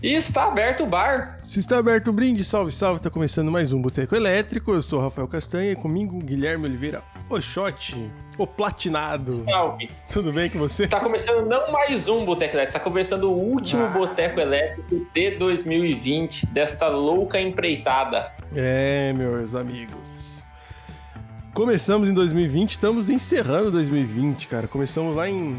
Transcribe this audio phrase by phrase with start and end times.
[0.00, 1.38] E está aberto o bar.
[1.44, 4.72] Se está aberto o brinde, salve, salve, tá começando mais um Boteco Elétrico.
[4.72, 8.08] Eu sou o Rafael Castanha e comigo Guilherme Oliveira Oxote,
[8.38, 9.24] o platinado.
[9.24, 9.90] Salve.
[10.08, 10.82] Tudo bem com você?
[10.82, 13.88] Está começando não mais um Boteco Elétrico, está começando o último Ah.
[13.88, 18.30] Boteco Elétrico de 2020, desta louca empreitada.
[18.54, 20.46] É, meus amigos.
[21.52, 24.68] Começamos em 2020, estamos encerrando 2020, cara.
[24.68, 25.58] Começamos lá em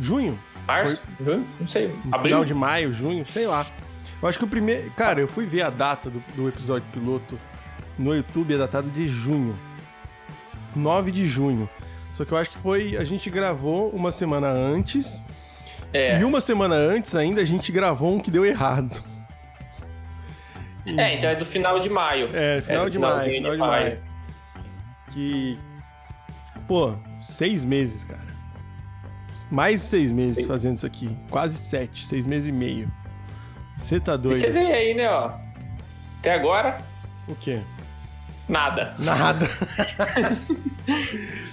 [0.00, 0.36] junho,
[0.68, 1.00] Março?
[1.26, 1.42] Hã?
[1.58, 1.92] Não sei.
[2.04, 3.64] no final de maio, junho, sei lá.
[4.20, 4.90] Eu acho que o primeiro.
[4.92, 7.38] Cara, eu fui ver a data do, do episódio piloto
[7.98, 9.58] no YouTube, é datado de junho.
[10.76, 11.68] 9 de junho.
[12.12, 12.96] Só que eu acho que foi.
[12.96, 15.22] A gente gravou uma semana antes.
[15.92, 16.20] É.
[16.20, 19.02] E uma semana antes ainda a gente gravou um que deu errado.
[20.84, 22.30] É, então é do final de maio.
[22.32, 24.02] É, final do de maio, final de maio.
[25.12, 25.58] Que.
[26.66, 28.27] Pô, seis meses, cara.
[29.50, 31.16] Mais de seis meses fazendo isso aqui.
[31.30, 32.90] Quase sete, seis meses e meio.
[33.76, 34.36] Você tá E doido?
[34.36, 35.32] você vê aí, né, ó.
[36.18, 36.78] Até agora,
[37.28, 37.60] O quê?
[38.48, 38.92] nada.
[38.98, 39.46] Nada.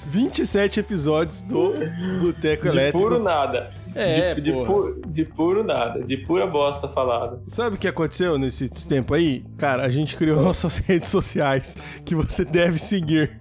[0.07, 1.73] 27 episódios do
[2.21, 2.99] Boteco De Elétrico.
[2.99, 3.71] puro nada.
[3.93, 6.03] É, de, de, pu- de puro nada.
[6.03, 7.41] De pura bosta falada.
[7.47, 9.45] Sabe o que aconteceu nesse tempo aí?
[9.57, 13.31] Cara, a gente criou nossas redes sociais que você deve seguir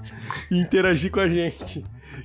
[0.50, 1.84] e interagir com a gente.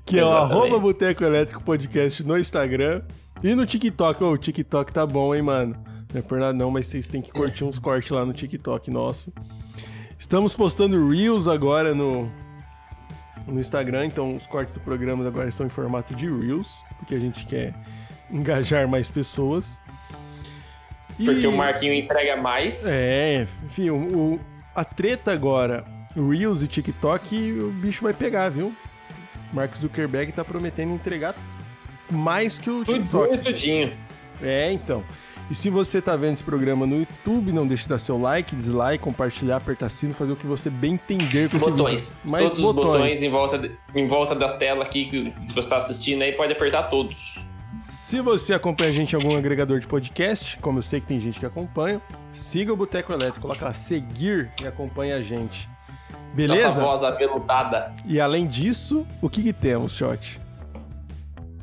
[0.10, 0.80] Que é o Exatamente.
[0.80, 3.02] Boteco Elétrico Podcast no Instagram
[3.44, 4.24] e no TikTok.
[4.24, 5.76] Ô, o TikTok tá bom, hein, mano?
[6.12, 8.90] Não é por nada não, mas vocês têm que curtir uns cortes lá no TikTok
[8.90, 9.32] nosso.
[10.18, 12.30] Estamos postando Reels agora no,
[13.48, 17.20] no Instagram, então os cortes do programa agora estão em formato de Reels, porque a
[17.20, 17.74] gente quer
[18.32, 19.80] engajar mais pessoas.
[21.20, 22.86] E- Porque o Marquinho entrega mais.
[22.88, 23.96] é, enfim, o,
[24.36, 24.40] o-
[24.74, 25.86] a treta agora,
[26.16, 28.74] Reels e TikTok, o bicho vai pegar, viu?
[29.54, 31.36] Mark Zuckerberg tá prometendo entregar
[32.10, 33.38] mais que o Tudinho, TikTok.
[33.40, 33.94] tudinho.
[34.42, 35.04] É, então.
[35.52, 38.56] E se você tá vendo esse programa no YouTube, não deixe de dar seu like,
[38.56, 42.18] dislike, compartilhar, apertar sino, fazer o que você bem entender com Botões.
[42.24, 45.78] Mais todos os botões em volta, de- em volta da tela aqui que você está
[45.78, 47.48] assistindo aí, pode apertar todos.
[47.82, 51.20] Se você acompanha a gente em algum agregador de podcast, como eu sei que tem
[51.20, 52.00] gente que acompanha,
[52.32, 55.68] siga o Boteco Elétrico, coloca lá seguir e acompanha a gente.
[56.34, 56.68] Beleza?
[56.68, 57.94] Nossa voz aveludada.
[58.06, 60.40] E além disso, o que, que temos, Shot?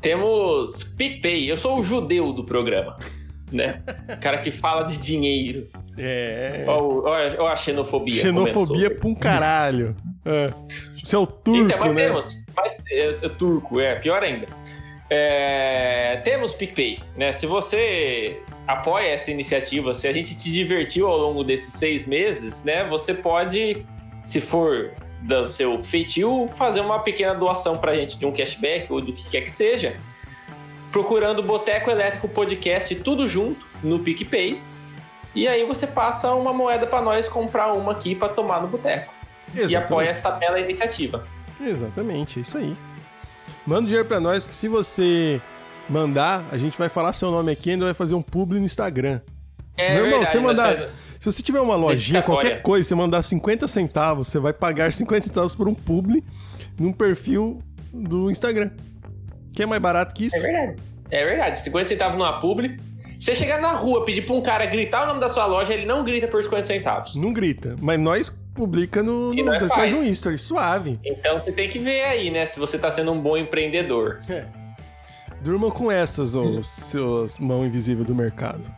[0.01, 1.49] Temos PicPay.
[1.49, 2.97] Eu sou o judeu do programa.
[3.51, 3.81] Né?
[4.09, 5.67] O cara que fala de dinheiro.
[5.97, 6.65] É.
[6.67, 8.21] Olha, a xenofobia.
[8.21, 8.99] Xenofobia começou.
[8.99, 9.95] pra um caralho.
[10.29, 10.51] É.
[10.91, 12.05] Você é o turco, Então, mas né?
[12.07, 12.45] temos.
[12.53, 14.45] Mas, é, é turco, é pior ainda.
[15.09, 17.31] É, temos PicPay, né?
[17.31, 22.61] Se você apoia essa iniciativa, se a gente te divertiu ao longo desses seis meses,
[22.65, 22.83] né?
[22.89, 23.85] Você pode,
[24.27, 28.99] se for do seu feitio, fazer uma pequena doação pra gente de um cashback ou
[28.99, 29.95] do que quer que seja,
[30.91, 34.59] procurando Boteco Elétrico Podcast tudo junto no PicPay.
[35.33, 39.13] E aí você passa uma moeda pra nós comprar uma aqui pra tomar no boteco.
[39.55, 41.25] E apoia esta bela iniciativa.
[41.61, 42.75] Exatamente, é isso aí.
[43.65, 45.39] Manda dinheiro pra nós que se você
[45.87, 48.65] mandar, a gente vai falar seu nome aqui e ainda vai fazer um publi no
[48.65, 49.21] Instagram.
[49.77, 50.89] É Meu irmão, verdade, você mandar.
[51.19, 55.27] Se você tiver uma lojinha, qualquer coisa, você mandar 50 centavos, você vai pagar 50
[55.27, 56.23] centavos por um publi
[56.79, 57.59] num perfil
[57.93, 58.71] do Instagram.
[59.53, 60.35] Que é mais barato que isso?
[60.35, 60.75] É verdade.
[61.09, 61.59] É verdade.
[61.59, 62.77] 50 centavos numa publi.
[63.19, 65.85] Você chegar na rua, pedir pra um cara gritar o nome da sua loja, ele
[65.85, 67.15] não grita por 50 centavos.
[67.15, 67.75] Não grita.
[67.81, 69.33] Mas nós publica no.
[69.33, 70.99] No nós faz um history, suave.
[71.03, 72.45] Então você tem que ver aí, né?
[72.45, 74.21] Se você tá sendo um bom empreendedor.
[75.41, 78.71] Durmam com essas, os seus mão invisível do mercado.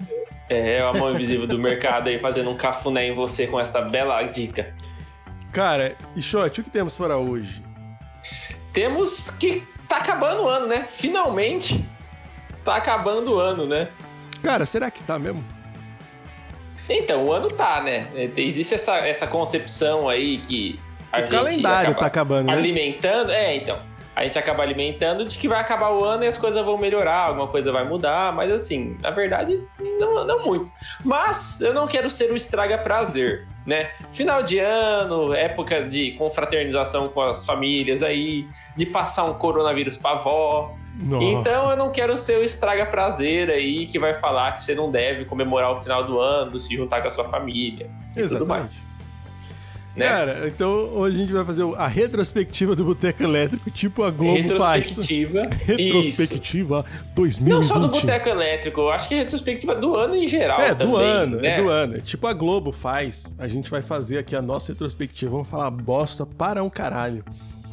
[0.49, 4.21] É a mão invisível do mercado aí fazendo um cafuné em você com esta bela
[4.23, 4.73] dica.
[5.51, 7.63] Cara, e Shot, o que temos para hoje?
[8.73, 10.85] Temos que tá acabando o ano, né?
[10.87, 11.85] Finalmente
[12.63, 13.87] tá acabando o ano, né?
[14.43, 15.43] Cara, será que tá mesmo?
[16.89, 18.07] Então, o ano tá, né?
[18.35, 20.79] Existe essa, essa concepção aí que
[21.11, 22.53] a o calendário tá acabando, né?
[22.53, 23.31] alimentando.
[23.31, 23.79] É, então.
[24.15, 27.27] A gente acaba alimentando de que vai acabar o ano e as coisas vão melhorar,
[27.27, 29.61] alguma coisa vai mudar, mas assim, na verdade,
[29.99, 30.71] não, não muito.
[31.03, 33.91] Mas eu não quero ser o estraga prazer, né?
[34.11, 40.11] Final de ano, época de confraternização com as famílias aí, de passar um coronavírus pra
[40.11, 40.75] avó.
[41.01, 41.23] Nossa.
[41.23, 44.91] Então eu não quero ser o estraga prazer aí que vai falar que você não
[44.91, 48.19] deve comemorar o final do ano, se juntar com a sua família e.
[48.19, 48.88] Exatamente.
[49.95, 50.07] Né?
[50.07, 54.57] Cara, então hoje a gente vai fazer a retrospectiva do Boteco Elétrico, tipo a Globo
[54.57, 54.89] faz.
[54.89, 55.41] retrospectiva.
[55.65, 57.49] Retrospectiva 2020.
[57.53, 60.61] Não só do Boteco Elétrico, eu acho que é retrospectiva do ano em geral.
[60.61, 61.49] É, do também, ano, né?
[61.49, 61.97] é do ano.
[61.97, 63.33] É Tipo a Globo faz.
[63.37, 65.31] A gente vai fazer aqui a nossa retrospectiva.
[65.31, 67.23] Vamos falar bosta para um caralho.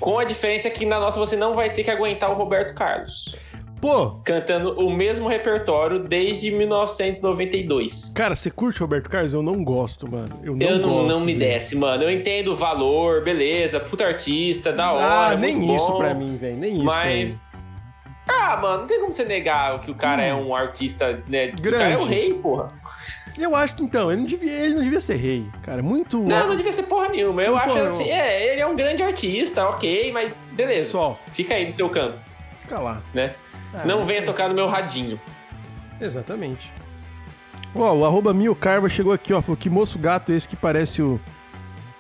[0.01, 3.35] Com a diferença que na nossa você não vai ter que aguentar o Roberto Carlos.
[3.81, 8.11] Pô, cantando o mesmo repertório desde 1992.
[8.15, 9.35] cara, você curte Roberto Carlos?
[9.35, 10.39] Eu não gosto, mano.
[10.43, 11.09] Eu não eu não, gosto.
[11.09, 11.51] não me velho.
[11.53, 12.03] desce, mano.
[12.03, 15.05] Eu entendo o valor, beleza, puta artista, da hora.
[15.33, 15.99] Ah, nem isso bom.
[15.99, 16.57] pra mim, velho.
[16.57, 17.39] Nem isso pra mas- mim.
[18.29, 21.53] Ah, mano, não tem como você negar que o cara é um artista, né?
[21.57, 22.05] O cara é o Grande.
[22.07, 22.73] rei, porra.
[23.39, 25.81] Eu acho que então, ele não devia, ele não devia ser rei, cara.
[25.83, 26.19] Muito.
[26.19, 27.43] Não, não devia ser porra nenhuma.
[27.43, 30.91] Eu Não, acho porra, assim, é, ele é um grande artista, ok, mas beleza.
[30.91, 31.17] Só.
[31.33, 32.21] Fica aí no seu canto,
[32.63, 33.01] Fica lá.
[33.15, 33.33] né?
[33.77, 35.19] Ah, não venha tocar no meu radinho.
[36.01, 36.73] Exatamente.
[37.75, 39.43] Ó, o arroba Carva chegou aqui, ó.
[39.43, 41.21] Falou que moço gato é esse que parece o.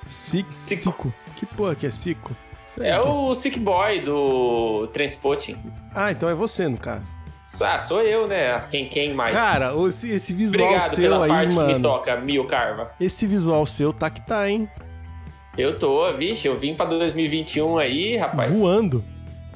[0.06, 0.50] Cico.
[0.52, 0.80] Cico.
[0.82, 1.14] Cico.
[1.36, 2.34] Que porra que é Cico?
[2.66, 5.56] Sei É que- o Sick Boy do Transporting.
[5.94, 7.16] Ah, então é você, no caso.
[7.62, 8.58] Ah, sou eu, né?
[8.70, 9.32] Quem, quem mais?
[9.34, 11.82] Cara, esse, esse visual Obrigado seu pela aí, parte que me mano.
[11.82, 12.90] toca, Mil Carva.
[13.00, 14.68] Esse visual seu tá que tá, hein?
[15.56, 18.58] Eu tô, vixe, eu vim pra 2021 aí, rapaz.
[18.58, 19.04] Voando.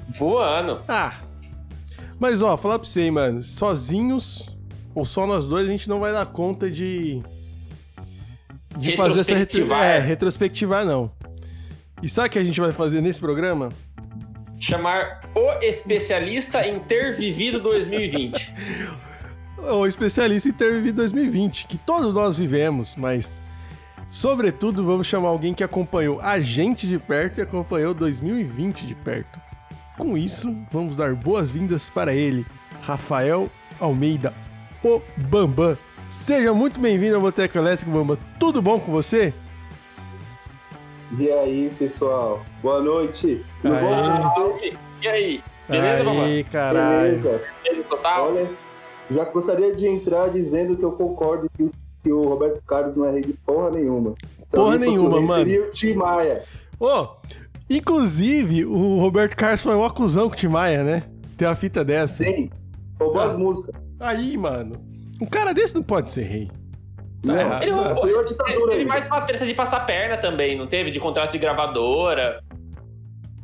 [0.08, 0.80] Voando.
[0.88, 1.12] Ah.
[2.18, 3.42] Mas, ó, falar pra você, hein, mano.
[3.42, 4.56] Sozinhos,
[4.94, 7.22] ou só nós dois, a gente não vai dar conta de.
[8.76, 9.58] De fazer essa retro...
[9.58, 9.84] Retrospectivar.
[9.84, 11.10] É, retrospectivar, não.
[12.02, 13.70] E sabe o que a gente vai fazer nesse programa?
[14.58, 18.54] Chamar o especialista em ter vivido 2020.
[19.62, 23.42] O especialista em ter vivido 2020, que todos nós vivemos, mas.
[24.10, 29.38] Sobretudo, vamos chamar alguém que acompanhou a gente de perto e acompanhou 2020 de perto.
[30.00, 32.46] Com isso, vamos dar boas-vindas para ele,
[32.82, 34.32] Rafael Almeida,
[34.82, 35.76] o Bambam.
[36.08, 38.16] Seja muito bem-vindo ao Boteco Elétrico, Bambam.
[38.38, 39.34] Tudo bom com você?
[41.18, 42.42] E aí, pessoal?
[42.62, 43.44] Boa noite.
[43.60, 44.32] Tudo bom?
[44.34, 44.76] Salve.
[45.02, 45.42] E aí?
[45.68, 46.24] Beleza, mamãe?
[46.24, 47.06] Aí, caralho.
[47.20, 47.42] Beleza.
[47.62, 48.28] Beleza total?
[48.28, 48.50] Olha,
[49.10, 53.04] já gostaria de entrar dizendo que eu concordo que, o- que o Roberto Carlos não
[53.04, 54.14] é rei de porra nenhuma.
[54.50, 55.44] Porra Também nenhuma, mano.
[55.44, 56.42] Seria o Tim Maia.
[56.80, 57.08] Ô,
[57.70, 61.04] inclusive, o Roberto Carlos foi um acusão com o Tim Maia, né?
[61.36, 62.24] Tem uma fita dessa.
[62.24, 62.50] Sim.
[62.98, 63.26] Roubou Ah.
[63.26, 63.74] as músicas.
[64.00, 64.76] Aí, mano.
[65.20, 66.50] Um cara desse não pode ser rei.
[67.22, 67.62] Tá Não, errado.
[67.62, 67.82] Ele né?
[67.92, 68.24] roubou.
[68.24, 70.90] Ditadura Teve mais uma treta de passar perna também, não teve?
[70.90, 72.42] De contrato de gravadora.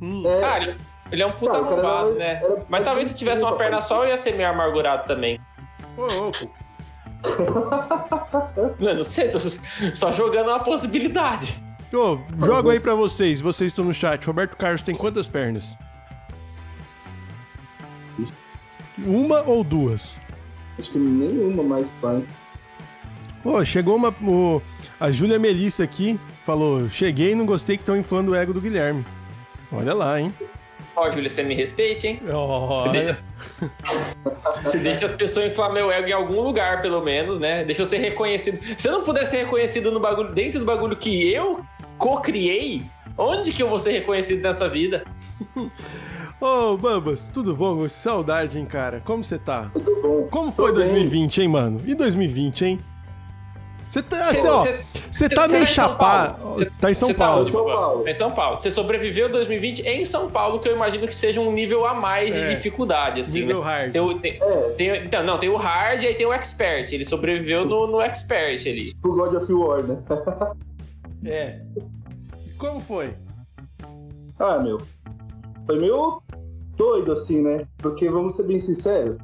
[0.00, 0.22] Hum.
[0.26, 0.74] É, Ah, ele,
[1.12, 2.40] ele é um puta Cara, o cara arrombado, era- né?
[2.42, 5.38] era- Mas talvez se tivesse uma perna só, eu ia ser meio amargurado também.
[5.96, 6.50] Ô, louco.
[8.78, 11.62] Não, não sei, tô só jogando uma possibilidade.
[11.92, 14.24] Ô, jogo aí pra vocês, vocês estão no chat.
[14.26, 15.76] Roberto Carlos tem quantas pernas?
[19.04, 20.18] Uma ou duas?
[20.78, 22.22] Acho que nenhuma mais pai.
[23.44, 24.08] Ô, chegou uma.
[24.22, 24.60] o-
[24.98, 28.60] a Júlia Melissa aqui falou: Cheguei e não gostei que estão inflando o ego do
[28.60, 29.04] Guilherme.
[29.70, 30.32] Olha lá, hein?
[30.94, 32.20] Ó, Júlia, você me respeite, hein?
[32.32, 33.18] Olha.
[34.56, 37.64] Você deixa as pessoas inflar meu ego em algum lugar, pelo menos, né?
[37.64, 38.58] Deixa eu ser reconhecido.
[38.78, 41.62] Se eu não puder ser reconhecido no bagulho, dentro do bagulho que eu
[41.98, 42.84] co-criei,
[43.16, 45.04] onde que eu vou ser reconhecido nessa vida?
[46.40, 47.88] Ô, Bambas, tudo bom?
[47.88, 49.00] Saudade, hein, cara?
[49.04, 49.70] Como você tá?
[49.72, 50.28] Tudo bom.
[50.30, 50.74] Como foi bem.
[50.82, 51.80] 2020, hein, mano?
[51.86, 52.80] E 2020, hein?
[53.88, 56.38] Você tá, Cê- assim, ó, cê- você cê- tá meio tá em São chapado.
[56.42, 56.58] Paulo?
[56.58, 57.52] Cê- Tá em São tá Paulo.
[57.52, 58.08] Paulo.
[58.08, 58.58] Em São Paulo.
[58.60, 62.34] Você sobreviveu 2020 em São Paulo, que eu imagino que seja um nível a mais
[62.34, 62.40] É.
[62.48, 63.64] de dificuldade, assim, Nível né?
[63.64, 63.92] hard.
[63.92, 66.92] Tem tem- É, tem- então, não, tem o hard e aí tem o expert.
[66.92, 68.90] Ele sobreviveu no, no expert ali.
[69.04, 69.96] o God of War, né?
[71.24, 71.60] É.
[72.46, 73.14] E como foi?
[74.38, 74.80] Ah, meu.
[75.66, 76.22] Foi meio
[76.76, 77.66] doido assim, né?
[77.78, 79.16] Porque, vamos ser bem sinceros,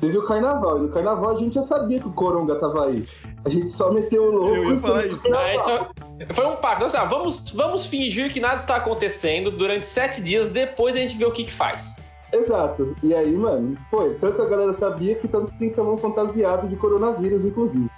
[0.00, 0.78] teve o carnaval.
[0.78, 3.04] E no carnaval a gente já sabia que o Coronga tava aí.
[3.44, 4.54] A gente só meteu o louco.
[4.54, 5.34] Eu ia falar isso.
[5.34, 5.88] Ah, então,
[6.32, 6.84] foi um pacto.
[6.84, 11.16] Assim, ah, vamos, vamos fingir que nada está acontecendo durante sete dias, depois a gente
[11.16, 11.96] vê o que, que faz.
[12.32, 12.96] Exato.
[13.02, 14.14] E aí, mano, foi.
[14.14, 17.88] Tanto a galera sabia que tanto que estavam fantasiados de coronavírus, inclusive.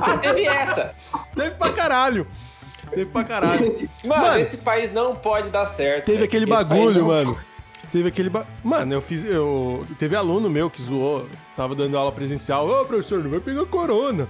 [0.00, 0.94] Ah, teve essa.
[1.34, 2.26] Teve pra caralho.
[2.90, 3.88] Teve pra caralho.
[4.04, 6.06] Mano, Mano, esse país não pode dar certo.
[6.06, 6.28] Teve velho.
[6.28, 7.38] aquele Esse bagulho, não- mano.
[7.92, 8.46] Teve aquele ba...
[8.62, 9.24] Mano, eu fiz.
[9.24, 9.84] Eu...
[9.98, 11.26] Teve aluno meu que zoou.
[11.56, 12.68] Tava dando aula presencial.
[12.68, 14.28] Ô, professor, não vai pegar corona.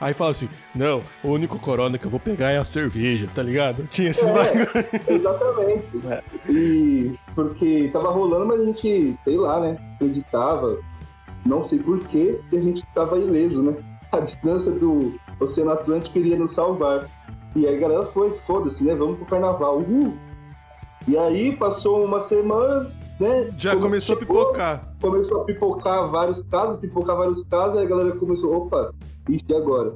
[0.00, 3.42] Aí fala assim: Não, o único corona que eu vou pegar é a cerveja, tá
[3.42, 3.88] ligado?
[3.90, 4.32] Tinha esses É.
[4.32, 4.68] bagulho.
[5.08, 6.00] Exatamente.
[6.08, 6.22] É.
[6.50, 9.76] E porque tava rolando, mas a gente, sei lá, né?
[9.94, 10.78] Acreditava.
[11.46, 13.74] Não sei por quê, que a gente tava ileso, né?
[14.12, 17.08] A distância do Oceano Atlântico iria nos salvar.
[17.54, 18.94] E aí a galera foi, foda-se, né?
[18.94, 19.78] Vamos pro carnaval.
[19.78, 20.14] Uhul!
[21.06, 23.50] E aí passou umas semanas, né?
[23.56, 24.94] Já começou a pipocar.
[25.00, 28.92] Começou a pipocar vários casos, pipocar vários casos, aí a galera começou, opa,
[29.28, 29.94] ixi, e agora?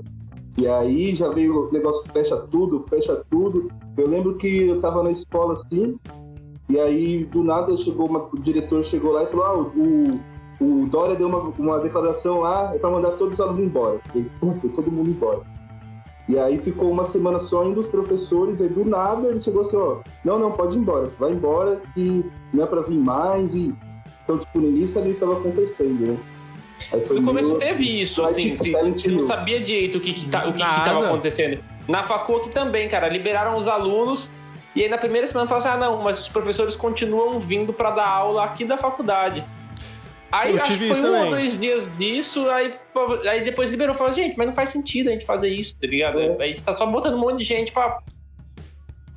[0.56, 3.70] E aí já veio o negócio fecha tudo, fecha tudo.
[3.96, 5.98] Eu lembro que eu tava na escola assim,
[6.68, 10.20] e aí do nada chegou uma, o diretor chegou lá e falou: ah, o,
[10.62, 14.00] o Dória deu uma, uma declaração lá é pra mandar todos os alunos embora.
[14.14, 15.40] E pum, foi todo mundo embora.
[16.28, 19.76] E aí ficou uma semana só indo os professores, aí do nada ele chegou assim,
[19.76, 23.74] ó, não, não, pode ir embora, vai embora que não é pra vir mais, e
[24.24, 26.16] Então, tipo, ninguém sabia o que estava acontecendo, né?
[26.92, 30.00] Aí foi No começo teve isso, assim, tipo, você, Silent você não sabia direito o
[30.00, 31.60] que, que, tá, o que, que tava acontecendo.
[31.88, 34.30] Na faculdade também, cara, liberaram os alunos
[34.74, 37.90] e aí na primeira semana falaram assim, ah não, mas os professores continuam vindo pra
[37.90, 39.44] dar aula aqui da faculdade.
[40.32, 41.24] Aí Eu acho que foi um também.
[41.24, 42.72] ou dois dias disso, aí,
[43.28, 45.86] aí depois liberou e falou, gente, mas não faz sentido a gente fazer isso, tá
[45.86, 46.18] ligado?
[46.18, 46.36] É.
[46.42, 47.98] A gente tá só botando um monte de gente pra,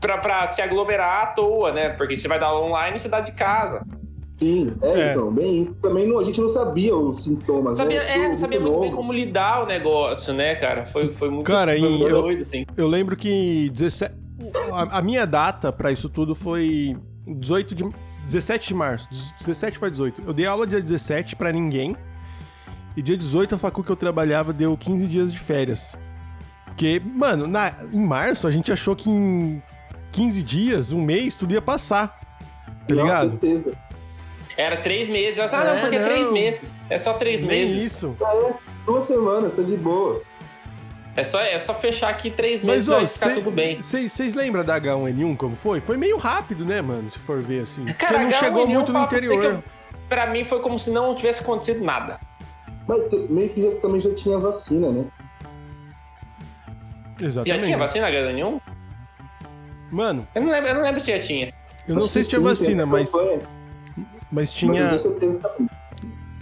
[0.02, 1.90] pra, pra se aglomerar à toa, né?
[1.90, 3.82] Porque você vai dar online e você dá de casa.
[4.38, 5.12] Sim, é, É.
[5.12, 5.74] então, bem isso.
[5.76, 8.18] Também não, a gente não sabia os sintomas, Sabia, né?
[8.26, 8.98] é, não sabia muito bem novo.
[8.98, 10.86] como lidar o negócio, né, cara?
[10.86, 12.66] Foi, foi muito, Cara, foi muito eu- doido, assim.
[12.76, 14.14] Eu lembro que 17...
[14.74, 17.86] a, a minha data pra isso tudo foi 18 de
[18.26, 19.08] 17 de março,
[19.40, 20.24] 17 para 18.
[20.26, 21.96] Eu dei aula dia 17 pra ninguém.
[22.98, 25.94] E dia 18 a facu que eu trabalhava deu 15 dias de férias.
[26.66, 29.62] Porque, mano, na, em março a gente achou que em
[30.12, 32.20] 15 dias, um mês, tudo ia passar.
[32.88, 33.32] Tá Não, ligado?
[33.32, 33.74] certeza.
[34.58, 35.38] Era três meses.
[35.40, 36.06] Ah, É, não, porque é não.
[36.08, 36.76] três meses.
[36.90, 37.84] É só três Nem meses.
[37.92, 38.16] isso.
[38.22, 38.54] É,
[38.86, 40.22] duas semanas, tá de boa.
[41.16, 43.82] É só, é só fechar aqui três Mas, meses ó, vai ficar tudo bem.
[43.82, 45.80] vocês lembram da H1N1 como foi?
[45.80, 47.10] Foi meio rápido, né, mano?
[47.10, 47.86] Se for ver assim.
[47.86, 49.40] Porque Cara, não H1N1 chegou muito no interior.
[49.40, 49.64] que eu-
[50.10, 52.20] Pra mim foi como se não tivesse acontecido nada.
[52.88, 55.06] Mas meio que já, também já tinha vacina, né?
[57.22, 57.60] Exatamente.
[57.60, 58.62] Já tinha vacina H1N1?
[59.92, 61.54] Mano, Eu não lembro, eu não lembro se já tinha.
[61.88, 63.40] eu não sei se tinha vacina, mas, campanha,
[63.96, 65.00] mas Mas tinha.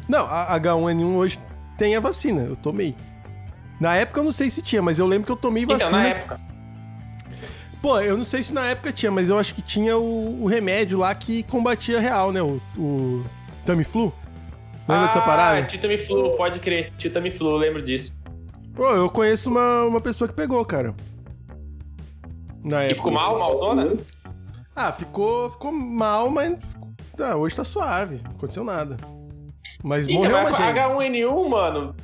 [0.09, 1.39] Não, a H1N1 hoje
[1.77, 2.95] tem a vacina, eu tomei.
[3.79, 5.87] Na época eu não sei se tinha, mas eu lembro que eu tomei vacina.
[5.87, 6.39] Então, na época.
[7.81, 10.45] Pô, eu não sei se na época tinha, mas eu acho que tinha o, o
[10.45, 12.41] remédio lá que combatia real, né?
[12.41, 13.25] O, o
[13.65, 14.13] Tamiflu.
[14.87, 15.63] Lembra dessa ah, parada?
[15.63, 16.93] Titamiflu, pode crer.
[16.97, 18.11] Titamiflu, eu lembro disso.
[18.73, 20.95] Pô, eu conheço uma, uma pessoa que pegou, cara.
[22.63, 22.95] Na E época.
[22.95, 23.97] ficou mal, malzona?
[24.75, 26.57] Ah, ficou, ficou mal, mas
[27.19, 28.19] ah, hoje tá suave.
[28.23, 28.97] Não aconteceu nada.
[29.83, 30.79] Mas Então, morreu uma gente.
[30.79, 31.95] H1N1, mano,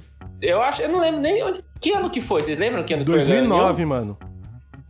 [0.42, 2.44] eu acho, eu não lembro nem onde, que ano que foi.
[2.44, 3.20] Vocês lembram que ano que foi?
[3.20, 4.18] 2009, mano.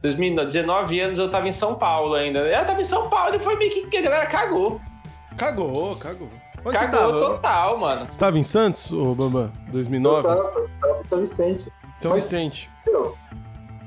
[0.01, 2.39] 2009, 19 anos eu tava em São Paulo ainda.
[2.39, 4.79] Eu tava em São Paulo e foi meio que que a galera cagou.
[5.38, 6.29] Cagou, cagou.
[6.65, 7.20] Onde cagou tava?
[7.20, 8.08] total, mano.
[8.10, 9.51] Você tava em Santos, ô Bambam?
[9.68, 10.27] Eu 2009?
[10.27, 10.44] tava,
[10.82, 11.74] tava em São Vicente.
[12.01, 12.70] São Mas- Vicente.
[12.86, 13.15] Eu,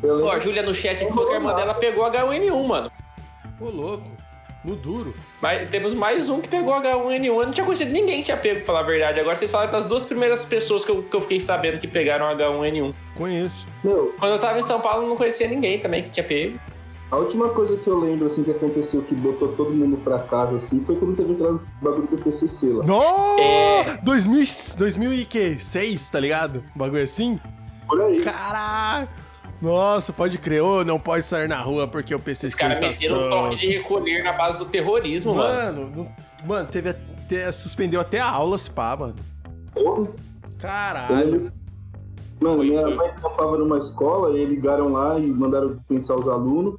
[0.02, 2.90] eu Ó, a Júlia no chat que falou que a irmã dela pegou H1N1, mano.
[3.60, 4.10] Ô, louco.
[4.64, 5.12] No duro.
[5.40, 7.24] Mas temos mais um que pegou H1N1.
[7.26, 9.18] Eu não tinha conhecido ninguém que tinha pego, pra falar a verdade.
[9.18, 12.26] Agora vocês falaram das duas primeiras pessoas que eu, que eu fiquei sabendo que pegaram
[12.36, 12.94] H1N1.
[13.16, 13.66] Conheço.
[13.82, 16.58] Meu, Quando eu tava em São Paulo, eu não conhecia ninguém também que tinha pego.
[17.10, 20.56] a última coisa que eu lembro, assim, que aconteceu, que botou todo mundo pra casa,
[20.58, 22.84] assim, foi quando teve aquelas bagulho do PCC lá.
[22.84, 23.02] No!
[23.40, 23.98] É.
[24.02, 24.44] 2000,
[24.78, 26.62] 2006, tá ligado?
[26.74, 27.38] Um bagulho assim?
[27.88, 28.20] Por aí.
[28.22, 29.08] Caralho!
[29.62, 30.60] Nossa, pode crer.
[30.62, 33.56] Ô, não pode sair na rua porque o PCC Os caras está meteram um toque
[33.58, 35.54] de recolher na base do terrorismo, mano.
[35.54, 37.50] Mano, não- mano, teve até...
[37.52, 39.14] Suspendeu até a aula, se pá, mano.
[39.72, 40.08] Porra.
[40.58, 41.52] Caralho.
[42.40, 42.94] Mano, Foi, minha foi.
[42.96, 46.74] mãe trampava numa escola, e ligaram lá e mandaram pensar os alunos.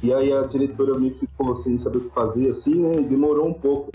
[0.00, 3.00] E aí a diretora meio que ficou sem saber o que fazer, assim, né?
[3.00, 3.90] E demorou um pouco.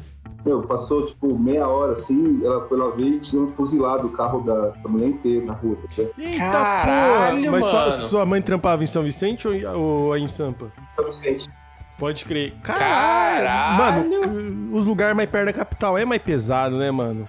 [0.46, 4.42] Meu, passou tipo meia hora assim, ela foi lá ver e tinham fuzilado o carro
[4.42, 5.78] da, da mulher inteira na rua.
[5.96, 6.04] Tá?
[6.18, 7.86] Eita Caralho, porra!
[7.86, 10.72] Mas sua, mãe trampava em São Vicente ou, ou aí em Sampa?
[10.96, 11.50] São Vicente.
[11.98, 12.54] Pode crer.
[12.62, 14.10] Caralho!
[14.10, 17.26] Mano, os lugares mais perto da capital é mais pesado, né, mano?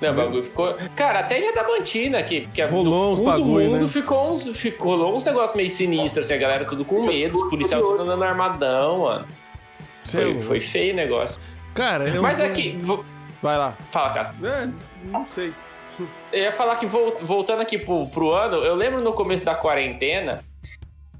[0.00, 0.74] Não, o bagulho ficou.
[0.96, 3.88] Cara, até Ilha da Bantina, que, que é Rolou do uns bagulho, mundo né?
[3.88, 7.50] ficou uns, ficou, rolou uns negócios meio sinistros, assim, a galera tudo com medo, os
[7.50, 9.26] policiais tudo andando armadão, mano.
[10.04, 11.40] Cê é Foi, foi feio o negócio.
[11.74, 13.04] Cara, eu Mas aqui, vo-
[13.42, 13.74] Vai lá.
[13.90, 14.46] fala, Castro.
[14.46, 14.68] É,
[15.04, 15.52] não sei.
[16.32, 19.54] Eu ia falar que vol- voltando aqui pro, pro ano, eu lembro no começo da
[19.54, 20.42] quarentena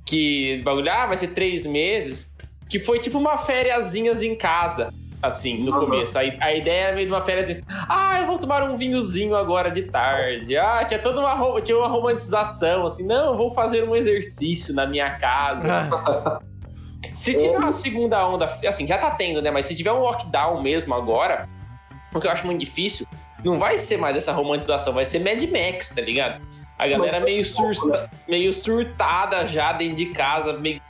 [0.04, 2.26] que esse bagulho, ah, vai ser três meses,
[2.68, 4.92] que foi tipo uma fériasinhas em casa,
[5.22, 5.80] assim, no Aham.
[5.86, 6.18] começo.
[6.18, 9.36] A, a ideia era meio de uma férias assim, ah, eu vou tomar um vinhozinho
[9.36, 10.56] agora de tarde.
[10.56, 14.86] Ah, tinha toda uma, tinha uma romantização, assim, não, eu vou fazer um exercício na
[14.86, 15.88] minha casa.
[17.12, 19.50] Se tiver uma segunda onda, assim, já tá tendo, né?
[19.50, 21.48] Mas se tiver um lockdown mesmo agora,
[22.12, 23.06] o que eu acho muito difícil,
[23.44, 26.40] não vai ser mais essa romantização, vai ser Mad Max, tá ligado?
[26.78, 30.80] A galera meio, surta, meio surtada já dentro de casa, meio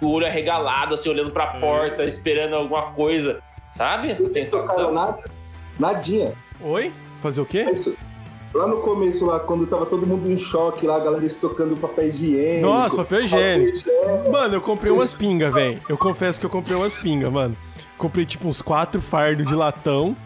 [0.00, 3.40] o olho arregalado, assim, olhando pra porta, esperando alguma coisa.
[3.68, 4.92] Sabe essa sensação?
[4.92, 5.22] nada?
[5.78, 6.32] Nadinha.
[6.60, 6.92] Oi?
[7.20, 7.64] Fazer o quê?
[7.64, 7.88] Mas,
[8.58, 12.08] Lá no começo, lá, quando tava todo mundo em choque, lá, a galera estocando papel
[12.08, 12.66] higiênico.
[12.66, 13.76] Nossa, papel higiênico.
[13.76, 14.32] higiênico.
[14.32, 15.80] Mano, eu comprei umas pingas, velho.
[15.88, 17.56] Eu confesso que eu comprei umas pingas, mano.
[17.96, 20.16] Comprei tipo uns quatro fardos de latão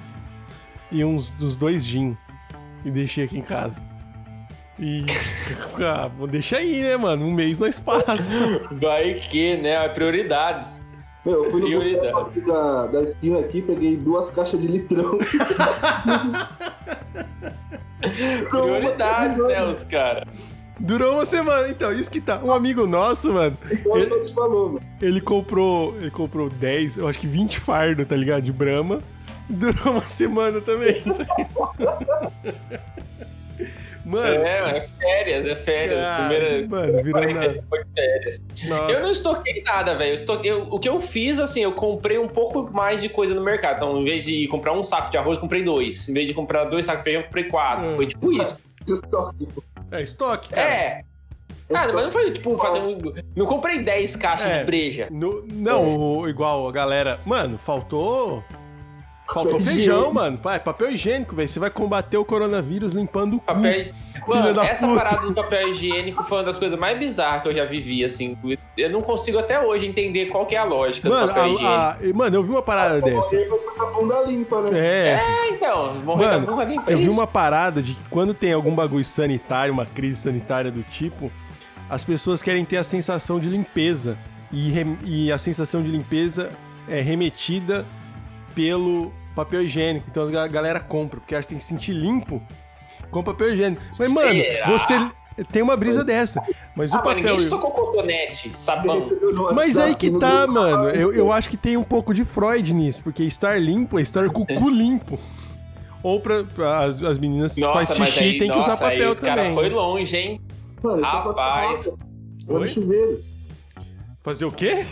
[0.91, 2.17] e uns dos dois gin.
[2.83, 3.83] E deixei aqui em casa.
[4.79, 5.05] E.
[5.85, 7.27] Ah, vou deixar aí, né, mano?
[7.27, 8.37] Um mês no espaço.
[8.81, 9.89] Vai que, né?
[9.89, 10.83] Prioridades.
[11.25, 15.19] Meu, eu fui no da, da esquina aqui, peguei duas caixas de litrão.
[18.51, 20.25] Prioridades, né, os caras.
[20.81, 22.41] Durou uma semana, então, isso que tá.
[22.43, 24.85] Um amigo nosso, mano, Igual ele, ele te falou, mano.
[25.01, 25.95] ele comprou.
[25.99, 28.43] Ele comprou 10, eu acho que 20 fardos, tá ligado?
[28.43, 29.01] De Brahma.
[29.49, 31.01] Durou uma semana também.
[34.05, 36.09] Mano, É, é férias, é férias.
[36.09, 36.69] cara, Primeira.
[36.69, 37.65] mano, virou nada.
[37.71, 38.41] Foi férias.
[38.67, 38.93] Nossa.
[38.93, 40.17] Eu não estoquei nada, velho.
[40.71, 43.77] O que eu fiz, assim, eu comprei um pouco mais de coisa no mercado.
[43.77, 46.09] Então, em vez de comprar um saco de arroz, eu comprei dois.
[46.09, 47.91] Em vez de comprar dois sacos de feijão, eu comprei quatro.
[47.91, 47.95] Hum.
[47.95, 48.59] Foi tipo isso.
[48.87, 49.49] Estoque.
[49.93, 50.69] É estoque, cara.
[50.69, 51.05] É.
[51.75, 52.99] Ah, mas não foi tipo fazer um.
[53.37, 54.59] Não comprei 10 caixas É.
[54.59, 55.09] de breja.
[55.11, 57.19] No- não, o- igual a galera.
[57.25, 58.43] Mano, faltou.
[59.33, 60.39] Faltou feijão, mano.
[60.39, 61.49] Pai, papel higiênico, velho.
[61.49, 63.47] Você vai combater o coronavírus limpando o cu.
[63.47, 63.87] Papel.
[64.27, 65.03] Mano, da essa puta.
[65.03, 68.37] parada do papel higiênico foi uma das coisas mais bizarras que eu já vivi, assim.
[68.77, 71.49] Eu não consigo até hoje entender qual que é a lógica Mano, do papel a-
[71.49, 72.15] higiênico.
[72.15, 73.37] a- mano, eu vi uma parada dessa.
[73.37, 74.69] Ficar com a bunda limpa, né?
[74.79, 75.21] É.
[75.21, 77.13] É, então, morrer da Mano, bunda limpa, eu é vi isso.
[77.15, 81.33] uma parada de que quando tem algum bagulho sanitário, uma crise sanitária do tipo,
[81.91, 84.17] as pessoas querem ter a sensação de limpeza.
[84.53, 84.73] E,
[85.05, 86.51] e a sensação de limpeza
[86.89, 87.85] é remetida
[88.55, 90.07] pelo papel higiênico.
[90.11, 92.43] Então a galera compra, porque acha que tem que se sentir limpo
[93.11, 93.83] com papel higiênico.
[93.99, 94.67] Mas, mano, Será?
[94.71, 95.11] você
[95.51, 96.43] tem uma brisa dessa.
[96.77, 97.23] Mas Ah, o mas papel.
[97.33, 99.11] ninguém estocou cotonete, sabão.
[99.55, 100.89] Mas aí que tá, No- mano.
[100.91, 104.29] Eu, eu acho que tem um pouco de Freud nisso, porque estar limpo é estar
[104.31, 105.19] com o cu limpo.
[106.03, 108.71] Ou pra, pra as, as meninas que faz Nossa, mas xixi aí, tem que usar
[108.71, 109.55] nossa, aí papel cara também.
[109.55, 110.41] foi longe, hein?
[110.83, 111.87] Mano, é Rapaz.
[112.49, 112.61] Oi?
[112.61, 113.21] no chuveiro.
[114.21, 114.85] Fazer o quê?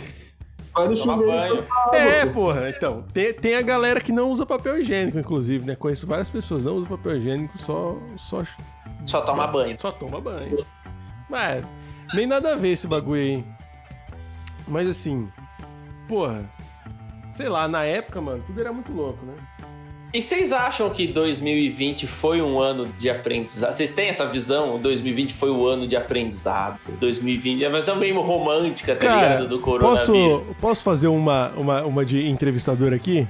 [0.73, 1.65] Vai no chuveiro.
[1.69, 2.69] água, É, porra.
[2.69, 5.75] Então, tem, tem a galera que não usa papel higiênico, inclusive, né?
[5.75, 8.43] Conheço várias pessoas que não usam papel higiênico, só, só,
[9.05, 9.79] Só toma banho.
[9.79, 10.65] só toma banho.
[11.29, 11.63] Mas,
[12.13, 13.45] nem nada a ver esse bagulho aí.
[14.67, 15.29] Mas assim,
[16.07, 16.49] porra,
[17.29, 19.33] sei lá, na época, mano, tudo era muito louco, né?
[20.13, 23.71] E vocês acham que 2020 foi um ano de aprendizado?
[23.73, 24.77] Vocês têm essa visão?
[24.77, 26.77] 2020 foi o ano de aprendizado.
[26.99, 29.47] 2020 é uma visão meio romântica, tá ligado?
[29.47, 29.63] Do posso,
[30.11, 30.43] coronavírus.
[30.59, 33.25] posso fazer uma, uma, uma de entrevistador aqui?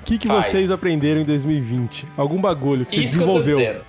[0.00, 0.46] O que, que Faz.
[0.46, 2.06] vocês aprenderam em 2020?
[2.16, 3.58] Algum bagulho que você Isso que eu desenvolveu?
[3.58, 3.80] dizendo.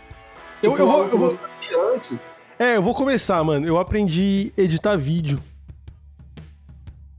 [0.61, 2.11] eu, Tipo, eu vou, que eu vou- fazia antes.
[2.59, 3.65] é, eu vou começar, mano.
[3.67, 5.41] Eu aprendi a editar vídeo.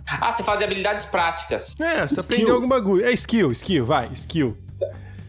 [0.06, 1.74] Ah, você fala de habilidades práticas.
[1.80, 2.20] É, você Skill.
[2.22, 3.04] aprendeu algum bagulho.
[3.04, 4.56] É skill, skill, vai, skill.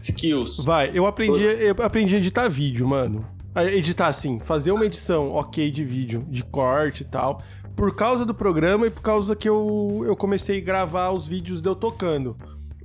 [0.02, 0.64] Skills.
[0.64, 3.26] Vai, eu aprendi, eu aprendi a editar vídeo, mano.
[3.56, 7.42] A editar assim, fazer uma edição ok de vídeo, de corte e tal.
[7.76, 11.62] Por causa do programa e por causa que eu, eu comecei a gravar os vídeos
[11.62, 12.38] de eu tocando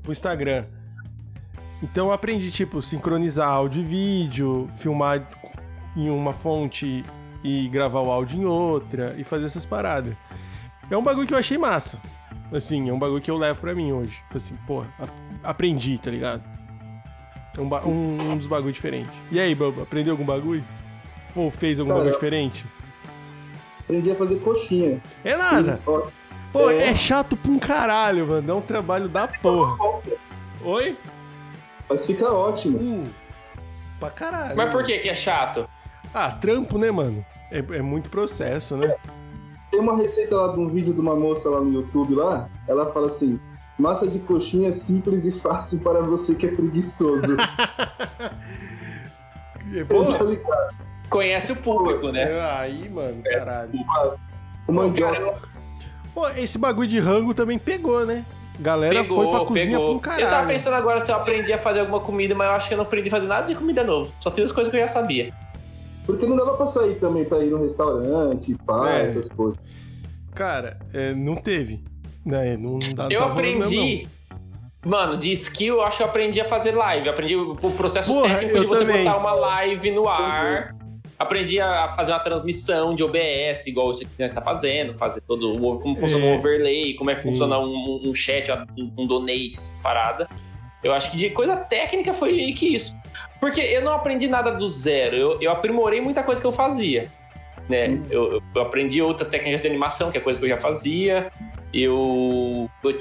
[0.02, 0.66] pro Instagram.
[1.82, 5.28] Então eu aprendi, tipo, sincronizar áudio e vídeo, filmar
[5.96, 7.04] em uma fonte
[7.42, 10.14] e gravar o áudio em outra e fazer essas paradas.
[10.90, 12.00] É um bagulho que eu achei massa.
[12.52, 14.16] Assim, é um bagulho que eu levo pra mim hoje.
[14.28, 15.08] Falei assim, pô, a-
[15.50, 16.42] aprendi, tá ligado?
[17.56, 19.12] É um, um, um dos bagulhos diferentes.
[19.30, 20.64] E aí, Bamba, aprendeu algum bagulho?
[21.36, 22.66] Ou fez algum Cara, bagulho diferente?
[23.80, 25.02] Aprendi a fazer coxinha.
[25.24, 25.78] É nada.
[26.52, 26.90] Pô, é.
[26.90, 26.94] É.
[26.94, 28.42] chato pra um caralho, mano.
[28.42, 29.76] Dá um trabalho da porra.
[30.64, 30.96] Oi?
[31.88, 32.78] Mas fica ótimo.
[32.80, 33.04] Hum,
[34.00, 34.56] pra caralho.
[34.56, 35.68] Mas por que que é chato?
[36.14, 37.24] Ah, trampo, né, mano?
[37.50, 38.94] É, é muito processo, né?
[39.70, 42.48] Tem uma receita lá de um vídeo de uma moça lá no YouTube lá.
[42.68, 43.38] Ela fala assim:
[43.78, 47.36] massa de coxinha simples e fácil para você que é preguiçoso.
[49.74, 50.68] É, Tá
[51.08, 52.22] Conhece o público, né?
[52.22, 53.70] é, aí, mano, caralho.
[54.68, 55.38] O mandioca.
[56.14, 58.24] Pô, esse bagulho de rango também pegou, né?
[58.60, 59.86] Galera Pegou, foi pra cozinha pegou.
[59.86, 60.24] pra um caralho.
[60.24, 62.74] Eu tava pensando agora se eu aprendi a fazer alguma comida, mas eu acho que
[62.74, 64.12] eu não aprendi a fazer nada de comida novo.
[64.20, 65.32] Só fiz as coisas que eu já sabia.
[66.06, 69.02] Porque não dava pra sair também pra ir no restaurante, pá, É.
[69.02, 69.58] essas coisas.
[70.34, 71.82] Cara, é, não teve.
[72.24, 72.56] Né?
[72.56, 74.08] Não dá Eu aprendi.
[74.84, 77.08] Mano, de skill, eu acho que eu aprendi a fazer live.
[77.08, 79.04] Aprendi o processo Porra, técnico de você também.
[79.04, 80.74] botar uma live no ar.
[81.18, 85.96] Aprendi a fazer uma transmissão de OBS, igual você está fazendo, fazer todo o como
[85.96, 86.32] funciona É.
[86.32, 87.30] um overlay, como é que Sim.
[87.30, 90.26] funciona um, um chat, um, um donate, essas paradas.
[90.82, 92.94] Eu acho que de coisa técnica foi meio que isso.
[93.40, 97.06] Porque eu não aprendi nada do zero, eu, eu aprimorei muita coisa que eu fazia.
[97.70, 97.88] Né?
[97.88, 98.02] Hum.
[98.10, 101.32] Eu, eu aprendi outras técnicas de animação, que é coisa que eu já fazia.
[101.82, 102.70] Eu.
[102.82, 103.00] eu-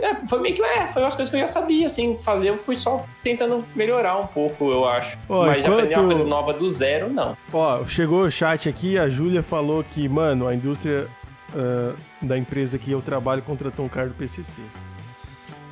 [0.00, 0.62] é, foi meio que.
[0.62, 2.48] É, foi umas coisas que eu já sabia, assim, fazer.
[2.50, 5.18] Eu fui só tentando melhorar um pouco, eu acho.
[5.28, 7.36] Ó, Mas de aprender uma enquanto- coisa nova do zero, não.
[7.52, 11.08] Ó, chegou o chat aqui, a Júlia falou que, mano, a indústria
[11.56, 14.60] ah, da empresa que eu trabalho contratou um cara do PCC.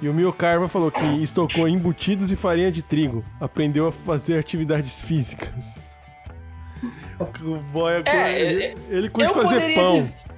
[0.02, 3.24] E o Mio Carva falou que estocou embutidos e farinha de trigo.
[3.40, 5.80] Aprendeu a fazer atividades físicas.
[7.42, 9.94] O boy, É, ele, ele curte fazer pão.
[9.94, 10.28] dizer.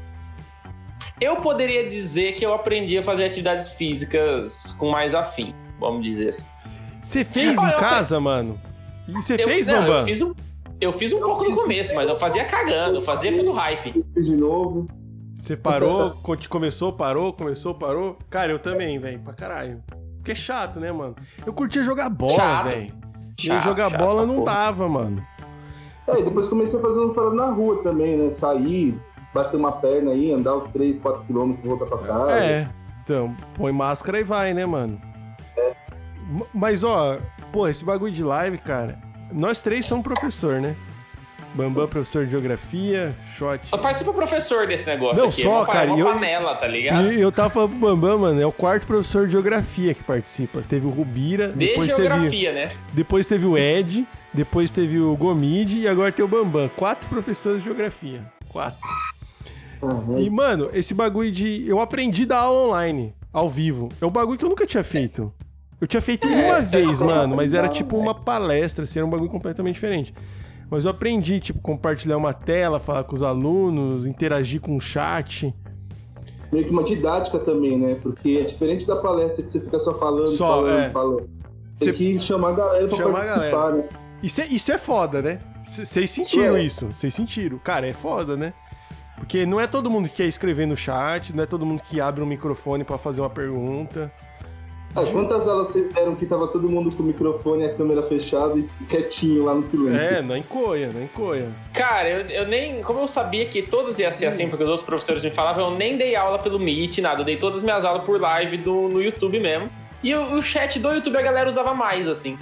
[1.21, 6.29] Eu poderia dizer que eu aprendi a fazer atividades físicas com mais afim, vamos dizer
[6.29, 6.47] assim.
[7.03, 8.61] Você fez Olha, em casa, mano?
[9.07, 9.99] E você Eu, fez, não, Bambam?
[10.01, 10.35] eu fiz um,
[10.81, 14.05] eu fiz um pouco no começo, mas eu fazia cagando, eu fazia pelo hype.
[14.15, 14.87] Fiz de novo.
[15.35, 18.19] Você parou, co- começou, parou, começou, parou?
[18.29, 19.83] Cara, eu também, velho, pra caralho.
[20.17, 21.15] Porque é chato, né, mano?
[21.47, 22.93] Eu curtia jogar bola, velho.
[23.41, 24.47] E jogar chato bola não porra.
[24.53, 25.25] dava, mano.
[26.09, 28.31] É, e depois comecei a fazer umas paradas na rua também, né?
[28.33, 29.01] Sair,
[29.43, 32.33] bater uma perna aí, andar uns 3, 4 quilômetros e voltar pra casa.
[32.33, 32.69] É,
[33.03, 35.01] então, põe máscara e vai, né, mano?
[36.31, 37.19] M- Mas, ó,
[37.53, 38.99] pô, esse bagulho de live, cara,
[39.33, 40.75] nós três somos professor, né?
[41.55, 43.69] Bambam, professor de geografia, Shot.
[43.69, 45.43] Só participa professor desse negócio Não, aqui.
[45.43, 47.11] só, é uma, cara, é uma eu- panela, tá ligado?
[47.11, 50.61] E eu tava falando pro Bambam, mano, é o quarto professor de geografia que participa.
[50.69, 52.71] Teve o Rubira, De depois teve, geografia, né?
[52.93, 56.69] depois teve o Ed, depois teve o Gomide e agora tem o Bambam.
[56.77, 58.21] Quatro professores de geografia.
[58.51, 58.79] Quatro.
[59.83, 60.19] Uhum.
[60.19, 61.67] E, mano, esse bagulho de.
[61.69, 63.89] Eu aprendi da aula online, ao vivo.
[64.01, 65.33] É um bagulho que eu nunca tinha feito.
[65.81, 68.03] Eu tinha feito É, uma você vez, mano, mas era tipo né?
[68.03, 70.13] uma palestra, assim, era um bagulho completamente diferente.
[70.71, 75.55] Mas eu aprendi, tipo, compartilhar uma tela, falar com os alunos, interagir com o chat.
[76.53, 77.95] Meio que uma didática também, né?
[78.03, 80.91] Porque é diferente da palestra que você fica só falando, Só, falando, é.
[80.91, 81.31] falando.
[81.75, 83.85] Você- Tem que chamar a galera pra Chamar participar, né?
[84.23, 85.39] Isso é, isso é foda, né?
[85.63, 86.63] Vocês sentiram É.
[86.63, 86.87] isso?
[86.87, 87.57] Vocês sentiram?
[87.59, 88.53] Cara, é foda, né?
[89.19, 92.01] Porque não é todo mundo que quer escrever no chat, não é todo mundo que
[92.01, 94.11] abre um microfone pra fazer uma pergunta.
[94.95, 98.03] Ah, quantas aulas vocês deram que tava todo mundo com o microfone e a câmera
[98.03, 100.01] fechada e quietinho lá no silêncio?
[100.01, 101.49] É, não encoia, não encoia.
[101.75, 102.83] Cara, eu, eu nem.
[102.83, 105.77] Como eu sabia que todas ia ser assim, porque os outros professores me falavam, eu
[105.77, 107.21] nem dei aula pelo Meet, nada.
[107.21, 109.69] Eu dei todas as minhas aulas por live do, no YouTube mesmo.
[110.03, 112.39] E o, o chat do YouTube a galera usava mais, assim.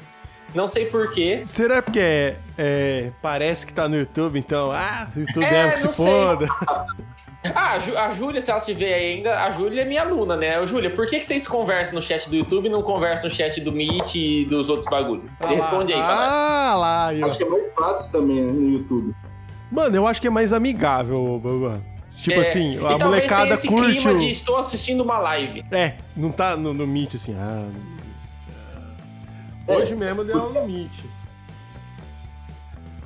[0.56, 1.42] Não sei porquê.
[1.44, 5.72] Será porque é, é, parece que tá no YouTube, então, ah, o YouTube É, mesmo
[5.72, 6.48] que se foda.
[7.54, 10.58] Ah, a, Júlia, se ela tiver ainda, a Júlia é minha aluna, né?
[10.60, 13.30] Ô, Júlia, por que, que vocês conversam no chat do YouTube e não conversam no
[13.30, 15.30] chat do Meet e dos outros bagulhos?
[15.38, 16.32] Responde aí pra nós.
[16.32, 17.26] Ah lá, ó.
[17.28, 19.14] Acho que é mais fácil também né, no YouTube.
[19.70, 21.78] Mano, eu acho que é mais amigável, Babá.
[22.10, 24.16] Tipo É, assim, a molecada tenha esse curte clima o...
[24.16, 25.62] de estou assistindo uma live.
[25.70, 27.68] É, não tá no, no Meet assim, ah...
[29.68, 30.90] É, Hoje mesmo eu dei aula no Meet.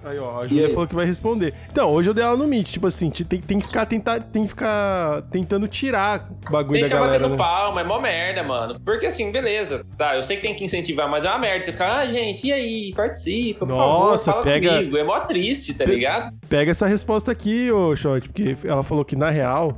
[0.03, 1.53] Aí, ó, a Júlia falou que vai responder.
[1.71, 4.45] Então, hoje eu dei aula no Meet, tipo assim, tem, tem que ficar, tentar, tem
[4.45, 7.37] que ficar tentando tirar o bagulho Tem que da ficar galera, batendo né?
[7.37, 8.81] palma, é mó merda, mano.
[8.83, 11.61] Porque assim, beleza, tá, eu sei que tem que incentivar, mas é uma merda.
[11.61, 14.97] Você fica, ah, gente, e aí, participa, por Nossa, favor, fala pega- comigo.
[14.97, 16.35] É mó triste, tá Pe- ligado?
[16.49, 19.77] Pega essa resposta aqui, ô Shot, porque ela falou que na real,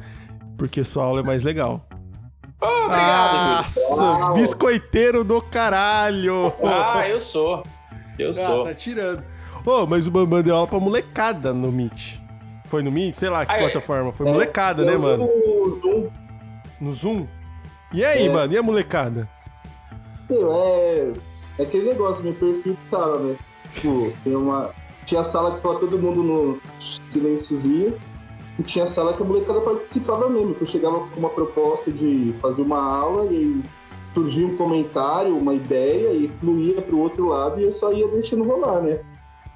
[0.57, 1.85] porque sua aula é mais legal.
[2.63, 3.65] Oh, obrigado.
[3.65, 6.53] Nossa, biscoiteiro do caralho!
[6.65, 7.65] Ah, eu sou.
[8.19, 8.65] Eu Ah, sou.
[8.65, 9.25] tá tirando.
[9.67, 12.19] Ô, mas o Bambam deu aula pra molecada no Meet.
[12.67, 13.17] Foi no Meet?
[13.17, 13.61] Sei lá que Ah, é.
[13.63, 14.13] plataforma.
[14.13, 15.27] Foi molecada, né, Eu mano?
[15.27, 16.09] no Zoom,
[16.81, 17.27] No Zoom?
[17.93, 18.33] E aí, É.
[18.33, 18.53] mano?
[18.53, 19.29] E a molecada?
[20.31, 21.13] meu, é,
[21.59, 23.37] é aquele negócio, meu perfil de sala, né?
[23.75, 24.71] Tipo, tem uma.
[25.05, 26.61] Tinha sala que tava todo mundo no
[27.11, 27.99] silênciozinho.
[28.59, 32.35] E tinha sala que a molecada participava mesmo, que eu chegava com uma proposta de
[32.41, 33.63] fazer uma aula e aí
[34.15, 38.45] surgia um comentário, uma ideia e fluía pro outro lado e eu só ia deixando
[38.45, 39.01] rolar, né?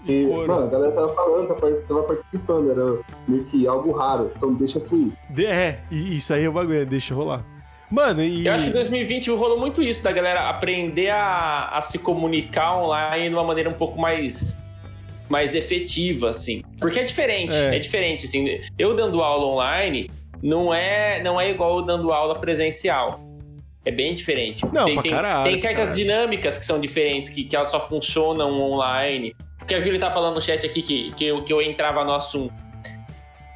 [0.07, 4.79] E, mano, a galera tava falando, tava, participando, era meio que algo raro, então deixa
[4.79, 5.13] fluir.
[5.37, 7.45] É, e isso aí é o bagulho, deixa rolar.
[7.91, 8.47] Mano, e.
[8.47, 12.79] Eu acho que em 2020 rolou muito isso, da galera aprender a, a se comunicar
[12.79, 14.59] online de uma maneira um pouco mais
[15.29, 16.63] mais efetiva, assim.
[16.81, 17.77] Porque é diferente, É.
[17.77, 18.61] é, diferente, assim.
[18.79, 20.11] Eu dando aula online
[20.43, 23.21] não é, não é igual eu dando aula presencial.
[23.85, 24.65] É bem diferente.
[24.73, 25.97] Não, tem, tem, caralho, tem certas caralho.
[25.97, 29.35] dinâmicas que são diferentes, que, que elas só funcionam online.
[29.59, 32.13] Porque a Júlia tá falando no chat aqui que, que, eu, que eu entrava no
[32.13, 32.53] assunto.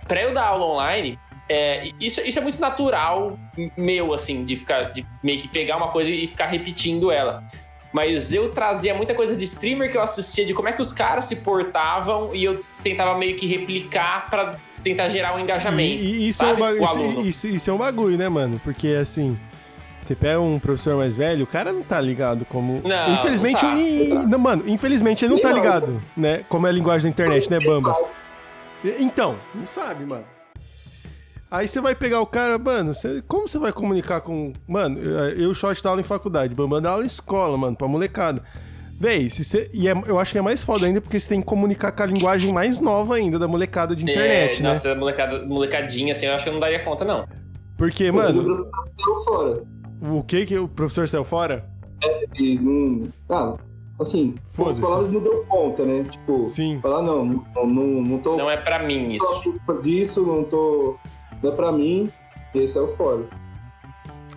[0.07, 3.39] Pra eu dar aula online, é, isso, isso é muito natural
[3.77, 7.45] meu, assim, de ficar, de meio que pegar uma coisa e ficar repetindo ela.
[7.93, 10.93] Mas eu trazia muita coisa de streamer que eu assistia, de como é que os
[10.93, 16.03] caras se portavam, e eu tentava meio que replicar pra tentar gerar um engajamento.
[16.03, 16.61] E, e isso, é um sabe?
[16.61, 17.27] bagulho, O isso, aluno.
[17.27, 18.61] isso, isso é um bagulho, né, mano?
[18.63, 19.39] Porque assim.
[19.99, 22.81] Você pega um professor mais velho, o cara não tá ligado como.
[22.83, 24.29] Não, infelizmente, não tá, e- não tá.
[24.29, 25.57] não, mano, infelizmente ele não tá Não.
[25.57, 26.43] ligado, né?
[26.49, 27.99] Como é a linguagem da internet, né, Bambas?
[28.99, 30.25] Então, não sabe, mano.
[31.51, 34.53] Aí você vai pegar o cara, mano, você- como você vai comunicar com.
[34.69, 37.89] Mano, eu eu shot dá aula em faculdade, Bambam dá aula em escola, mano, pra
[37.89, 38.43] molecada.
[39.01, 39.69] Véi, se você.
[39.73, 42.03] E é- eu acho que é mais foda ainda porque você tem que comunicar com
[42.03, 44.69] a linguagem mais nova ainda da molecada de internet, é, né?
[44.69, 47.27] Nossa, molecada, molecadinha, assim, eu acho que eu não daria conta, não.
[47.77, 48.69] Porque, mano,
[49.25, 49.63] fora.
[50.03, 51.65] o que que o professor saiu fora?
[52.39, 53.09] E não.
[53.29, 53.57] Ah,
[53.99, 54.35] assim,
[54.71, 56.05] as palavras não deu conta, né?
[56.05, 56.79] Tipo, Sim.
[56.83, 59.55] falar, não, não, não, não tô Não é pra mim isso.
[59.83, 60.97] disso, não tô.
[61.43, 62.11] É pra mim.
[62.55, 63.25] Esse é o foda.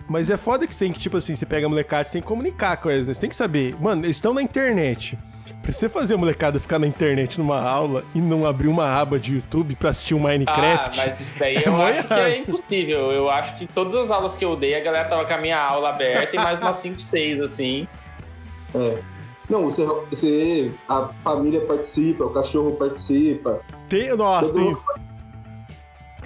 [0.08, 2.22] Mas é foda que você tem que, tipo assim, você pega a molecada, você tem
[2.22, 3.14] que comunicar com eles, né?
[3.14, 3.74] Você tem que saber.
[3.80, 5.18] Mano, eles estão na internet.
[5.62, 9.18] Pra você fazer a molecada ficar na internet numa aula e não abrir uma aba
[9.18, 11.00] de YouTube pra assistir um Minecraft.
[11.00, 12.26] Ah, mas isso daí é eu acho que errado.
[12.28, 13.12] é impossível.
[13.12, 15.58] Eu acho que todas as aulas que eu dei, a galera tava com a minha
[15.58, 17.88] aula aberta e mais umas 5, 6, assim.
[18.74, 18.98] É.
[19.48, 23.60] Não, você, você- a família participa, o cachorro participa.
[23.88, 24.84] Tem, nossa, tem isso.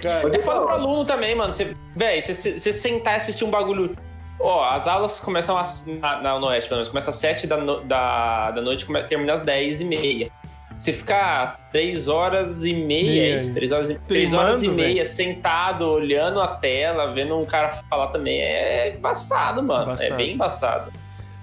[0.03, 1.53] Mas É é foda da pro aluno também, mano.
[1.53, 3.95] Você, véi, você, você sentar e assistir um bagulho.
[4.39, 6.89] Ó, as aulas começam às, na, na, no Oeste, pelo menos.
[6.89, 10.31] Começa às 7 da, no- da, da noite come, termina às 10 e meia.
[10.77, 13.35] Você ficar 3 horas e meia, Meia.
[13.35, 17.69] isso, 3 horas, e- três horas e meia sentado, olhando a tela, vendo um cara
[17.69, 19.83] falar também, é embaçado, mano.
[19.91, 20.13] Embaçado.
[20.13, 20.93] É bem embaçado.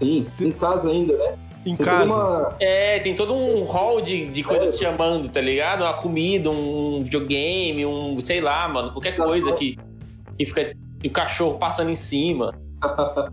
[0.01, 1.35] Sim, Se- em casa ainda, né?
[1.67, 2.05] Em Tem casa.
[2.15, 4.73] uma- É, tem todo um hall de, de coisas É.
[4.73, 5.83] te chamando, tá ligado?
[5.83, 9.77] Uma comida, um videogame, um, sei lá, mano, qualquer Nossa, coisa que,
[10.39, 10.73] que fica.
[11.03, 12.55] E o cachorro passando em cima.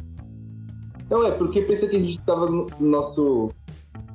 [1.09, 3.49] Não, é porque pensa que a gente tava no no nosso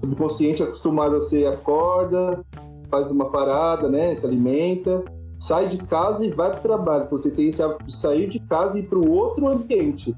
[0.01, 2.45] subconsciente acostumado a ser acorda,
[2.91, 4.15] faz uma parada, né?
[4.15, 5.05] Se alimenta,
[5.39, 7.05] sai de casa e vai pro trabalho.
[7.05, 10.15] Então você tem esse hábito de sair de casa e ir pro outro ambiente.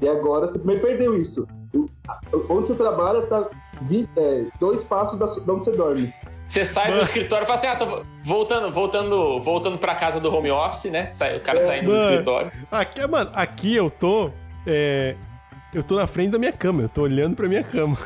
[0.00, 1.46] E agora você também perdeu isso.
[2.48, 3.48] Onde você trabalha tá
[4.16, 6.12] é, dois passos da, de onde você dorme.
[6.44, 7.02] Você sai do Mano.
[7.02, 11.10] escritório e fala assim: ah, tô voltando, voltando, voltando pra casa do home office, né?
[11.10, 12.10] Sai- o cara É, saindo do mano.
[12.10, 12.52] escritório.
[12.72, 14.30] Aqui, mano, aqui eu tô.
[14.66, 15.14] é,
[15.74, 17.96] eu tô na frente da minha cama, eu tô olhando pra minha cama.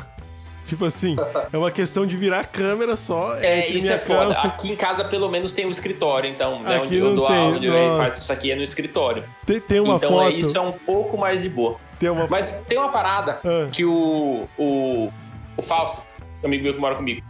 [0.67, 1.15] Tipo assim,
[1.51, 3.35] é uma questão de virar a câmera só.
[3.37, 4.33] É, isso é foda.
[4.39, 6.77] Aqui em casa, pelo menos, tem um escritório, então, né?
[6.77, 7.97] Aqui Onde eu dou tem, eu nossa.
[8.03, 9.23] faço isso aqui é no escritório.
[9.45, 10.27] Tem, tem uma então, foto.
[10.27, 11.77] é, isso é um pouco mais de boa.
[11.99, 13.67] Tem uma Mas tem uma parada Ah.
[13.71, 15.11] que o, o,
[15.57, 16.01] o Fausto,
[16.43, 17.21] amigo meu que mora comigo,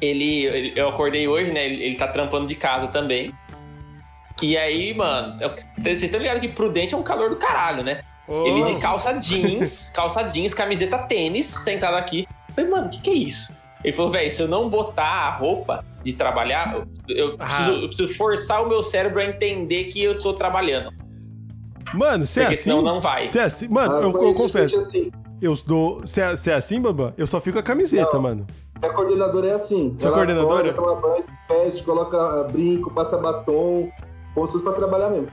[0.00, 1.64] ele, ele- eu acordei hoje, né?
[1.64, 3.32] Ele, ele tá trampando de casa também.
[4.42, 7.82] E aí, mano, é que- vocês estão ligados que Prudente é um calor do caralho,
[7.82, 8.02] né?
[8.26, 12.26] Oh, Ele de calça jeans, calça jeans, camiseta tênis, sentado aqui.
[12.56, 13.52] Eu falei, mano, o que, que é isso?
[13.82, 16.86] Ele falou, velho, se eu não botar a roupa de trabalhar, eu,
[17.16, 17.44] eu Ah.
[17.44, 20.90] preciso, eu preciso forçar o meu cérebro a entender que eu tô trabalhando.
[21.92, 22.62] Mano, você é Porque assim.
[22.64, 23.24] senão não vai.
[23.24, 23.68] Você é assim.
[23.68, 24.78] Mano, Ah, eu, eu confesso.
[24.80, 25.10] Assim.
[25.40, 26.00] Eu dou.
[26.00, 27.12] Você é, você é assim, Babá?
[27.18, 28.22] Eu só fico com a camiseta, Não.
[28.22, 28.46] mano.
[28.80, 29.94] A coordenadora é assim.
[29.98, 30.70] Sua Ela coordenadora?
[30.70, 35.28] acorda, toma banho, se veste, coloca brinco, passa batom, se fosse pra trabalhar mesmo.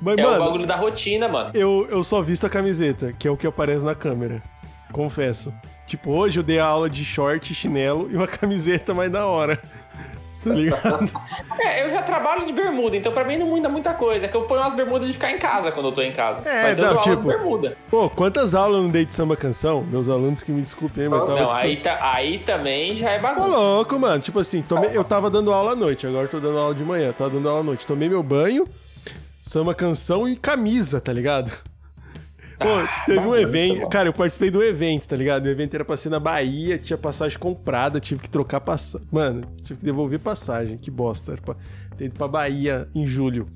[0.00, 1.50] Mas, É o mano, bagulho da rotina, mano.
[1.54, 4.42] eu, eu só visto a camiseta, que é o que aparece na câmera.
[4.92, 5.52] Confesso.
[5.88, 9.58] Tipo, hoje eu dei a aula de short, chinelo e uma camiseta mais da hora.
[10.44, 11.10] Tá ligado?
[11.58, 14.24] É, eu já trabalho de bermuda, então pra mim não muda muita coisa.
[14.24, 16.48] É que eu ponho umas bermudas de ficar em casa quando eu tô em casa.
[16.48, 17.76] É, Mas eu não, dou aula tipo, de bermuda.
[17.90, 19.82] Pô, quantas aulas eu não dei de samba canção?
[19.82, 23.22] Meus alunos que me desculpem, mas tava Não, aí, tá, aí também já é Ô,
[23.22, 23.48] bagunça.
[23.48, 24.22] louco, mano.
[24.22, 26.84] Tipo assim, tomei- eu tava dando aula à noite, agora eu tô dando aula de
[26.84, 27.12] manhã.
[27.12, 27.84] Tava dando aula à noite.
[27.84, 28.64] Tomei meu banho,
[29.42, 31.50] samba canção e camisa, tá ligado?
[32.58, 33.76] Pô, Ah, teve um bagunça, evento.
[33.76, 33.88] mano.
[33.88, 35.44] Cara, eu participei do evento, tá ligado?
[35.46, 39.06] O evento era pra ser na Bahia, tinha passagem comprada, tive que trocar passagem.
[39.12, 41.32] Mano, tive que devolver passagem, que bosta.
[41.32, 41.56] Era pra
[41.96, 43.48] ter ido pra Bahia em julho.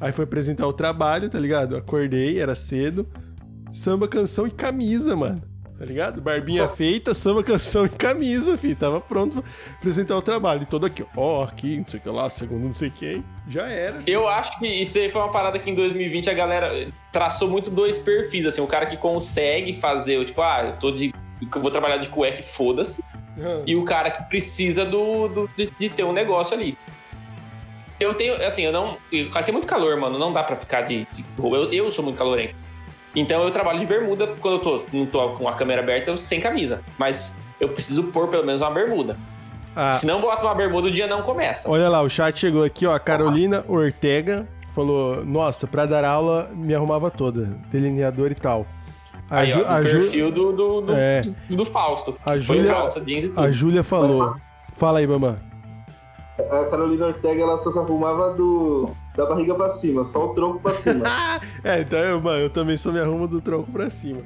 [0.00, 1.76] Aí foi apresentar o trabalho, tá ligado?
[1.76, 3.06] Acordei, era cedo.
[3.70, 5.42] Samba, canção e camisa, mano.
[5.78, 6.20] Tá ligado?
[6.20, 8.74] Barbinha feita, samba, canção e camisa, fi.
[8.74, 10.62] Tava pronto pra apresentar o trabalho.
[10.62, 13.24] E todo aqui, ó, aqui, não sei o que lá, segundo não sei quem.
[13.48, 14.00] Já era.
[14.02, 14.10] fi.
[14.10, 17.70] Eu acho que isso aí foi uma parada que em 2020 a galera traçou muito
[17.70, 21.12] dois perfis, assim, o cara que consegue fazer, tipo, ah, eu tô de.
[21.54, 23.02] eu vou trabalhar de cueca e foda-se.
[23.38, 26.76] Ah, E o cara que precisa do, do- de, de ter um negócio ali.
[27.98, 28.96] Eu tenho, assim, eu não.
[29.34, 30.18] Aqui é muito calor, mano.
[30.18, 31.56] Não dá pra ficar de, de roupa.
[31.56, 32.54] Eu, eu sou muito calorento.
[33.14, 36.16] Então eu trabalho de bermuda quando eu tô, não tô com a câmera aberta, eu
[36.16, 36.80] sem camisa.
[36.96, 39.18] Mas eu preciso pôr pelo menos uma bermuda.
[39.76, 41.68] ah, Se não boto uma bermuda, o dia não começa.
[41.70, 42.94] Olha lá, o chat chegou aqui, ó.
[42.94, 44.46] A Carolina Ortega
[44.84, 48.66] falou: Nossa, pra dar aula me arrumava toda, delineador e tal.
[49.30, 51.20] A, Aí, ó, a perfil do, do, do, É.
[51.48, 52.16] do, Fausto.
[52.26, 52.74] A Júlia-
[53.36, 54.34] a Júlia falou.
[54.76, 55.36] Fala aí, Bambam.
[56.38, 60.58] A Carolina Ortega, ela só se arrumava do, da barriga pra cima, só o tronco
[60.60, 61.04] pra cima.
[61.62, 64.22] É, então eu, mano, eu também só me arrumo do tronco pra cima.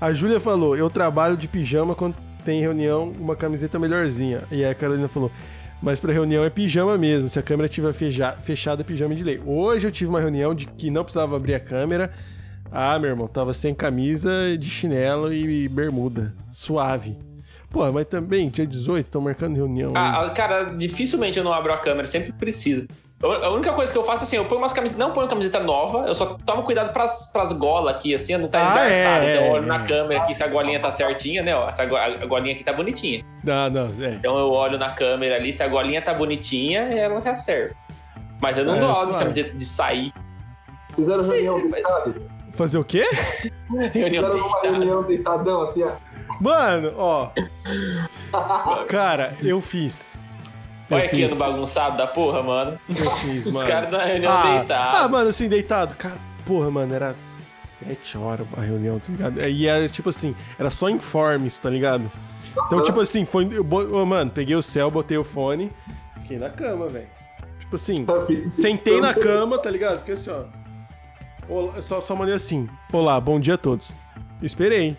[0.00, 2.14] A Júlia falou: Eu trabalho de pijama quando
[2.44, 4.42] tem reunião, uma camiseta melhorzinha.
[4.50, 5.30] E aí a Carolina falou:
[5.82, 7.28] Mas pra reunião é pijama mesmo.
[7.28, 9.40] Se a câmera estiver fechada, é pijama de lei.
[9.44, 12.12] Hoje eu tive uma reunião de que não precisava abrir a câmera.
[12.70, 16.32] Ah, meu irmão, tava sem camisa, de chinelo e bermuda.
[16.52, 17.18] Suave.
[17.68, 19.92] Pô, mas também, dia 18, estão marcando reunião.
[19.96, 22.86] Ah, ah, cara, dificilmente eu não abro a câmera, sempre precisa.
[23.22, 26.06] A única coisa que eu faço assim, eu ponho umas camisetas, não ponho camiseta nova,
[26.08, 29.24] eu só tomo cuidado pras, pras golas aqui, assim, não tá Ah, esgarçado.
[29.24, 29.86] é, então eu é, olho na é.
[29.86, 31.54] câmera aqui se a golinha tá certinha, né?
[31.54, 33.24] Ó, essa go- a golinha aqui tá bonitinha.
[33.44, 34.10] Não, não, é.
[34.14, 37.74] Então eu olho na câmera ali, se a golinha tá bonitinha, ela já serve.
[38.40, 40.12] Mas eu não É, dou aula de camiseta de sair.
[40.96, 42.22] Fizeram reunião se- deitado?
[42.54, 43.08] Fazer o quê?
[43.94, 44.68] Reunião Fizeram uma deitada.
[44.68, 45.92] reunião deitadão, assim, ó.
[46.40, 47.28] Mano, ó.
[48.88, 50.12] Cara, eu fiz.
[50.92, 52.78] Olha aqui no bagunçado da porra, mano.
[52.88, 53.66] Eu fiz, Os mano.
[53.66, 55.00] caras da reunião ah, deitados.
[55.00, 55.94] ah, mano, assim, deitado.
[55.96, 59.40] Cara, porra, mano, era sete horas a reunião, tá ligado?
[59.40, 62.10] E era tipo assim, era só informes, tá ligado?
[62.66, 63.48] Então, tipo assim, foi.
[63.50, 63.64] Eu,
[64.06, 65.72] mano, peguei o céu, botei o fone,
[66.20, 67.08] fiquei na cama, velho.
[67.58, 68.06] Tipo assim,
[68.50, 69.98] sentei na cama, tá ligado?
[69.98, 70.44] Fiquei assim, ó.
[71.48, 72.68] Olá, só, só mandei assim.
[72.92, 73.94] Olá, bom dia a todos.
[74.42, 74.96] Esperei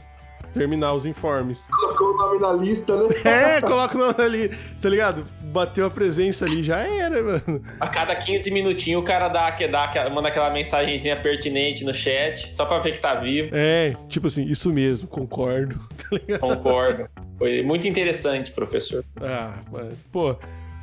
[0.53, 1.67] terminar os informes.
[1.67, 3.09] Colocou o nome na lista, né?
[3.25, 4.49] É, coloca o nome ali,
[4.81, 5.25] tá ligado?
[5.53, 7.63] Bateu a presença ali, já era, mano.
[7.79, 12.51] A cada 15 minutinhos o cara dá, que dá, manda aquela mensagenzinha pertinente no chat,
[12.51, 13.51] só pra ver que tá vivo.
[13.53, 16.39] É, tipo assim, isso mesmo, concordo, tá ligado?
[16.39, 17.07] Concordo.
[17.37, 19.05] Foi muito interessante, professor.
[19.21, 20.35] Ah, mano, pô.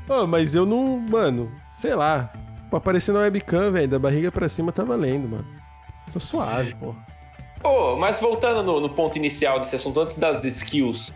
[0.09, 2.33] Ô, mas eu não, mano, sei lá.
[2.71, 5.47] Aparecer na webcam, velho, da barriga pra cima tá valendo, mano.
[6.13, 6.95] Tô suave, pô.
[7.65, 11.13] Ô, mas voltando no, no ponto inicial desse assunto, antes das skills,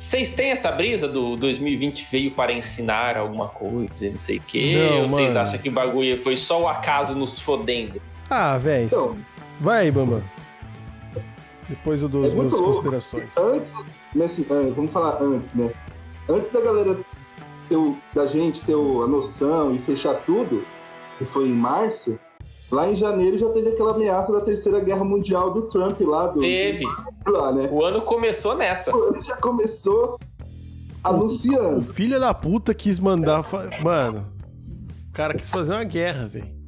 [0.00, 4.76] vocês têm essa brisa do 2020 veio para ensinar alguma coisa, não sei o quê?
[4.78, 8.00] Não, ou vocês acham que o bagulho foi só o acaso nos fodendo?
[8.30, 8.86] Ah, velho.
[8.86, 9.16] Então.
[9.60, 10.22] Vai aí, Bambam.
[11.68, 12.66] Depois eu dou as É minhas louco.
[12.72, 13.36] considerações.
[13.36, 13.68] Antes,
[14.14, 15.70] nesse, ah, vamos falar antes, né?
[16.28, 16.96] Antes da galera
[17.68, 20.64] ter o- da gente ter o- a noção e fechar tudo,
[21.18, 22.18] que foi em março,
[22.70, 26.40] lá em janeiro já teve aquela ameaça da terceira guerra mundial do Trump lá do
[26.40, 26.84] Teve.
[27.26, 27.68] lá, né?
[27.72, 28.90] O ano começou nessa.
[28.90, 30.18] Ele já começou
[31.02, 31.80] O anunciando.
[31.82, 33.42] filho da puta quis mandar.
[33.42, 34.26] fa- Mano,
[35.08, 36.58] o cara quis fazer uma guerra, velho.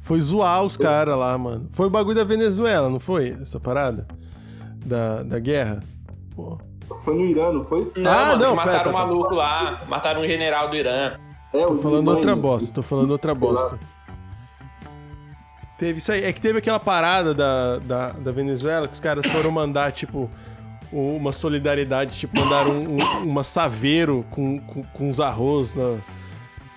[0.00, 1.68] Foi zoar os caras lá, mano.
[1.72, 3.36] Foi o bagulho da Venezuela, não foi?
[3.40, 4.06] Essa parada?
[4.84, 5.80] Da, da guerra?
[6.34, 6.58] Pô.
[7.04, 7.90] Foi no Irã, não foi?
[7.96, 9.06] Não, Ah, mano, não, mataram pera, um tá, tá.
[9.06, 11.12] maluco lá, mataram um general do Irã.
[11.52, 13.78] É, Tô falando irmãos- outra bosta, tô falando outra bosta.
[15.82, 16.22] Teve isso aí.
[16.22, 20.30] É que teve aquela parada da, da, da Venezuela que os caras foram mandar, tipo,
[20.92, 25.96] uma solidariedade, tipo, mandaram um, um, uma saveiro com, com, com uns arroz, na,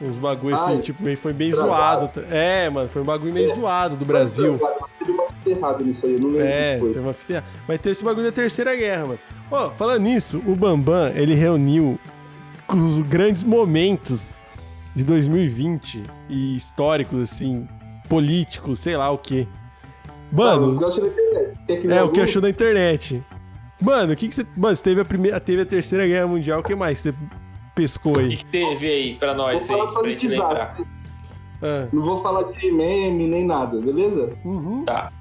[0.01, 2.09] uns bagulho assim, Ai, tipo, meio, foi bem zoado.
[2.31, 4.59] É, mano, foi um bagulho meio zoado do Brasil.
[4.97, 7.43] Teve uma errada nisso aí, eu não lembro É, tem uma fita.
[7.67, 9.19] Mas tem esse bagulho da Terceira Guerra, mano.
[9.51, 11.99] Ó, falando nisso, o Bambam, ele reuniu
[12.75, 14.35] os grandes momentos
[14.95, 17.67] de 2020 e históricos, assim,
[18.05, 19.47] políticos, sei lá o quê.
[20.31, 23.23] Mano, os aquele é o que achou da internet.
[23.81, 24.45] Mano, o que, que você.
[24.55, 25.39] Mano, você teve a primeira.
[25.39, 27.13] Teve a Terceira Guerra Mundial, o que mais você
[27.73, 28.37] pescou O que, aí?
[28.37, 30.75] que teve aí pra Vou nós aí, falar só pra.
[31.61, 34.33] Ah, Não vou falar de meme nem nada, beleza?
[34.43, 34.83] uhum.
[34.85, 35.11] Tá.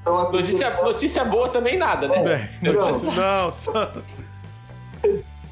[0.00, 2.48] Então, Notícia, notícia boa também nada, né?
[2.62, 2.72] É, Não.
[2.72, 3.92] nossa.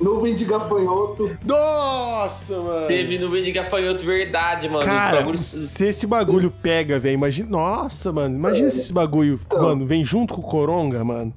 [0.02, 1.36] Nuvem de gafanhoto.
[1.44, 2.86] Nossa, mano.
[2.88, 4.84] Teve meio de gafanhoto, verdade, mano.
[4.84, 7.48] Cara, Bagulho- se esse bagulho pega, velho, imagina.
[7.48, 11.32] Nossa, mano, imagina se esse bagulho, mano, vem junto com o Coronga, mano.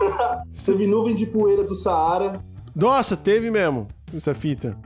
[0.66, 2.40] Teve nuvem de poeira do Saara.
[2.74, 4.76] Nossa, teve mesmo essa fita.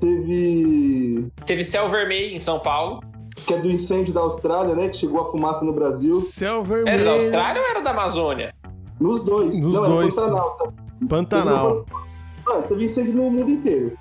[0.00, 1.28] Teve.
[1.46, 3.00] Teve céu vermelho em São Paulo.
[3.46, 4.88] Que é do incêndio da Austrália, né?
[4.88, 6.14] Que chegou a fumaça no Brasil.
[6.14, 7.04] Céu Era vermelho.
[7.04, 8.54] da Austrália ou era da Amazônia?
[9.00, 9.58] Nos dois.
[9.60, 10.14] Nos Não, era dois.
[10.14, 10.72] Pantanal, tá?
[11.08, 11.84] Pantanal.
[12.48, 13.96] Mano, teve incêndio no mundo inteiro.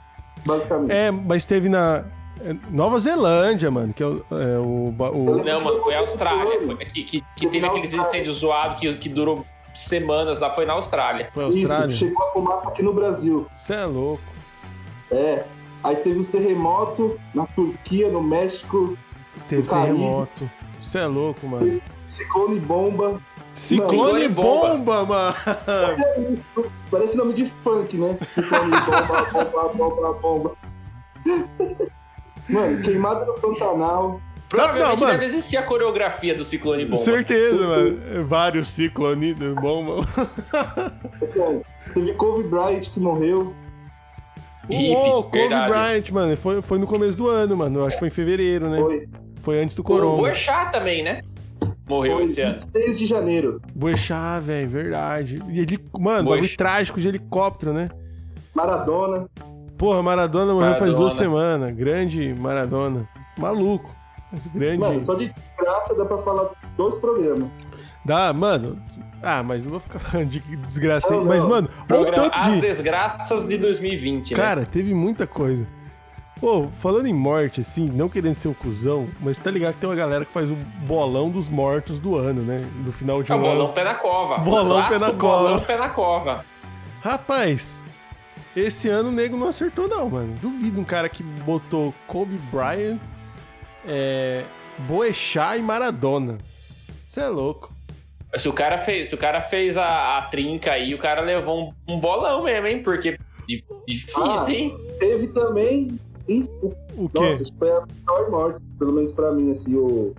[0.46, 0.92] Basicamente.
[0.92, 2.04] É, mas teve na
[2.42, 6.62] é, Nova Zelândia, mano, que é o, é o, o- Não, mano, foi a Austrália.
[6.66, 10.66] Foi, que, que, que teve Na aqueles incêndios zoados que, que durou semanas lá, foi
[10.66, 11.30] na Austrália.
[11.34, 11.88] foi a Isso, Austrália.
[11.88, 13.46] que chegou a fumaça aqui no Brasil.
[13.54, 14.24] Você é louco.
[15.12, 15.44] É.
[15.84, 18.98] Aí teve os terremotos na Turquia, no México,
[19.48, 20.50] Teve No terremoto.
[20.82, 21.80] Você é louco, mano.
[22.08, 23.20] ciclone bomba.
[23.58, 25.34] Ciclone Ciclone bomba, mano.
[25.68, 26.72] É isso.
[26.92, 28.18] Parece nome de funk, né?
[28.34, 30.58] Ciclone bomba, bomba, bomba, bomba.
[32.50, 34.22] Mano, queimada no Pantanal.
[34.48, 35.12] Provavelmente não, mano.
[35.12, 36.98] deve existir a coreografia do Ciclone Bomba.
[36.98, 38.24] Certeza, mano.
[38.26, 40.08] Vários ciclones bomba.
[41.94, 43.54] Teve Kobe Bryant que morreu.
[44.70, 45.70] Hippie, Ô, Kobe verdade.
[45.72, 46.38] Bryant, mano.
[46.38, 47.80] Foi, foi no começo do ano, mano.
[47.80, 48.78] Eu acho que foi em fevereiro, né?
[48.80, 49.10] Foi,
[49.42, 50.18] Foi antes do O Coronga.
[50.22, 51.22] Boechat também, né?
[51.88, 52.58] Morreu foi esse ano.
[52.60, 53.62] 6 de janeiro.
[53.74, 55.42] Boechat, velho, verdade.
[55.50, 57.90] E ele, mano, bagulho trágico de helicóptero, né?
[58.54, 59.28] Maradona.
[59.78, 61.42] Porra, Maradona morreu faz duas Maradona.
[61.58, 61.76] semanas.
[61.76, 63.08] Grande Maradona.
[63.38, 63.96] Maluco.
[64.32, 64.80] Mas grande.
[64.80, 67.50] Mano, só de graça dá pra falar dois programas.
[68.04, 68.78] Dá, mano.
[69.22, 71.20] Ah, mas não vou ficar falando de desgraça aí.
[71.20, 71.50] Não, Mas, não.
[71.52, 72.62] mano, olha o tanto As de.
[72.62, 74.38] Desgraças de 2020, né?
[74.38, 75.66] Cara, teve muita coisa.
[76.40, 79.90] Pô, falando em morte, assim, não querendo ser um cuzão, mas tá ligado que tem
[79.90, 82.64] uma galera que faz o bolão dos mortos do ano, né?
[82.86, 83.74] Do final de É um o bolão ano.
[83.74, 84.38] pé na cova.
[84.38, 85.44] Bolão O pé na cova.
[85.50, 86.46] Bolão pé na cova.
[87.02, 87.80] Rapaz,
[88.56, 90.36] esse ano o nego não acertou, não, mano.
[90.40, 93.00] Duvido um cara que botou Kobe Bryant,
[93.88, 94.44] é,
[94.80, 96.38] Boechat e Maradona.
[97.04, 97.74] Você é louco.
[98.36, 101.74] Se o cara fez, se o cara fez a, a trinca aí, o cara levou
[101.88, 102.84] um, um bolão mesmo, hein?
[102.84, 103.18] Porque
[103.48, 104.52] di- difícil, Ah.
[104.52, 104.76] hein?
[105.00, 105.98] Teve também.
[106.62, 107.20] O- O quê?
[107.20, 110.14] Nossa, isso foi a pior morte, pelo menos pra mim, assim, o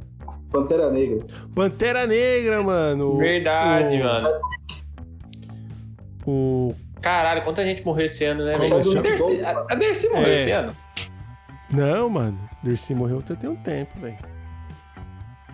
[0.51, 1.27] Pantera Negra.
[1.55, 3.19] Pantera Negra, mano.
[3.19, 4.29] Verdade, o, mano.
[6.27, 6.75] O.
[7.01, 8.85] Caralho, quanta gente morreu esse ano, né, Como velho?
[8.85, 9.03] chama?
[9.03, 10.35] Dercy, a, a Dercy morreu É.
[10.35, 10.75] esse ano?
[11.71, 12.39] Não, mano.
[12.63, 14.19] Dercy morreu até tem um tempo, velho.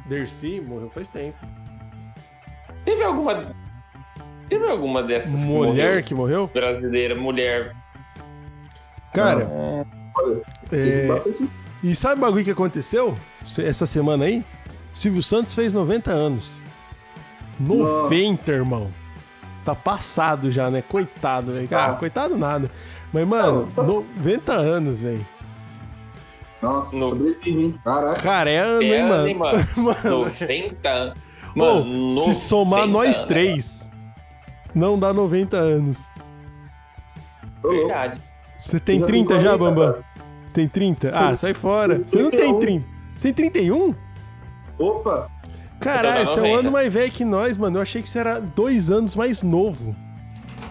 [0.06, 1.36] Dercy morreu faz tempo.
[2.84, 3.54] Teve alguma.
[4.48, 6.02] Teve alguma dessas que Mulher morreu?
[6.04, 6.50] que morreu?
[6.52, 7.74] brasileira, mulher.
[9.12, 10.03] Cara, teve
[10.72, 11.06] é.
[11.06, 11.50] bastante.
[11.82, 13.16] E sabe o bagulho que aconteceu
[13.58, 14.44] essa semana aí?
[14.94, 16.62] Silvio Santos fez 90 anos.
[17.60, 18.90] 90, irmão.
[19.64, 20.82] Tá passado já, né?
[20.88, 21.68] Coitado, velho.
[21.68, 21.96] Cara, Ah.
[21.96, 22.70] coitado nada.
[23.12, 25.26] Mas, mano, Não, tá- 90 anos, velho.
[26.60, 27.74] Nossa, No- sobrevive, hein?
[27.84, 28.20] Caraca.
[28.22, 29.28] Cara, é ano, É hein, ano, mano?
[29.28, 29.58] hein, mano?
[29.76, 31.18] Mano, 90 anos.
[31.54, 33.28] Ô, Mano, se somar 90, nós né?
[33.28, 33.90] três,
[34.74, 36.08] não dá 90 anos.
[37.62, 38.20] Verdade.
[38.64, 39.94] Você tem Já 30 já, 40, Bambam?
[40.46, 41.10] Você tem 30?
[41.14, 42.00] Ah, sai fora.
[42.04, 42.58] Você não tem 31.
[42.60, 42.86] 30.
[43.16, 43.94] Você tem 31?
[44.78, 45.30] Opa!
[45.80, 46.60] Caralho, tô você é um 90.
[46.60, 47.78] ano mais velho que nós, mano.
[47.78, 49.94] Eu achei que você era dois anos mais novo.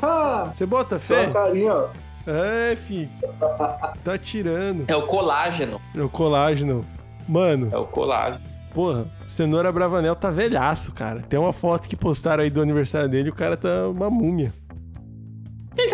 [0.02, 0.50] Ah!
[0.52, 1.26] Você bota Só fé?
[1.26, 1.88] a carinha, ó.
[2.26, 3.10] É, fi.
[4.04, 4.86] Tá tirando.
[4.88, 5.80] É o colágeno.
[5.96, 6.86] É o colágeno.
[7.28, 8.42] Mano, É o colágeno.
[8.74, 11.22] porra, Cenoura Bravanel tá velhaço, cara.
[11.22, 14.54] Tem uma foto que postaram aí do aniversário dele e o cara tá uma múmia.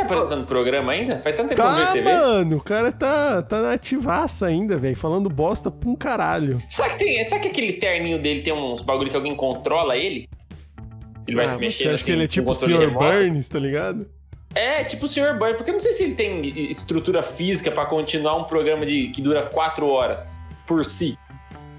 [0.09, 1.19] Tá apresentando programa ainda?
[1.21, 2.11] Faz tanto tempo que eu não Tá, vejo TV.
[2.13, 4.95] mano, o cara tá, tá na ativaça ainda, velho.
[4.95, 6.57] Falando bosta pra um caralho.
[6.69, 10.27] Será que, tem, será que aquele terninho dele tem uns bagulho que alguém controla ele?
[11.27, 12.79] Ele vai Ah, se Você mexendo acha assim, que ele é tipo o Sr.
[12.79, 13.05] remoto?
[13.05, 14.07] Burns, tá ligado?
[14.55, 15.37] É, tipo o Sr.
[15.37, 16.41] Burns, porque eu não sei se ele tem
[16.71, 21.15] estrutura física pra continuar um programa de, que dura quatro horas por si.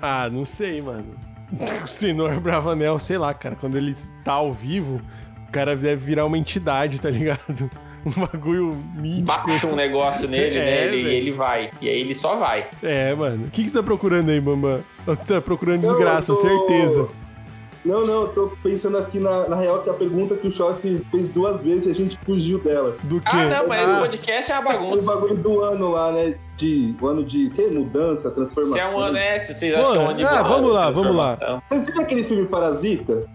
[0.00, 1.14] Ah, não sei, mano.
[1.82, 3.56] O Senhor Bravanel, sei lá, cara.
[3.56, 5.02] Quando ele tá ao vivo,
[5.48, 7.68] o cara deve virar uma entidade, tá ligado?
[8.06, 9.26] Um bagulho mítico.
[9.26, 10.84] Baixa um negócio nele, É, né?
[10.86, 11.70] Ele, e ele vai.
[11.80, 12.66] E aí ele só vai.
[12.82, 13.46] É, mano.
[13.46, 14.80] O que, que você tá procurando aí, Bambam?
[15.06, 17.08] Você tá procurando desgraça, tô- certeza.
[17.82, 21.00] Não, não, eu tô pensando aqui na, na real que a pergunta que o Choque
[21.10, 22.94] fez duas vezes e a gente fugiu dela.
[23.04, 23.30] Do quê?
[23.32, 25.06] Ah, não, mas Ah, esse podcast é uma O bagunça.
[25.06, 26.34] bagulho do ano lá, né?
[26.58, 26.94] De.
[27.00, 27.48] O ano de.
[27.48, 27.68] Que?
[27.68, 28.74] Mudança, transformação.
[28.76, 30.28] Se é um ano, é, se vocês Pô, acham que é um ano de ah,
[30.28, 31.62] mudança, vamos lá, vamos lá.
[31.70, 33.26] Vocês viram aquele filme Parasita?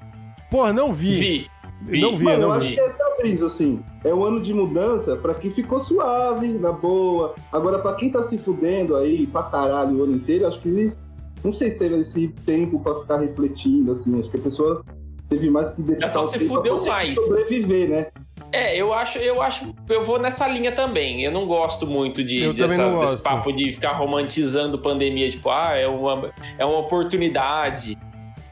[0.51, 1.15] Porra, não vi.
[1.15, 1.47] Vi.
[1.83, 2.01] Vi.
[2.01, 2.73] Não vi, Mano, eu não acho vi.
[2.75, 3.81] que essa é a brisa, assim.
[4.03, 7.35] É um ano de mudança pra quem ficou suave, na boa.
[7.51, 10.97] Agora, pra quem tá se fudendo aí pra caralho o ano inteiro, acho que eles.
[11.43, 14.19] Não sei se teve esse tempo pra ficar refletindo, assim.
[14.19, 14.83] Acho que a pessoa
[15.29, 17.13] teve mais que dedicar só o se fudeu mais.
[17.15, 18.07] sobreviver, né?
[18.51, 21.23] É, eu acho, eu acho, eu vou nessa linha também.
[21.23, 25.49] Eu não gosto muito de Eu dessa- não desse papo de ficar romantizando pandemia, tipo,
[25.49, 27.97] ah, é uma, é uma oportunidade.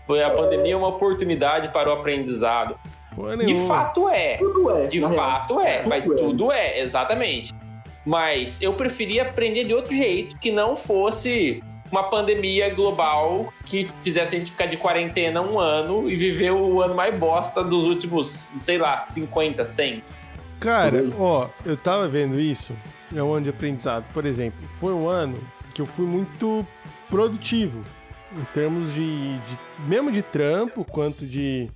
[0.06, 2.76] Foi a pandemia é uma oportunidade para o aprendizado.
[3.16, 4.38] Porra De fato é.
[4.38, 4.88] Tudo é.
[4.88, 5.20] De na real.
[5.20, 6.18] fato é, mas Tudo é.
[6.24, 7.54] tudo é, exatamente.
[8.06, 14.36] Mas eu preferia aprender de outro jeito, que não fosse uma pandemia global que fizesse
[14.36, 18.28] a gente ficar de quarentena um ano e viver o ano mais bosta dos últimos,
[18.30, 20.04] sei lá, 50, 100.
[20.60, 22.74] Cara, ó, eu tava vendo isso.
[23.16, 24.06] É um ano de aprendizado.
[24.14, 25.38] Por exemplo, foi um ano
[25.76, 26.66] que eu fui muito
[27.10, 27.84] produtivo.
[28.36, 31.70] Em termos de, de- Mesmo de trampo, quanto de.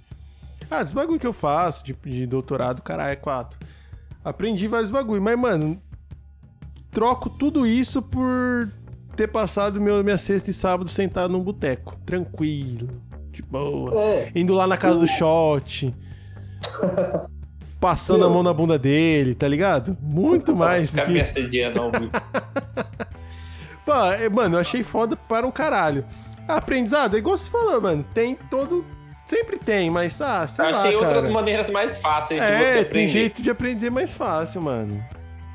[0.70, 3.58] Ah, dos bagulho que eu faço, de, de doutorado, caralho, é quatro.
[4.24, 5.82] Aprendi vários bagulho, mas, mano,
[6.92, 8.70] troco tudo isso por
[9.16, 11.98] ter passado meu, minha sexta e sábado sentado num boteco.
[12.06, 13.02] Tranquilo,
[13.32, 14.00] de boa.
[14.02, 14.32] É.
[14.36, 15.94] Indo lá na casa do shot.
[17.80, 19.96] Passando a mão na bunda dele, tá ligado?
[20.02, 21.22] Muito mais do Ficar me que.
[21.22, 22.12] assediando ao vivo.
[23.86, 26.04] Pô, é, mano, eu achei foda para um caralho.
[26.48, 28.04] Aprendizado, é igual você falou, mano.
[28.14, 28.84] Tem todo.
[29.28, 31.12] Sempre tem, mas, ah, sei Acho lá, que tem cara.
[31.16, 32.86] outras maneiras mais fáceis de você É, aprender.
[32.86, 35.04] tem jeito de aprender mais fácil, mano.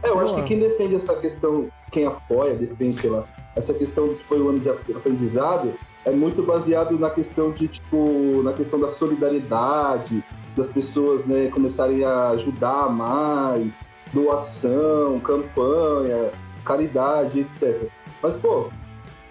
[0.03, 3.25] É, eu acho que quem defende essa questão, quem apoia, defende, sei lá,
[3.57, 5.73] essa questão que foi o ano de aprendizado,
[6.05, 10.23] é muito baseado na questão de, tipo, na questão da solidariedade,
[10.55, 13.73] das pessoas, né, começarem a ajudar mais,
[14.13, 16.31] doação, campanha,
[16.63, 17.89] caridade, etc.
[18.23, 18.67] Mas, pô,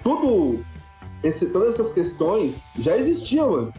[0.03, 0.65] tudo,
[1.23, 3.73] esse, todas essas questões já existiam, mano.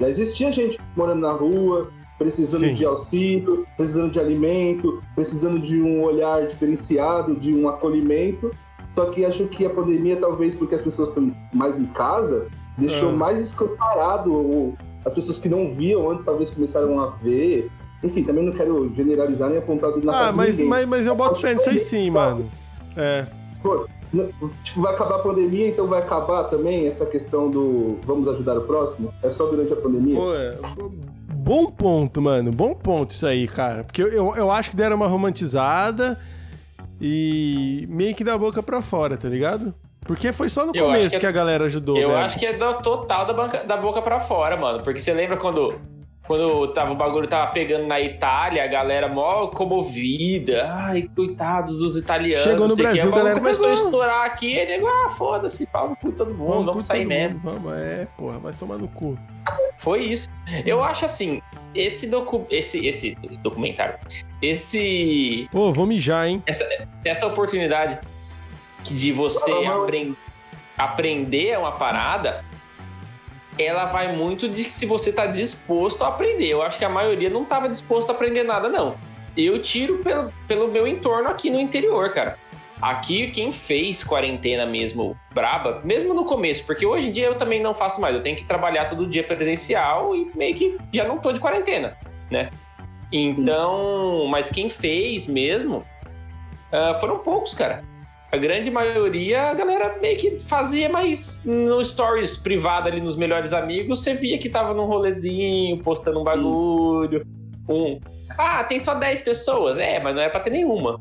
[0.00, 2.74] Já existia gente morando na rua, precisando Sim.
[2.74, 8.50] de auxílio, precisando de alimento, precisando de um olhar diferenciado, de um acolhimento.
[8.94, 12.46] Só que acho que a pandemia, talvez porque as pessoas estão mais em casa,
[12.76, 13.12] deixou Ah.
[13.12, 14.74] mais escancarado.
[15.04, 17.70] As pessoas que não viam antes, talvez começaram a ver.
[18.02, 21.06] Enfim, também não quero generalizar nem apontar o dedo na cara Ah, mas, mas, mas
[21.06, 22.48] eu boto fé nisso aí sim, mano.
[22.96, 23.26] É.
[23.62, 23.86] Pô,
[24.62, 28.62] Tipo, vai acabar a pandemia, então vai acabar também essa questão do vamos ajudar o
[28.62, 29.12] próximo?
[29.22, 30.16] É só durante a pandemia?
[30.16, 30.56] Pô, é,
[31.34, 32.50] bom ponto, mano.
[32.50, 33.84] Bom ponto isso aí, cara.
[33.84, 36.18] Porque eu, eu, eu acho que deram uma romantizada
[37.00, 39.74] e meio que da boca pra fora, tá ligado?
[40.00, 42.14] Porque foi só no Eu começo que, que é- a galera ajudou, Eu né?
[42.16, 44.82] acho que é do total da, banca- da boca pra fora, mano.
[44.82, 45.74] Porque você lembra quando,
[46.28, 50.70] quando tava, o bagulho tava pegando na Itália, a galera mó comovida.
[50.72, 52.44] Ai, coitados dos italianos.
[52.44, 52.76] Chegou no.
[52.76, 53.84] Brasil, O bagulho galera começou a pegou.
[53.86, 57.40] estourar aqui, e nego, ah, foda-se, pau no cu todo mundo, vamos, com sair mesmo.
[57.40, 59.18] mundo, Vamos, é, porra, vai tomar no cu.
[59.80, 60.28] Foi isso.
[60.66, 61.40] Eu acho assim,
[61.74, 63.94] esse, docu esse, esse documentário,
[64.42, 66.42] esse Ô, vou mijar, hein?
[67.04, 67.98] essa oportunidade
[68.82, 70.14] de você apren-
[70.76, 72.44] aprender uma parada,
[73.58, 76.48] ela vai muito de se você tá disposto a aprender.
[76.48, 78.96] Eu acho que a maioria não tava disposto a aprender nada, não.
[79.36, 82.38] Eu tiro pelo, pelo meu entorno aqui no interior, cara.
[82.80, 87.60] Aqui, quem fez quarentena mesmo braba, mesmo no começo, porque hoje em dia eu também
[87.60, 91.18] não faço mais, eu tenho que trabalhar todo dia presencial e meio que já não
[91.18, 91.98] tô de quarentena,
[92.30, 92.50] né?
[93.12, 95.84] Então, mas quem fez mesmo
[96.70, 97.82] ah, foram poucos, cara.
[98.30, 103.54] A grande maioria, a galera meio que fazia, mas no stories privado ali nos melhores
[103.54, 107.26] amigos, você via que tava num rolezinho, postando um bagulho.
[107.66, 107.98] Um.
[108.36, 109.78] Ah, tem só 10 pessoas.
[109.78, 111.00] É, mas não é pra ter nenhuma.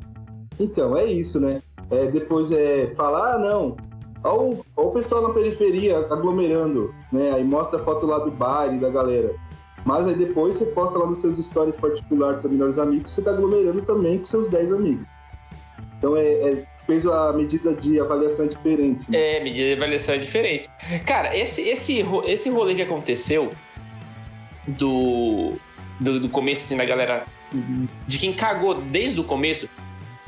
[0.57, 1.61] Então, é isso, né?
[1.91, 3.75] É, depois é falar, ah, não.
[4.23, 7.32] Olha o, pessoal na periferia aglomerando, né?
[7.34, 9.36] Aí mostra a foto lá do bar e da galera.
[9.86, 13.21] Mas aí depois você posta lá nos seus stories particulares dos seus melhores amigos, você
[13.21, 15.05] tá aglomerando também com seus 10 amigos.
[15.97, 19.01] Então é, é fez a medida de avaliação diferente.
[19.09, 19.38] né?
[19.38, 20.67] É, medida de avaliação é diferente.
[21.05, 23.51] Cara, esse, esse, esse rolê que aconteceu
[24.67, 25.53] do,
[25.99, 27.25] do, do começo, assim, da galera.
[28.07, 29.69] De quem cagou desde o começo.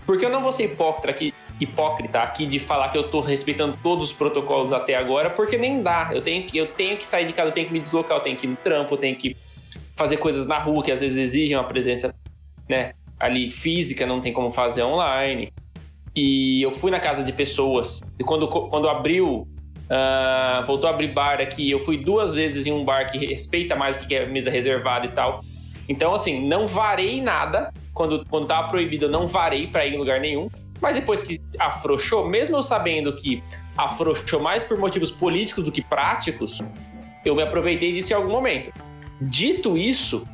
[0.05, 3.78] Porque eu não vou ser hipócrita aqui, hipócrita aqui de falar que eu tô respeitando
[3.84, 6.10] todos os protocolos até agora, porque nem dá.
[6.14, 8.22] Eu tenho, que- eu tenho que sair de casa, eu tenho que me deslocar, eu
[8.22, 9.36] tenho que ir no trampo, eu tenho que
[9.95, 12.16] fazer coisas na rua que às vezes exigem uma presença,
[12.68, 15.51] né, ali física, não tem como fazer online.
[16.22, 18.02] E eu fui na casa de pessoas.
[18.20, 19.48] E quando, quando abriu,
[19.90, 23.74] ah, voltou a abrir bar aqui, eu fui duas vezes em um bar que respeita
[23.74, 25.40] mais o que é mesa reservada e tal.
[25.88, 27.74] Então, assim, não varei nada.
[27.94, 30.50] Quando, quando tava proibido, eu não varei pra ir em lugar nenhum.
[30.82, 33.42] Mas depois que afrouxou, mesmo eu sabendo que
[33.78, 36.60] afrouxou mais por motivos políticos do que práticos,
[37.24, 38.74] eu me aproveitei disso em algum momento.
[39.22, 40.28] Dito isso,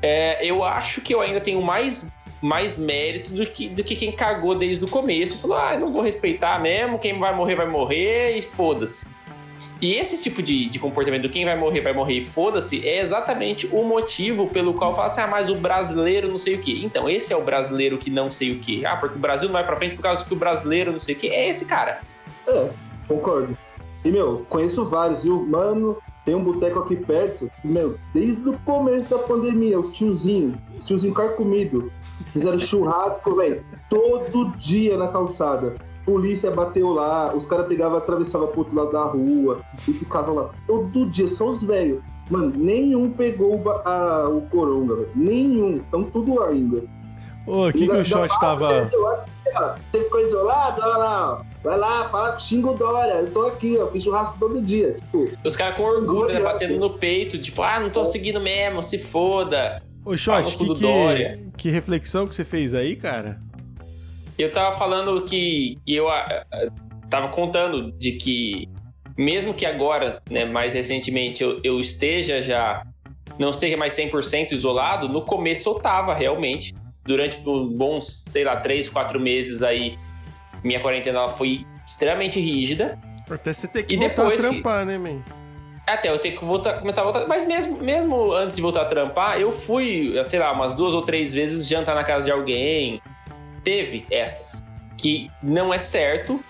[0.00, 2.08] é, eu acho que eu ainda tenho mais,
[2.40, 6.02] mais mérito do que, do que quem cagou desde o começo falou: ah, não vou
[6.02, 9.06] respeitar mesmo, quem vai morrer, vai morrer e foda-se.
[9.80, 13.00] E esse tipo de, de comportamento do quem vai morrer, vai morrer e foda-se é
[13.00, 16.80] exatamente o motivo pelo qual fala assim: ah, mas o brasileiro não sei o quê.
[16.82, 18.82] Então, esse é o brasileiro que não sei o quê.
[18.84, 21.14] Ah, porque o Brasil não vai pra frente por causa que o brasileiro não sei
[21.14, 21.28] o quê.
[21.28, 22.00] É esse cara.
[22.46, 22.68] É,
[23.08, 23.56] concordo.
[24.04, 25.46] E, meu, conheço vários, viu?
[25.46, 30.86] Mano, tem um boteco aqui perto, meu, desde o começo da pandemia, os tiozinhos, os
[30.86, 31.90] tiozinhos carcomidos,
[32.24, 35.74] fizeram churrasco, velho, todo dia na calçada.
[36.04, 40.50] Polícia bateu lá, os caras pegavam, atravessavam pro outro lado da rua e ficavam lá
[40.66, 42.00] todo dia, só os velhos.
[42.30, 45.08] Mano, nenhum pegou o, a- o coronga, velho.
[45.16, 45.76] Nenhum.
[45.78, 46.82] Estão tudo lá ainda.
[47.46, 48.88] Ô, o que, que o shot tava.
[49.90, 50.80] Você ficou isolado?
[50.80, 51.50] Olha lá, ó.
[51.64, 53.14] Vai lá, fala com Xingo Dória.
[53.14, 53.88] Eu tô aqui, ó.
[53.88, 54.94] Fiz churrasco todo dia.
[54.94, 58.82] Tipo, Os caras com orgulho, né, batendo no peito, tipo, ah, não tô seguindo mesmo,
[58.82, 59.82] se foda.
[60.04, 63.40] Ô, shot, que, que, que reflexão que você fez aí, cara?
[64.38, 66.44] Eu tava falando que, que eu ah,
[67.10, 68.68] tava contando de que,
[69.16, 72.82] mesmo que agora, né, mais recentemente, eu, eu esteja já,
[73.38, 76.74] não esteja mais 100% isolado, no começo eu tava realmente.
[77.04, 79.98] Durante um bons, sei lá, três, quatro meses aí,
[80.62, 82.98] minha quarentena ela foi extremamente rígida.
[83.28, 85.22] Até você ter que E voltar a depois que- trampar, né, man?
[85.94, 87.26] Até eu ter que voltar, começar a voltar.
[87.26, 91.02] Mas mesmo, mesmo antes de voltar a trampar, eu fui, sei lá, umas duas ou
[91.02, 93.00] três vezes jantar na casa de alguém.
[93.62, 94.62] Teve essas.
[94.96, 96.42] Que não é certo.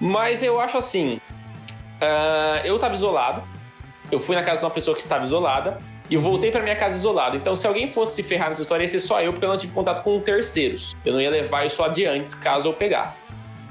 [0.00, 1.20] Mas eu acho assim.
[2.00, 3.42] ah, eu tava isolado.
[4.10, 5.78] Eu fui na casa de uma pessoa que estava isolada.
[6.10, 7.36] E voltei pra minha casa isolado.
[7.36, 9.58] Então, se alguém fosse se ferrar nessa história, ia ser só eu, porque eu não
[9.58, 10.96] tive contato com terceiros.
[11.04, 13.22] Eu não ia levar isso adiante caso eu pegasse.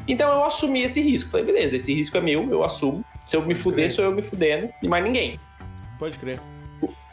[0.08, 1.30] Então eu assumi esse risco.
[1.30, 3.04] Falei, beleza, esse risco é meu, eu assumo.
[3.28, 5.38] Se eu me fuder, sou eu me fudendo e mais ninguém.
[6.00, 6.40] Pode crer.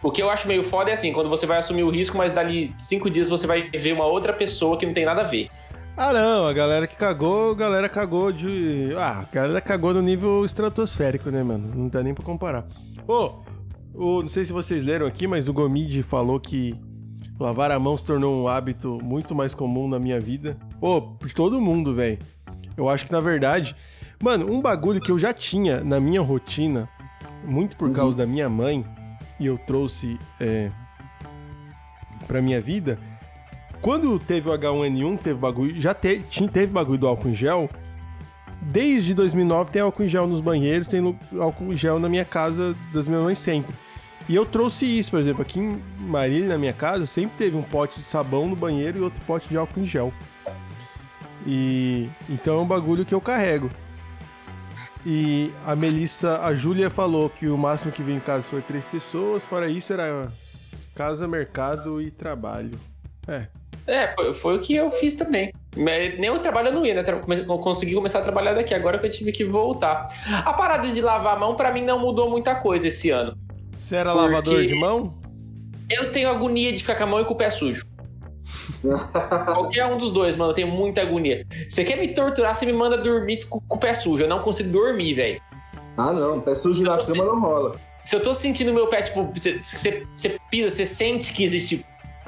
[0.00, 2.30] O que eu acho meio foda é assim, quando você vai assumir o risco, mas
[2.30, 5.50] dali cinco dias você vai ver uma outra pessoa que não tem nada a ver.
[5.96, 8.94] Ah, não, a galera que cagou, a galera cagou de.
[8.96, 11.68] Ah, a galera cagou no nível estratosférico, né, mano?
[11.74, 12.64] Não dá nem pra comparar.
[13.08, 13.40] Ô,
[13.92, 16.76] ô, não sei se vocês leram aqui, mas o Gomide falou que
[17.40, 20.56] lavar a mão se tornou um hábito muito mais comum na minha vida.
[20.80, 22.18] Ô, de todo mundo, velho.
[22.76, 23.74] Eu acho que, na verdade,
[24.22, 26.88] mano, um bagulho que eu já tinha na minha rotina,
[27.44, 28.84] muito por causa da minha mãe,
[29.38, 30.70] e eu trouxe é,
[32.26, 32.98] pra minha vida,
[33.80, 37.68] quando teve o H1N1, teve bagulho, já te, tinha, teve bagulho do álcool em gel,
[38.62, 42.74] desde 2009 tem álcool em gel nos banheiros, tem álcool em gel na minha casa
[42.92, 43.74] das minhas mães sempre.
[44.26, 47.62] E eu trouxe isso, por exemplo, aqui em Marília, na minha casa, sempre teve um
[47.62, 50.12] pote de sabão no banheiro e outro pote de álcool em gel.
[51.46, 53.68] E então é um bagulho que eu carrego.
[55.06, 58.86] E a Melissa, a Júlia falou que o máximo que veio em casa foi três
[58.86, 60.32] pessoas, fora isso era
[60.94, 62.78] casa, mercado e trabalho.
[63.28, 63.46] É.
[63.86, 65.52] É, foi, foi o que eu fiz também.
[65.76, 67.02] Nem o trabalho eu não ia, né?
[67.60, 70.04] Consegui começar a trabalhar daqui, agora que eu tive que voltar.
[70.26, 73.36] A parada de lavar a mão, pra mim, não mudou muita coisa esse ano.
[73.76, 75.18] Você era Porque- lavador de mão?
[75.90, 77.84] Eu tenho agonia de ficar com a mão e com o pé sujo.
[79.46, 81.46] Qualquer um dos dois, mano, eu tenho muita agonia.
[81.68, 84.22] Você quer me torturar, você me manda dormir com, com o pé sujo.
[84.24, 85.40] Eu não consigo dormir, velho.
[85.96, 87.76] Ah, não, pé sujo na Se cama não rola.
[88.04, 89.58] Se eu tô sentindo meu pé, tipo, você,
[90.50, 91.86] pisa, você sente que existe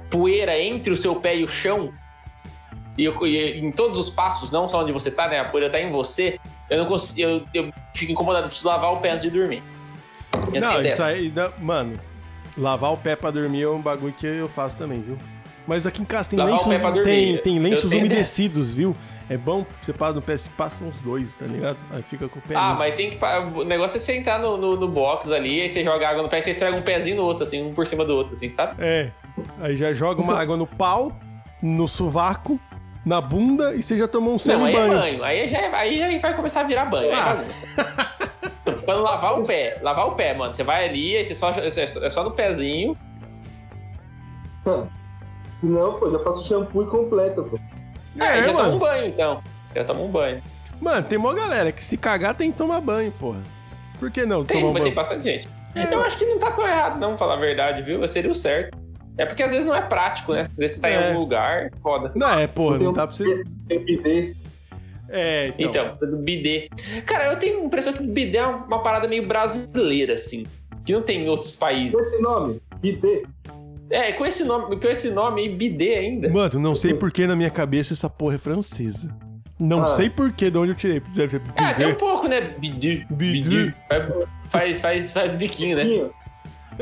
[0.08, 1.92] poeira entre o seu pé e o chão,
[2.96, 5.38] e, eu- e em todos os passos, não só onde você tá, né?
[5.40, 6.38] A poeira tá em você,
[6.70, 7.20] eu não consigo.
[7.28, 9.62] Eu, eu fico incomodado, eu preciso lavar o pé antes de dormir.
[10.54, 11.06] Eu não, isso dessa.
[11.06, 11.98] aí, não, mano,
[12.56, 15.18] lavar o pé pra dormir é um bagulho que eu faço também, viu?
[15.66, 18.96] Mas aqui em casa tem Lavar lenços, tem, tem lenços tenho umedecidos, viu?
[19.28, 21.76] É bom, você passa no pé, você passa uns dois, tá ligado?
[21.92, 23.18] Aí fica com o pé Ah, mas tem que.
[23.56, 26.28] O negócio é você entrar no, no, no box ali, aí você joga água no
[26.28, 28.50] pé e você estraga um pezinho no outro, assim, um por cima do outro, assim,
[28.52, 28.76] sabe?
[28.78, 29.10] É,
[29.60, 31.10] aí já joga uma água no pau,
[31.60, 32.60] no sovaco,
[33.04, 34.92] na bunda e você já tomou um Não, semi aí banho.
[34.92, 35.24] é banho.
[35.24, 37.10] Aí já, é- aí já vai começar a virar banho.
[37.12, 37.30] Aí Ah.
[37.32, 37.66] é bagunça.
[38.84, 40.54] Quando lavar o pé, lavar o pé, mano.
[40.54, 42.96] Você vai ali, aí você só, é só no pezinho.
[45.62, 47.58] Não, pô, já passo shampoo e completa, pô.
[48.18, 48.78] aí É, já toma um mano.
[48.78, 49.42] banho, então.
[49.74, 50.42] Já toma um banho.
[50.80, 53.40] Mano, tem uma galera que se cagar tem que tomar banho, porra.
[53.98, 54.94] Por que não Tem, tomar mas tem banho?
[54.94, 55.48] bastante gente.
[55.74, 55.92] É.
[55.92, 58.06] Eu acho que não tá tão errado, não, falar a verdade, viu?
[58.06, 58.76] Seria o certo.
[59.18, 60.42] É porque às vezes não é prático, né?
[60.42, 60.94] Às vezes você tá É.
[60.94, 62.12] em algum lugar, foda.
[62.14, 63.42] Não, é, porra, não um- dá pra você...
[63.66, 64.34] Tem bidê.
[65.08, 65.94] É, então.
[65.96, 66.68] Então, bidê.
[67.06, 70.44] Cara, eu tenho a impressão que o bidê é uma parada meio brasileira, assim.
[70.84, 71.94] Que não tem em outros países.
[71.98, 73.24] esse nome, bidê.
[73.90, 76.28] É, com esse nome, com esse nome aí, bidê ainda.
[76.28, 79.16] Mano, não sei por que na minha cabeça essa porra é francesa.
[79.58, 79.86] Não Ah.
[79.86, 81.00] sei por que de onde eu tirei.
[81.14, 81.98] Deve ser É, tem um bidê.
[81.98, 82.40] pouco, né?
[82.58, 83.06] Bidu.
[83.14, 83.48] Bidu.
[83.48, 83.74] Bidu.
[84.48, 86.10] Faz, faz, faz biquinho, né?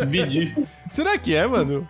[0.07, 0.67] Bidu.
[0.91, 1.87] Será que é, mano?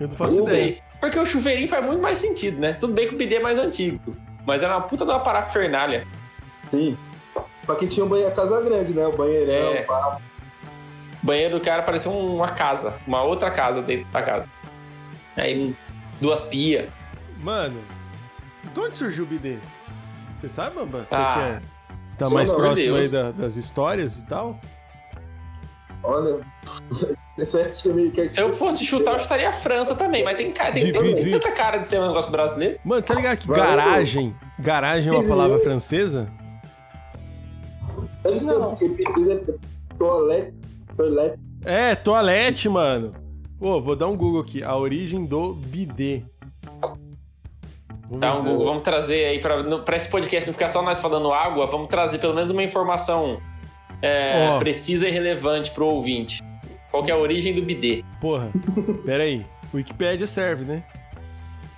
[0.00, 0.64] Eu não faço Não ideia.
[0.64, 0.82] sei.
[1.00, 2.72] Porque o chuveirinho faz muito mais sentido, né?
[2.72, 4.16] Tudo bem que o bidê é mais antigo.
[4.46, 6.06] Mas era uma puta de uma parafernália.
[6.70, 6.96] Sim.
[7.66, 9.06] Pra quem tinha um banheiro, a casa grande, né?
[9.06, 9.82] O banheirão, É.
[9.82, 10.18] pá.
[11.24, 12.96] O banheiro do cara parecia uma casa.
[13.06, 14.46] Uma outra casa dentro da casa.
[15.34, 15.74] Aí,
[16.20, 16.86] duas pias.
[17.42, 17.80] Mano,
[18.74, 19.56] de onde surgiu o bidê?
[20.36, 21.06] Você sabe, Bamba?
[21.06, 21.32] Você Ah.
[21.32, 21.60] que é,
[22.18, 24.60] tá mais próximo aí da- das histórias e tal?
[26.02, 26.40] Olha.
[28.26, 30.22] Se eu fosse chutar, eu chutaria a França também.
[30.22, 32.78] Mas tem, cara, tem, De tem, tem tanta cara de ser um negócio brasileiro.
[32.84, 34.36] Mano, tá ligado que garagem...
[34.58, 36.28] Garagem é uma palavra francesa?
[38.22, 38.76] Ser Não.
[38.76, 39.54] porque bidê é
[39.98, 40.54] toalete.
[40.96, 41.38] Toalete.
[41.64, 43.12] É, toalete, mano.
[43.58, 44.62] Pô, vou dar um Google aqui.
[44.62, 46.22] A origem do bidê.
[48.10, 50.82] Vamos ver um Google, vamos trazer aí pra, no- pra esse podcast não ficar só
[50.82, 53.40] nós falando água, vamos trazer pelo menos uma informação
[54.02, 54.58] é, Ó.
[54.58, 56.42] precisa e relevante pro ouvinte.
[56.90, 58.04] Qual que é a origem do bidê?
[58.20, 58.50] Porra,
[59.04, 59.44] pera aí.
[59.72, 60.84] Wikipédia serve, né?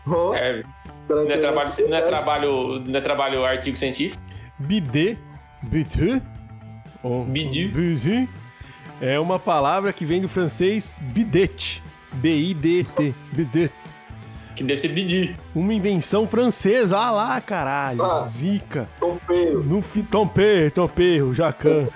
[0.07, 0.65] Ó, Serve.
[1.09, 4.21] Não é, trabalho, não, é trabalho, não é trabalho artigo científico?
[4.59, 5.17] Bidê,
[5.63, 6.21] bidê,
[7.03, 7.51] ou Bidu.
[7.73, 8.29] bidu,
[9.01, 11.83] é uma palavra que vem do francês bidet,
[12.15, 13.73] B-I-D-T, bidet.
[14.55, 15.35] Que deve ser bidê.
[15.55, 18.25] Uma invenção francesa, ah lá, caralho, Ah.
[18.27, 18.89] zica.
[18.99, 19.63] Tompeiro.
[19.63, 20.03] No fi...
[20.03, 21.87] Tomperro, Tomperro, Jacan.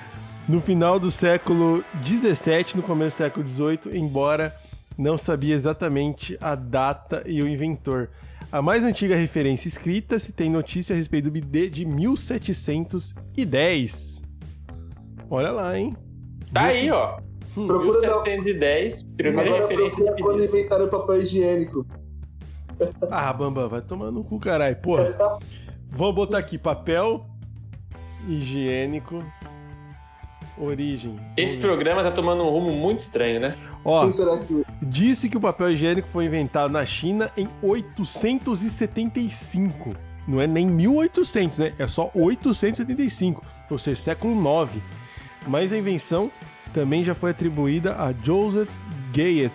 [0.46, 4.54] No final do século XVII, no começo do século XVIII, embora
[4.98, 8.10] não sabia exatamente a data e o inventor.
[8.52, 14.22] A mais antiga referência escrita se tem notícia a respeito do bidê de 1710.
[15.30, 15.96] Olha lá, hein?
[16.52, 17.18] Tá aí, ó.
[17.54, 18.22] Procura não.
[18.22, 21.86] 1710, primeira Agora referência de procura quando inventaram o papel higiênico.
[23.10, 24.76] Ah, Bambam, vai tomar no cu, caralho.
[24.76, 25.38] Porra.
[25.84, 27.26] Vamos botar aqui papel
[28.26, 29.22] higiênico.
[30.56, 31.16] Origem.
[31.36, 31.62] Esse ver.
[31.62, 33.56] programa tá tomando um rumo muito estranho, né?
[33.84, 34.64] Ó, que...
[34.82, 39.90] Disse que o papel higiênico foi inventado na China em 875.
[40.28, 41.72] Não é nem 1800, né?
[41.78, 44.82] É só 875, ou seja, século 9.
[45.46, 46.30] Mas a invenção
[46.72, 48.70] também já foi atribuída a Joseph
[49.12, 49.52] Gayet,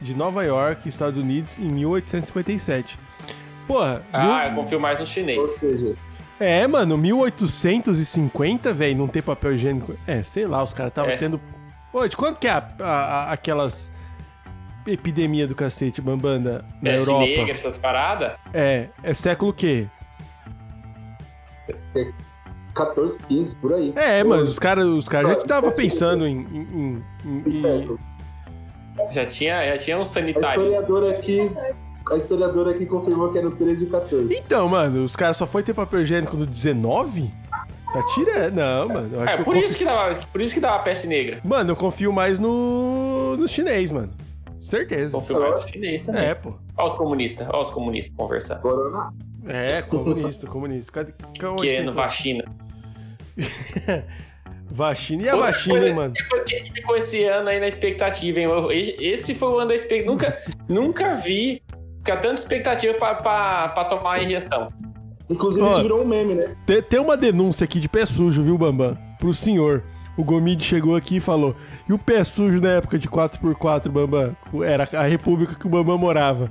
[0.00, 2.98] de Nova York, Estados Unidos, em 1857.
[3.66, 5.46] Porra, Ah, mil- eu confio mais no chinês.
[5.56, 5.94] seja,
[6.40, 9.94] é, mano, 1850, velho, não ter papel higiênico.
[10.06, 11.16] É, sei lá, os caras estavam É.
[11.16, 11.40] tendo.
[11.92, 13.92] Ô, de quanto que é a- a- a- aquelas
[14.86, 17.26] epidemia do cacete, Bambanda, na Peste Europa?
[17.26, 18.32] negra, essas paradas.
[18.54, 19.86] É, é século o quê?
[22.78, 23.92] 14, 15, por aí.
[23.96, 26.38] É, Pô, mas os caras os cara já estavam pensando em.
[26.38, 28.00] em- em- em- século.
[29.10, 30.62] Já tinha, já tinha um A sanitário.
[30.62, 31.50] historiadora aqui,
[32.10, 34.34] a historiadora aqui confirmou que era no 13 e 14.
[34.34, 37.30] Então, mano, os caras só foi ter papel higiênico no 19?
[37.92, 38.54] Tá tirando.
[38.54, 39.10] Não, mano.
[39.14, 39.66] Eu acho É, que eu por confio...
[39.66, 41.40] isso que dava, por isso que dava peste negra.
[41.44, 43.36] Mano, eu confio mais no.
[43.38, 44.12] no chinês, mano.
[44.60, 45.12] Certeza.
[45.16, 46.24] Confio mais no chinês também.
[46.24, 46.52] É, pô.
[46.76, 48.60] Olha os comunistas, olha os comunistas conversando.
[48.60, 49.10] Corona.
[49.46, 50.92] É, comunista, comunista.
[50.92, 51.80] Cadê?
[51.82, 52.44] No vacina.
[54.70, 55.22] Vacina.
[55.22, 56.12] E a Outra vacina, coisa- hein, mano?
[56.12, 58.48] Depois que a gente ficou esse ano aí na expectativa, hein?
[58.98, 60.10] Esse foi o ano da expectativa.
[60.12, 61.62] Nunca, nunca vi
[61.98, 64.70] ficar tanta expectativa pra, pra, pra tomar a injeção.
[65.30, 65.72] Inclusive, Ó.
[65.72, 66.54] isso virou um meme, né?
[66.66, 68.96] Tem, tem uma denúncia aqui de pé sujo, viu, Bambam?
[69.18, 69.82] Pro senhor.
[70.18, 71.54] O Gomide chegou aqui e falou:
[71.88, 74.36] e o pé sujo na época de 4x4, Bambam?
[74.64, 76.50] Era a república que o Bambam morava.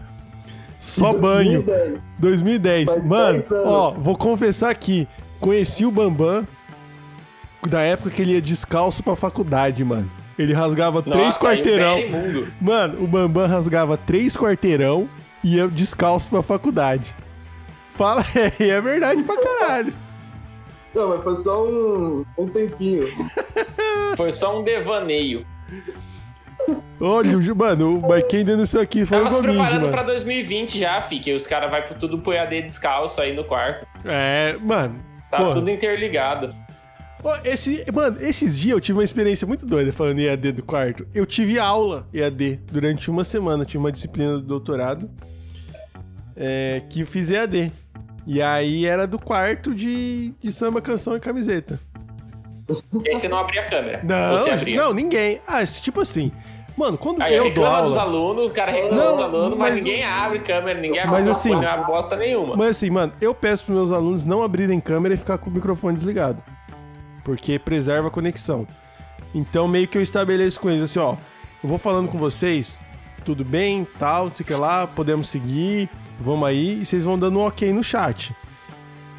[0.80, 1.63] Só banho.
[1.63, 2.01] 2010.
[2.19, 2.86] 2010.
[2.93, 3.67] Faz Mano, 10 anos.
[3.67, 5.07] ó, vou confessar aqui.
[5.39, 6.47] Conheci o Bambam
[7.67, 10.09] da época que ele ia descalço pra faculdade, mano.
[10.38, 11.97] Ele rasgava três Nossa, aí o quarteirão.
[12.61, 15.09] Mano, o Bambam rasgava três quarteirão
[15.43, 17.15] e ia descalço pra faculdade.
[17.91, 19.93] Fala, é, e é verdade pra caralho.
[20.93, 23.07] Não, mas foi só um, um tempinho.
[24.15, 25.45] Foi só um devaneio.
[26.99, 29.91] Olha, mano, o- mas quem denunciou aqui foi Tava o preparando mano.
[29.91, 33.85] pra 2020 já, fi, que os caras vão tudo pro EAD descalço aí no quarto.
[34.03, 34.95] É, mano.
[35.29, 35.53] Tá porra.
[35.55, 36.53] tudo interligado.
[37.43, 41.05] Esse, mano, esses dias eu tive uma experiência muito doida falando EAD do quarto.
[41.13, 43.65] Eu tive aula EAD durante uma semana.
[43.65, 45.09] Tive uma disciplina do doutorado
[46.35, 47.71] é, que eu fiz EAD.
[48.25, 51.79] E aí era do quarto de, de samba, canção e camiseta.
[53.03, 54.01] E aí você não abria a câmera.
[54.03, 54.37] Não,
[54.75, 55.41] não, ninguém.
[55.47, 56.31] Ah, tipo assim.
[56.78, 58.01] Mano, quando Aí eu dou reclama dos aula.
[58.11, 61.25] alunos, o cara reclama Não, dos alunos, mas, mas- ninguém abre câmera, ninguém abre Mas
[61.25, 62.55] microfone, assim- não abre bosta nenhuma.
[62.55, 65.53] Mas assim, mano, eu peço pros meus alunos não abrirem câmera e ficar com o
[65.53, 66.43] microfone desligado.
[67.23, 68.67] Porque preserva a conexão.
[69.34, 71.15] Então, meio que eu estabeleço com eles assim, ó.
[71.63, 72.78] Eu vou falando com vocês,
[73.25, 77.17] tudo bem, tal, não sei o que lá, podemos seguir, vamos aí, e vocês vão
[77.17, 78.34] dando um ok no chat.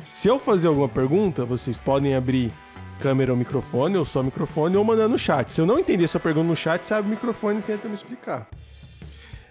[0.07, 2.53] Se eu fazer alguma pergunta, vocês podem abrir
[2.99, 5.53] câmera ou microfone, ou só microfone, ou mandar no chat.
[5.53, 8.49] Se eu não entender sua pergunta no chat, abre o microfone e tenta me explicar.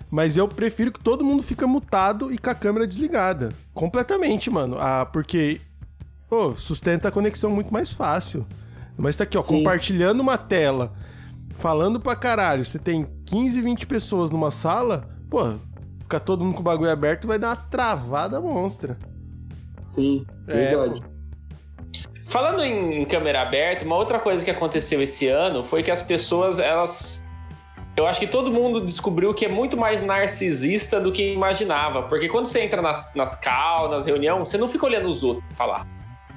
[0.10, 3.50] Mas eu prefiro que todo mundo fica mutado e com a câmera desligada.
[3.74, 4.78] Completamente, mano.
[4.80, 5.60] Ah, porque
[6.30, 8.46] pô, sustenta a conexão muito mais fácil.
[8.98, 9.58] Mas tá aqui, ó, Sim.
[9.58, 10.94] compartilhando uma tela,
[11.56, 12.64] falando pra caralho.
[12.66, 15.54] Você tem 15, 20 pessoas numa sala, pô,
[16.00, 18.98] ficar todo mundo com o bagulho aberto vai dar uma travada monstra.
[19.82, 21.04] Sim, É, verdade.
[22.28, 26.60] Falando em câmera aberta, uma outra coisa que aconteceu esse ano foi que as pessoas,
[26.60, 27.26] elas.
[27.96, 32.04] Eu acho que todo mundo descobriu que é muito mais narcisista do que imaginava.
[32.04, 35.46] Porque quando você entra nas, nas cal, nas reuniões, você não fica olhando os outros
[35.56, 35.88] falar.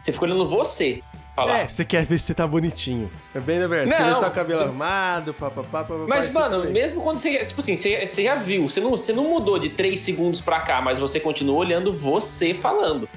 [0.01, 1.03] Você fica olhando você
[1.35, 1.59] falar.
[1.59, 3.11] É, você quer ver se você tá bonitinho.
[3.35, 3.91] É bem verdade.
[3.91, 6.05] Você quer ver se tá com o cabelo arrumado, papapá, papapá.
[6.07, 7.45] Mas, mano, mesmo quando você.
[7.45, 10.61] Tipo assim, você, você já viu, você não, você não mudou de 3 segundos pra
[10.61, 13.09] cá, mas você continua olhando você falando.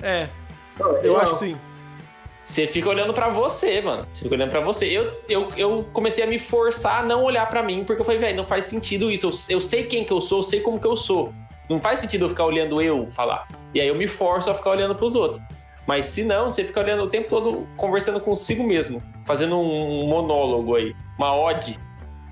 [0.00, 0.28] É,
[0.78, 1.56] Não, eu não, acho que sim.
[2.44, 4.06] Você fica olhando pra você, mano.
[4.12, 4.86] Você fica olhando pra você.
[4.86, 8.20] Eu, eu, eu comecei a me forçar a não olhar pra mim, porque eu falei,
[8.20, 9.26] velho, não faz sentido isso.
[9.26, 11.32] Eu, eu sei quem que eu sou, eu sei como que eu sou.
[11.68, 13.48] Não faz sentido eu ficar olhando eu falar.
[13.74, 15.42] E aí eu me forço a ficar olhando pros outros.
[15.88, 20.76] Mas se não, você fica olhando o tempo todo conversando consigo mesmo, fazendo um monólogo
[20.76, 21.78] aí, uma ode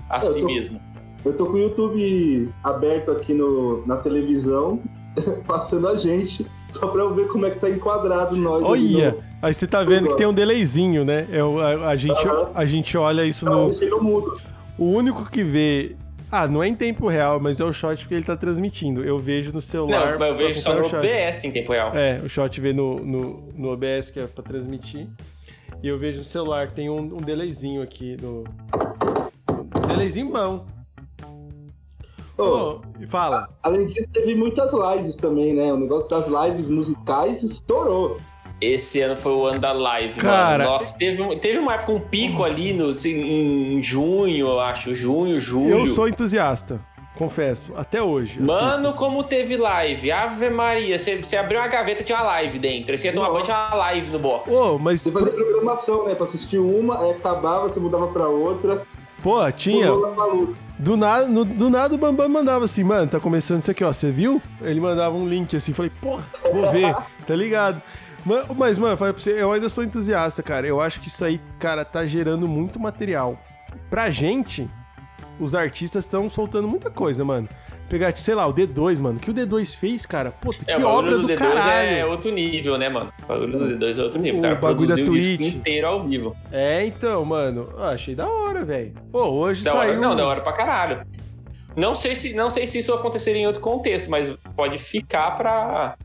[0.09, 0.81] a Eu si tô- mesmo.
[1.25, 4.81] Eu tô com o YouTube aberto aqui no, na televisão,
[5.47, 6.45] passando a gente,
[6.75, 8.63] só pra eu ver como é que tá enquadrado nós.
[8.63, 11.27] Olha, aí você tá vendo que tem um delayzinho, né?
[11.31, 12.49] É, o- a, a gente, Aham.
[12.53, 13.51] a gente olha isso No...
[13.51, 13.69] Não, no.
[13.69, 14.39] deixei no mudo.
[14.77, 15.95] O único que vê.
[16.31, 19.03] Ah, não é em tempo real, mas é o shot porque ele tá transmitindo.
[19.03, 20.17] Eu vejo no celular.
[20.19, 20.95] Não, eu vejo só no shot.
[20.97, 21.91] OBS em tempo real.
[21.95, 25.07] É, o shot vê no, no, no OBS, que é pra transmitir.
[25.83, 28.43] E eu vejo no celular, tem um, um delayzinho aqui no.
[29.83, 30.65] Um delayzinho bom.
[32.99, 33.47] E fala.
[33.63, 35.71] Além disso, teve muitas lives também, né?
[35.71, 38.17] O negócio das lives musicais estourou.
[38.61, 40.71] Esse ano foi o ano da live, Cara, mano.
[40.71, 43.11] Nossa, teve, um- teve uma época, um pico ali no, assim,
[43.77, 44.95] em junho, eu acho.
[44.95, 45.69] Junho, julho.
[45.79, 46.79] Eu sou entusiasta,
[47.17, 48.39] confesso, até hoje.
[48.41, 48.93] Mano, assisto.
[48.93, 50.09] como teve live.
[50.09, 52.97] Ave Maria, você, você abriu uma gaveta tinha uma live dentro.
[52.97, 54.53] Você ia tomar banho tinha uma live no box.
[54.53, 55.01] Ô, mas.
[55.01, 56.15] Você fazia programação, né?
[56.15, 58.83] Pra assistir uma, aí acabava, você mudava pra outra.
[59.21, 59.87] Pô, tinha.
[59.87, 60.53] Pulou.
[60.77, 63.93] Do nada, no- do nada o Bambam mandava assim, mano, tá começando isso aqui, ó,
[63.93, 64.41] você viu?
[64.61, 66.93] Ele mandava um link assim, falei, porra, vou ver,
[67.25, 67.81] tá ligado?
[68.25, 70.67] Ma- Mas, mano, eu você, eu ainda sou entusiasta, cara.
[70.67, 73.39] Eu acho que isso aí, cara, tá gerando muito material.
[73.89, 74.69] Pra gente,
[75.39, 77.47] os artistas estão soltando muita coisa, mano.
[77.89, 79.17] Pegar, sei lá, o D2, mano.
[79.17, 80.31] O que o D2 fez, cara?
[80.31, 81.89] Puta, É, que o obra do, D2 caralho.
[81.97, 83.13] é outro nível, né, mano?
[83.23, 84.37] O bagulho do D2 é outro nível.
[84.37, 85.39] O O cara bagulho da o Twitch.
[85.41, 86.35] inteiro ao vivo.
[86.51, 87.69] É, então, mano.
[87.77, 88.93] ah, achei da hora, velho.
[89.11, 90.01] Pô, hoje Da hora, saiu.
[90.01, 91.01] não, da hora pra caralho.
[91.75, 95.95] Não sei, se, não sei se isso aconteceria em outro contexto, mas pode ficar pra.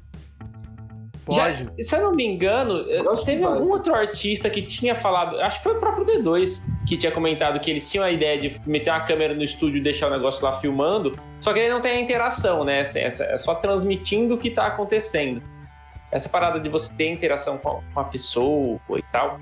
[1.24, 1.64] Pode.
[1.64, 3.52] Já, se eu não me engano, que teve vai.
[3.52, 5.38] algum outro artista que tinha falado.
[5.40, 8.60] Acho que foi o próprio D2 que tinha comentado que eles tinham a ideia de
[8.66, 11.18] meter uma câmera no estúdio e deixar o negócio lá filmando.
[11.40, 12.82] Só que ele não tem a interação, né?
[12.94, 15.42] É só transmitindo o que tá acontecendo.
[16.10, 19.38] Essa parada de você ter interação com a, com a pessoa e tal.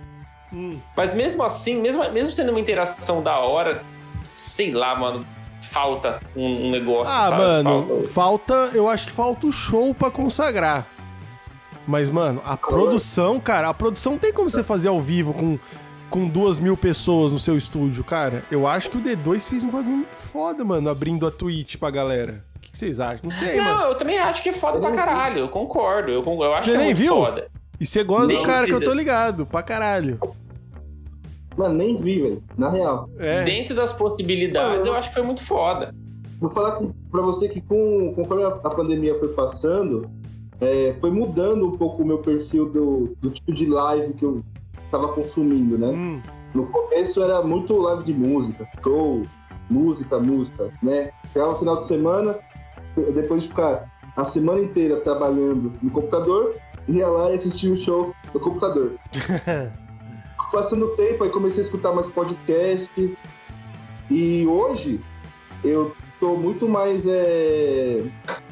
[0.52, 0.78] Hum.
[0.96, 3.82] Mas mesmo assim, mesmo, mesmo sendo uma interação da hora,
[4.20, 5.24] sei lá, mano,
[5.60, 7.42] falta um, um negócio, Ah, sabe?
[7.42, 8.76] mano, Falta- falta.
[8.76, 10.86] Eu acho que falta o show pra consagrar.
[11.88, 15.58] Mas, mano, a produção, cara, a produção não tem como você fazer ao vivo com,
[16.10, 18.44] com duas mil pessoas no seu estúdio, cara.
[18.50, 21.90] Eu acho que o D2 fez um bagulho muito foda, mano, abrindo a Twitch pra
[21.90, 22.44] galera.
[22.56, 23.20] O que, que vocês acham?
[23.22, 23.70] Não sei, mano.
[23.78, 26.10] Não, eu também acho que é foda pra caralho, eu concordo.
[26.10, 27.14] Eu, eu acho Você que é nem muito viu?
[27.16, 27.48] foda.
[27.80, 28.94] E você gosta do Nem cara que eu tô vida.
[29.00, 30.18] ligado, pra caralho.
[31.56, 32.42] Mano, nem vi, velho.
[32.56, 33.08] Na real.
[33.18, 33.44] É.
[33.44, 35.94] Dentro das possibilidades, eu acho que foi muito foda.
[36.40, 40.08] Vou falar com- pra você que com, conforme a, a pandemia foi passando,
[40.60, 44.42] é, foi mudando um pouco o meu perfil do, do tipo de live que eu
[44.90, 45.88] tava consumindo, né?
[45.88, 46.20] Hum,
[46.54, 49.22] No começo era muito live de música, show,
[49.70, 51.10] música, música, né?
[51.32, 52.38] Chegava no final de semana,
[53.14, 56.56] depois de ficar a semana inteira trabalhando no computador,
[56.88, 58.92] ia lá e assistia o show no computador.
[60.50, 62.88] Passando o tempo, aí comecei a escutar mais podcast.
[64.10, 64.98] E hoje
[65.62, 68.02] eu tô muito mais é,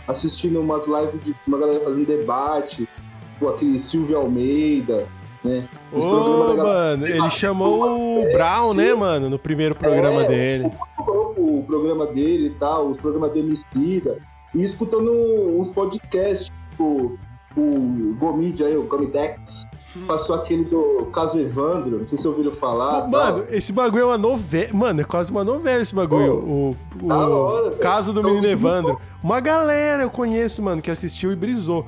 [0.07, 2.89] assistindo umas lives de uma galera fazendo debate,
[3.33, 5.07] tipo aquele Silvio Almeida,
[5.45, 5.65] né?
[5.93, 10.71] Os Ô, galera- mano, ele chamou o Brown, né, mano, no primeiro programa É, dele.
[10.99, 14.19] o, o programa dele e tal, os programas de Emicida,
[14.55, 17.19] e escutando uns podcasts, tipo
[17.57, 19.65] o Gomid aí, o Gomidex,
[20.07, 23.03] passou aquele do caso Evandro, não sei se ouviram falar.
[23.03, 24.69] Pô, Mano, esse bagulho é uma novela.
[24.73, 26.35] Mano, é quase uma novela esse bagulho.
[26.35, 27.81] o o da hora, velho.
[27.81, 29.01] caso do Então, menino Evandro.
[29.23, 31.87] Uma galera eu conheço, mano, que assistiu e brisou.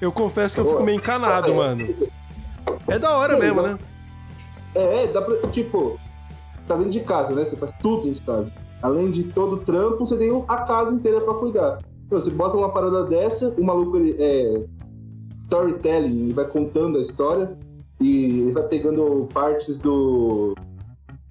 [0.00, 1.86] Eu confesso que eu fico meio encanado, mano.
[2.88, 3.78] É da hora mesmo, né?
[4.74, 5.98] É, dá pra, tipo,
[6.66, 7.44] tá dentro de casa, né?
[7.44, 8.52] Você faz tudo dentro de casa.
[8.82, 11.78] Além de todo o trampo, você tem a casa inteira pra cuidar.
[12.06, 14.64] Então, você bota uma parada dessa, o maluco, ele é
[15.44, 17.56] storytelling, ele vai contando a história
[18.00, 20.54] e ele vai pegando partes do,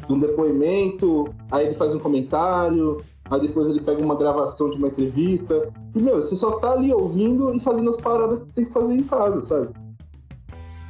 [0.07, 4.77] de um depoimento, aí ele faz um comentário, aí depois ele pega uma gravação de
[4.77, 5.69] uma entrevista.
[5.95, 8.93] E, meu, você só tá ali ouvindo e fazendo as paradas que tem que fazer
[8.95, 9.69] em casa, sabe?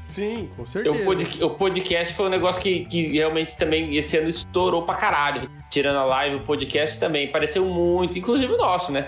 [0.07, 1.03] Sim, com O, certeza.
[1.03, 5.49] pod- o podcast foi um negócio que, que realmente também esse ano estourou pra caralho.
[5.71, 7.32] Tirando a live, o podcast também.
[7.32, 9.07] Pareceu muito, inclusive o nosso, né?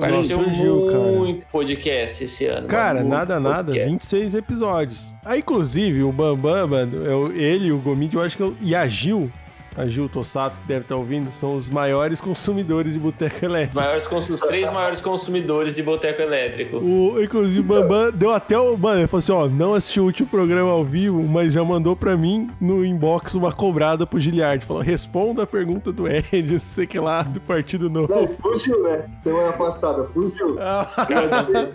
[0.00, 0.98] Pareceu surgiu, cara.
[0.98, 2.66] muito podcast esse ano.
[2.68, 3.90] Cara, nada, nada, podcast.
[3.90, 5.14] 26 episódios.
[5.24, 8.86] Ah, inclusive, o Bambam, mano, eu- ele, o Gomid, eu acho que eu, e a
[8.86, 9.30] Gil,
[9.76, 13.78] a Gil Tossato, que deve estar ouvindo, são os maiores consumidores de boteca elétrica.
[13.80, 16.78] Maiores cons- os três maiores consumidores de boteco elétrico.
[16.78, 18.76] O, inclusive, o Bambam deu até o.
[18.76, 21.94] Mano, ele falou assim: ó, não assistiu o último programa ao vivo, mas já mandou
[21.94, 24.64] pra mim no inbox uma cobrada pro Giliard.
[24.64, 28.34] Falou: responda a pergunta do Ed, não sei o que lá, do Partido Não, Novo.
[28.40, 29.04] fugiu, né?
[29.22, 30.56] Semana passada, fugiu.
[30.58, 30.88] Ah,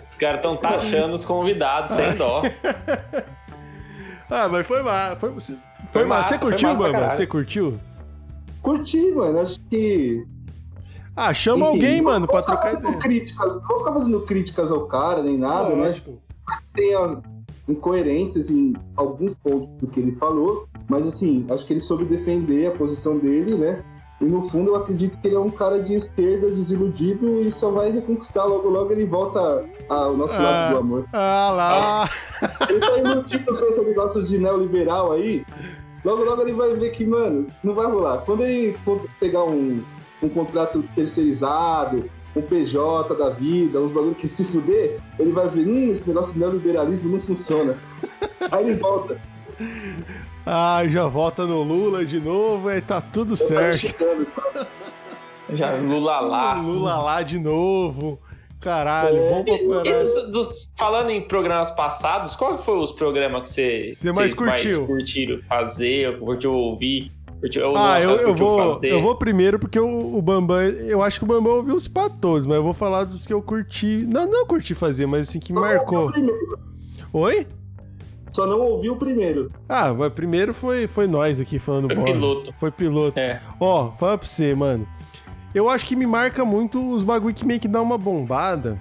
[0.02, 2.42] Os caras estão taxando os convidados sem dó.
[4.28, 5.16] ah, mas foi massa.
[5.16, 5.56] Foi, foi,
[5.88, 6.30] Foi massa.
[6.34, 7.10] Você curtiu, caralho.
[7.12, 7.78] Você curtiu?
[8.62, 9.40] Curti, mano.
[9.40, 10.24] Acho que.
[11.14, 12.96] Ah, chama Enfim, alguém, mano, pra trocar ideia.
[12.96, 15.86] Críticas, não vou ficar fazendo críticas ao cara, nem nada, né?
[15.86, 16.18] Lógico.
[16.74, 17.20] Tem ah,
[17.68, 22.66] incoerências em alguns pontos do que ele falou, mas assim, acho que ele soube defender
[22.66, 23.82] a posição dele, né?
[24.20, 27.70] E no fundo eu acredito que ele é um cara de esquerda desiludido e só
[27.72, 28.44] vai reconquistar.
[28.44, 30.42] Logo, logo ele volta ao nosso Ah.
[30.42, 31.04] lado do amor.
[31.12, 32.08] Ah lá.
[32.70, 35.44] Ele tá iludido com esse negócio de neoliberal aí.
[36.04, 38.18] Logo, logo ele vai ver que, mano, não vai rolar.
[38.18, 39.82] Quando ele for pegar um,
[40.22, 45.66] um contrato terceirizado, um PJ da vida, uns bagulho que se fuder, ele vai ver,
[45.66, 47.76] hum, esse negócio de neoliberalismo não funciona.
[48.50, 49.20] Aí ele volta.
[50.44, 53.78] Ah, já volta no Lula de novo, aí tá tudo Tá certo.
[53.78, 54.26] chegando.
[55.54, 56.54] Já Lula lá.
[56.54, 58.18] Lula lá de novo.
[58.62, 59.28] Caralho, É.
[59.30, 60.04] vamos pra E caralho.
[60.04, 64.86] dos- dos- falando em programas passados, qual foi os programas que você, Você mais curtiu?
[64.86, 67.10] curtiram fazer, curtiu ouvir?
[67.74, 68.92] Ah, eu, eu, vou, fazer.
[68.92, 72.08] eu vou primeiro porque o, o Bambam, eu acho que o Bambam ouviu os pra
[72.08, 74.06] todos, mas eu vou falar dos que eu curti.
[74.08, 76.12] Não, não curti fazer, mas assim, que Só marcou.
[77.12, 77.46] Oi?
[78.32, 79.50] Só não ouvi o primeiro.
[79.68, 82.06] Ah, mas primeiro foi, foi nós aqui falando Foi bola.
[82.12, 82.52] piloto.
[82.60, 83.18] Foi piloto.
[83.18, 83.40] É.
[83.60, 84.86] Ó, fala pra você, mano.
[85.54, 88.78] Eu acho que me marca muito os bagulho que meio que dá uma bombada.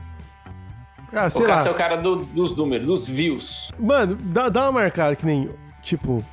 [1.13, 1.65] Ah, sei o lá.
[1.65, 3.72] É o cara do- dos números, dos views.
[3.78, 5.49] Mano, dá, dá uma marcada que nem,
[5.82, 6.24] tipo,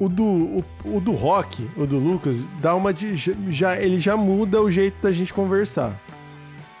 [0.00, 3.14] o do, o, o do Rock, o do Lucas, dá uma de,
[3.50, 5.92] já ele já muda o jeito da gente conversar.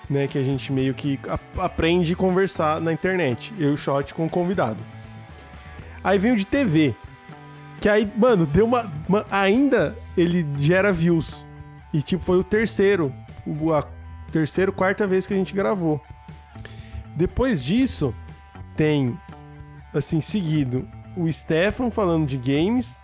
[0.08, 1.20] Né, que a gente meio que
[1.56, 3.52] aprende a conversar na internet.
[3.56, 4.78] Eu e o Shot com o convidado.
[6.02, 6.94] Aí vem o de TV.
[7.80, 11.44] Que aí, mano, deu uma, uma- Ainda ele gera views.
[11.92, 13.12] E tipo, foi o terceiro.
[13.76, 13.82] A
[14.30, 16.00] terceira, quarta vez que a gente gravou.
[17.16, 18.14] Depois disso,
[18.76, 19.18] tem,
[19.92, 23.02] assim, seguido, o Stefan falando de games,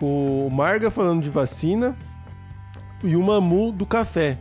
[0.00, 1.96] o Marga falando de vacina
[3.02, 4.38] e o Mamu do café.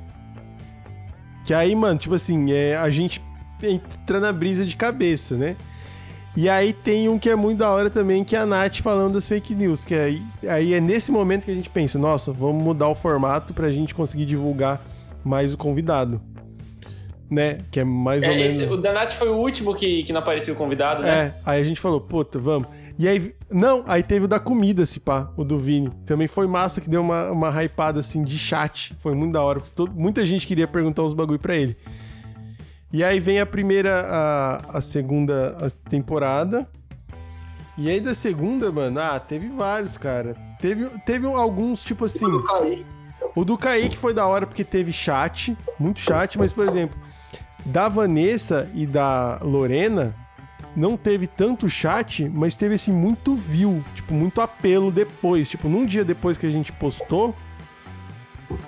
[1.45, 3.21] Que aí, mano, tipo assim, é, a gente
[3.61, 5.55] entra na brisa de cabeça, né?
[6.35, 9.13] E aí tem um que é muito da hora também, que é a Nath falando
[9.15, 12.63] das fake news, que aí, aí é nesse momento que a gente pensa, nossa, vamos
[12.63, 14.81] mudar o formato pra gente conseguir divulgar
[15.25, 16.21] mais o convidado.
[17.29, 17.59] Né?
[17.69, 18.55] Que é mais ou É, menos...
[18.55, 21.09] esse- o Danati foi o último que, que não apareceu convidado, né?
[21.09, 22.67] É, aí a gente falou, puta, vamos.
[22.99, 25.91] E aí, não, aí teve o da comida, se pá, o do Vini.
[26.05, 28.93] Também foi massa que deu uma, uma hypada assim de chat.
[28.99, 29.61] Foi muito da hora.
[29.75, 31.75] todo- muita gente queria perguntar uns bagulho pra ele.
[32.93, 35.55] E aí vem a primeira, a, a segunda
[35.89, 36.67] temporada.
[37.77, 40.35] E aí da segunda, mano, ah, teve vários, cara.
[40.59, 42.25] Teve, teve alguns, tipo assim.
[43.33, 46.99] O do Kaique foi da hora porque teve chat, muito chat, mas, por exemplo,
[47.65, 50.13] da Vanessa e da Lorena,
[50.75, 55.47] não teve tanto chat, mas teve, assim, muito view, tipo, muito apelo depois.
[55.47, 57.33] Tipo, num dia depois que a gente postou,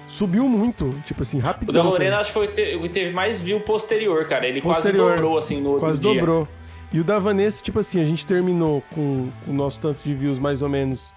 [0.08, 1.74] subiu muito, tipo assim, O rapidão.
[1.74, 2.22] da Lorena também.
[2.22, 4.48] acho que foi o que teve mais view posterior, cara.
[4.48, 5.06] Ele Posterior.
[5.06, 6.14] quase dobrou, assim, no outro Quase dia.
[6.14, 6.48] dobrou.
[6.92, 10.38] E o da Vanessa, tipo assim, a gente terminou com o nosso tanto de views
[10.40, 11.14] mais ou menos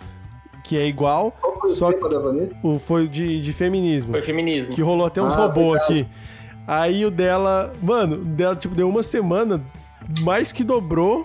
[0.64, 2.54] que é igual, Qual foi Só o tema da Vanessa?
[2.62, 4.10] o foi de, de feminismo.
[4.12, 4.72] Foi feminismo.
[4.72, 6.00] Que rolou até uns Ah, robôs verdade.
[6.00, 6.08] aqui.
[6.66, 9.62] Aí o dela, mano, o dela, tipo, deu uma semana,
[10.22, 11.24] mais que dobrou.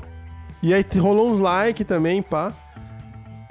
[0.62, 2.54] E aí rolou uns like também, pá.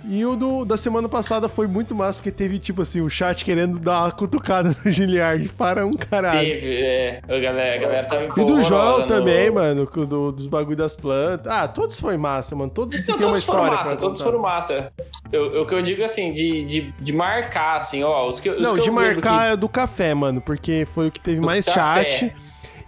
[0.05, 3.44] E o do, da semana passada foi muito massa, porque teve, tipo assim, o chat
[3.44, 6.40] querendo dar uma cutucada no Giliard para um caralho.
[6.40, 7.20] Teve, é.
[7.28, 11.53] A galera, a galera tava E do no- também, mano, do, dos bagulho das plantas.
[11.53, 12.70] Ah, todos foi massa, mano.
[12.70, 13.78] Todos Não, tem uma todos foram história.
[13.84, 14.92] massa, todos foram massa.
[15.30, 18.48] Eu- eu- O que eu digo assim, de, de, de marcar, assim, ó, os que,
[18.51, 21.46] os Não, que de marcar é do café, mano, porque foi o que teve Do
[21.46, 22.05] mais café.
[22.05, 22.34] chat.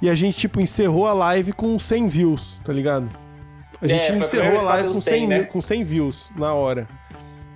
[0.00, 3.08] E a gente, tipo, encerrou a live com 100 views, tá ligado?
[3.80, 5.44] A É, gente a encerrou a live com que 100, bateu 100, mil- né?
[5.44, 6.88] com 100 views na hora.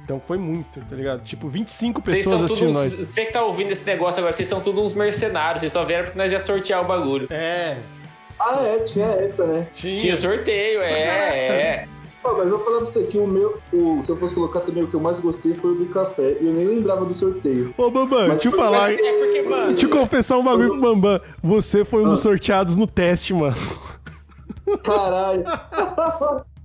[0.06, 1.24] Então foi muito, tá ligado?
[1.24, 2.92] Tipo, 25 Vocês pessoas são assistindo todos.
[2.98, 3.08] nós.
[3.08, 5.60] Você que tá ouvindo esse negócio agora, vocês são todos uns mercenários.
[5.62, 7.26] Vocês só vieram porque nós ia sortear o bagulho.
[7.28, 7.76] É,
[8.38, 9.66] Ah, é, tinha essa, né?
[9.74, 9.94] tinha.
[9.94, 11.88] Tinha sorteio, é, é.
[12.22, 14.60] Pô, mas eu vou falar pra você que o meu, o, se eu fosse colocar
[14.60, 16.36] também o que eu mais gostei foi o do café.
[16.40, 17.74] E eu nem lembrava do sorteio.
[17.76, 18.92] Ô, Bambam, Mas deixa eu falar.
[18.92, 19.66] É porque, mano.
[19.72, 21.20] Deixa eu confessar um bagulho pro Bambam.
[21.42, 22.22] Você foi um dos Ah.
[22.22, 23.56] sorteados no teste, mano.
[24.84, 25.44] Caralho.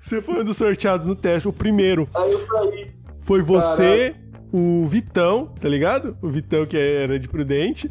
[0.00, 2.08] Você foi um dos sorteados no teste, o primeiro.
[2.14, 2.90] Aí eu saí.
[3.20, 4.14] Foi você,
[4.52, 6.16] o Vitão, tá ligado?
[6.22, 7.90] O Vitão que era de Prudente.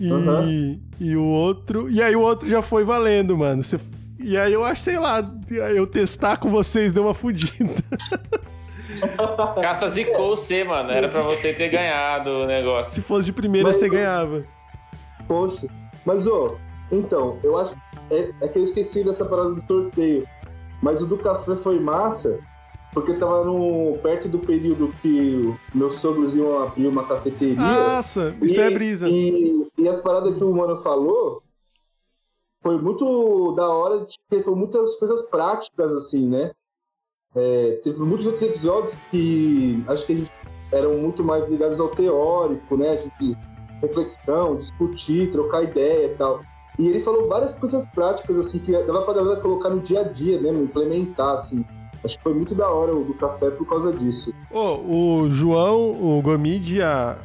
[0.00, 0.78] E, Aham.
[1.00, 1.90] e o outro.
[1.90, 3.62] E aí o outro já foi valendo, mano.
[3.62, 3.78] Você-
[4.18, 5.20] e aí eu acho, sei lá,
[5.74, 7.74] eu testar com vocês deu uma fudida.
[9.60, 10.90] Casta zicou você, mano.
[10.90, 12.92] Era pra você ter ganhado o negócio.
[12.94, 14.44] Se fosse de primeira, Mas- você ganhava.
[15.26, 15.66] Poxa.
[16.04, 16.56] Mas, ô,
[16.90, 17.74] então, eu acho.
[18.10, 20.26] É, é que eu esqueci dessa parada do sorteio.
[20.82, 22.40] Mas o do café foi massa,
[22.92, 27.56] porque tava no, perto do período que meus sogros iam abrir uma cafeteria.
[27.56, 29.08] Nossa, isso E- é brisa.
[29.08, 31.42] E, e as paradas que o mano falou
[32.60, 36.50] foi muito da hora, ter foi muitas coisas práticas, assim, né?
[37.34, 40.30] É, teve muitos outros episódios que acho que a gente
[40.70, 42.90] eram muito mais ligados ao teórico, né?
[42.90, 43.38] A gente,
[43.80, 46.42] reflexão, discutir, trocar ideia e tal.
[46.78, 50.04] E ele falou várias coisas práticas, assim, que dava pra galera colocar no dia a
[50.04, 51.64] dia mesmo, implementar, assim.
[52.04, 54.34] Acho que foi muito da hora o do café por causa disso.
[54.50, 57.16] Ô, o João, o Gomide e a,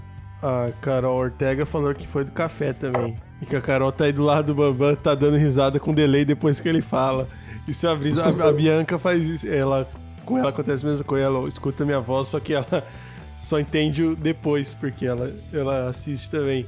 [0.41, 3.17] a Carol Ortega falou que foi do café também.
[3.41, 6.25] E que a Carol tá aí do lado do Bambam, tá dando risada com delay
[6.25, 7.27] depois que ele fala.
[7.67, 8.23] Isso é a brisa.
[8.23, 9.47] A, a Bianca faz isso.
[9.47, 9.87] Ela,
[10.25, 11.25] com ela acontece a mesma coisa.
[11.25, 12.83] Ela escuta minha voz, só que ela
[13.41, 16.65] só entende depois, porque ela, ela assiste também.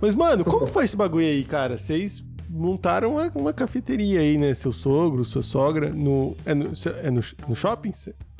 [0.00, 1.76] Mas, mano, como foi esse bagulho aí, cara?
[1.76, 4.54] Vocês montaram uma, uma cafeteria aí, né?
[4.54, 6.36] Seu sogro, sua sogra, no.
[6.46, 6.72] É no,
[7.02, 7.92] é no, no shopping?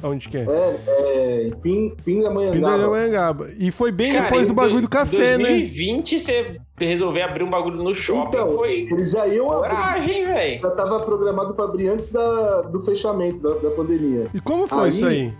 [0.03, 0.47] Onde que é?
[0.49, 2.53] É, é em Pindamonhangaba.
[2.53, 3.49] Pindamonhangaba.
[3.59, 5.51] E foi bem Cara, depois do bagulho do café, 2020, né?
[5.51, 8.89] Em 2020, você resolver abrir um bagulho no shopping, então, foi...
[8.91, 10.61] Eles já iam Coragem, velho.
[10.61, 14.29] Já tava programado pra abrir antes da, do fechamento da, da pandemia.
[14.33, 15.35] E como foi aí, isso aí?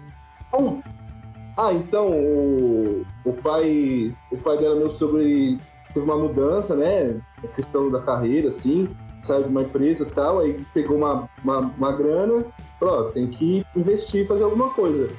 [1.57, 5.59] Ah, então, o, o pai o pai dela, meu sogro, ele
[5.99, 7.21] teve uma mudança, né?
[7.43, 8.89] A questão da carreira, assim,
[9.23, 12.45] saiu de uma empresa e tal, aí pegou uma, uma, uma grana,
[12.79, 15.11] falou, ó, tem que investir, fazer alguma coisa.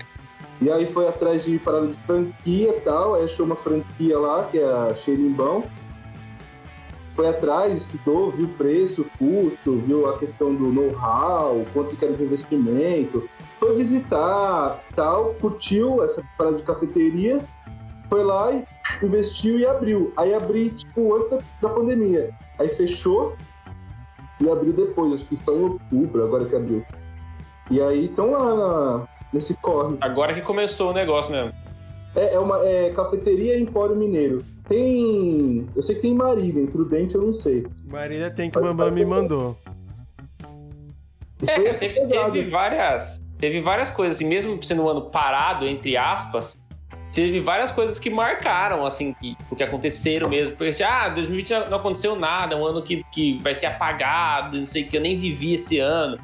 [0.62, 4.46] E aí foi atrás de parada de franquia e tal, aí achou uma franquia lá,
[4.46, 5.64] que é a Xerimbão.
[7.16, 12.06] Foi atrás, estudou, viu o preço, o custo, viu a questão do know-how, quanto que
[12.06, 13.28] era de investimento.
[13.60, 17.42] Foi visitar, tal, curtiu essa parada de cafeteria,
[18.10, 18.66] foi lá e
[19.02, 20.14] investiu e abriu.
[20.18, 22.32] Aí abri, tipo, antes da, da pandemia.
[22.58, 23.36] Aí fechou
[24.40, 26.86] e abriu depois, acho que só em outubro, agora que abriu.
[27.70, 29.98] E aí estão lá na, nesse corre.
[30.02, 31.54] Agora que começou o negócio mesmo.
[32.16, 34.44] É, é uma é, cafeteria Empório Mineiro.
[34.68, 35.68] Tem.
[35.76, 37.66] Eu sei que tem Marília, Prudente eu não sei.
[37.86, 39.58] Marília tem que o Bambam me mandou.
[41.46, 43.20] É, teve, teve, várias.
[43.38, 46.58] Teve várias coisas, assim, mesmo sendo um ano parado, entre aspas,
[47.12, 50.56] teve várias coisas que marcaram, assim, que, o que aconteceram mesmo.
[50.56, 54.58] Porque, assim, ah, 2020 não aconteceu nada, é um ano que, que vai ser apagado,
[54.58, 56.20] não sei o que, eu nem vivi esse ano.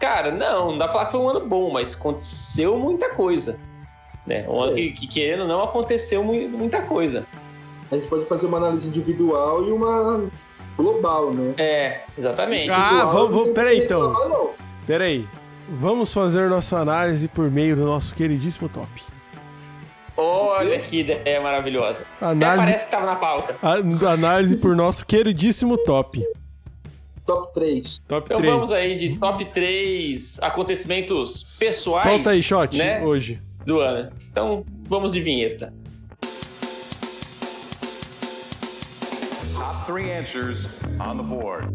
[0.00, 3.58] Cara, não, não dá pra falar que foi um ano bom, mas aconteceu muita coisa.
[4.26, 4.44] Né?
[4.48, 4.74] Um ano é.
[4.74, 7.26] que, que, querendo não, aconteceu muita coisa.
[7.90, 10.24] A gente pode fazer uma análise individual e uma
[10.76, 11.54] global, né?
[11.58, 12.70] É, exatamente.
[12.70, 14.54] Ah, vamos, vamos peraí então.
[14.86, 15.26] Peraí.
[15.68, 19.11] Vamos fazer nossa análise por meio do nosso queridíssimo top.
[20.16, 22.04] Olha que ideia maravilhosa.
[22.20, 22.44] Análise...
[22.44, 23.56] Até parece que tava na pauta.
[24.12, 26.24] análise por nosso queridíssimo top.
[27.26, 27.98] Top 3.
[28.00, 28.52] Top então 3.
[28.52, 32.02] vamos aí de top 3 acontecimentos pessoais.
[32.02, 33.40] Solta aí, shot, né, hoje.
[33.64, 34.10] Do ano.
[34.30, 35.72] Então vamos de vinheta.
[39.54, 40.68] Top 3 answers
[41.00, 41.68] on the board.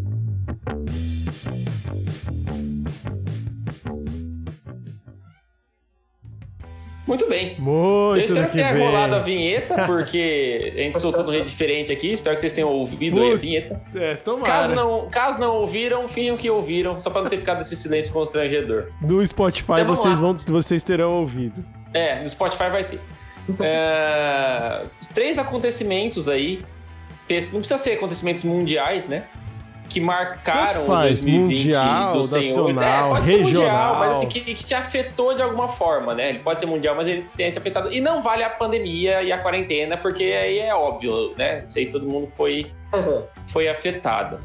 [7.08, 7.56] Muito bem.
[7.58, 8.86] Muito Eu espero que tenha bem.
[8.86, 12.12] rolado a vinheta, porque a gente soltou no rede diferente aqui.
[12.12, 13.82] Espero que vocês tenham ouvido a vinheta.
[13.96, 14.46] É, tomara.
[14.46, 18.12] Caso não, caso não ouviram, finham que ouviram, só para não ter ficado esse silêncio
[18.12, 18.88] constrangedor.
[19.02, 21.64] No Spotify então, vocês, vão, vocês terão ouvido.
[21.94, 23.00] É, no Spotify vai ter.
[23.62, 24.82] é,
[25.14, 26.62] três acontecimentos aí.
[27.52, 29.24] Não precisa ser acontecimentos mundiais, né?
[29.90, 32.84] Que marcaram faz, 2020 mundial, do Senhor.
[32.84, 33.26] É, pode regional.
[33.26, 36.30] ser mundial, mas assim, que, que, te afetou de alguma forma, né?
[36.30, 37.92] Ele pode ser mundial, mas ele tem te afetado.
[37.92, 41.64] E não vale a pandemia e a quarentena, porque aí é óbvio, né?
[41.64, 42.72] Isso aí todo mundo foi,
[43.48, 44.40] foi afetado.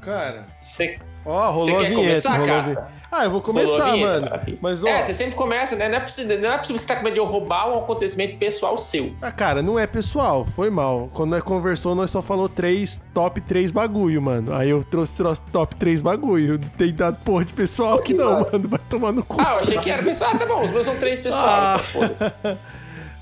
[0.00, 0.46] Cara.
[0.58, 2.28] Você Ó, oh, rolou a vinheta.
[2.28, 4.28] Começar, rolou ah, eu vou começar, mano.
[4.60, 4.88] Mas, ó...
[4.88, 5.88] É, você sempre começa, né?
[5.88, 8.36] Não é, possível, não é possível que você tá com medo de roubar um acontecimento
[8.38, 9.14] pessoal seu.
[9.22, 10.44] Ah, cara, não é pessoal.
[10.44, 11.08] Foi mal.
[11.14, 14.52] Quando nós conversou, nós só falou três, top três bagulho, mano.
[14.52, 16.58] Aí eu trouxe, trouxe top três bagulho.
[16.58, 18.68] Não tem dado porra de pessoal aqui não, mano.
[18.68, 19.40] Vai tomar no cu.
[19.40, 20.32] Ah, eu achei que era pessoal.
[20.34, 20.64] Ah, tá bom.
[20.64, 21.44] Os meus são três pessoal.
[21.46, 21.80] Ah.
[21.94, 22.58] Então,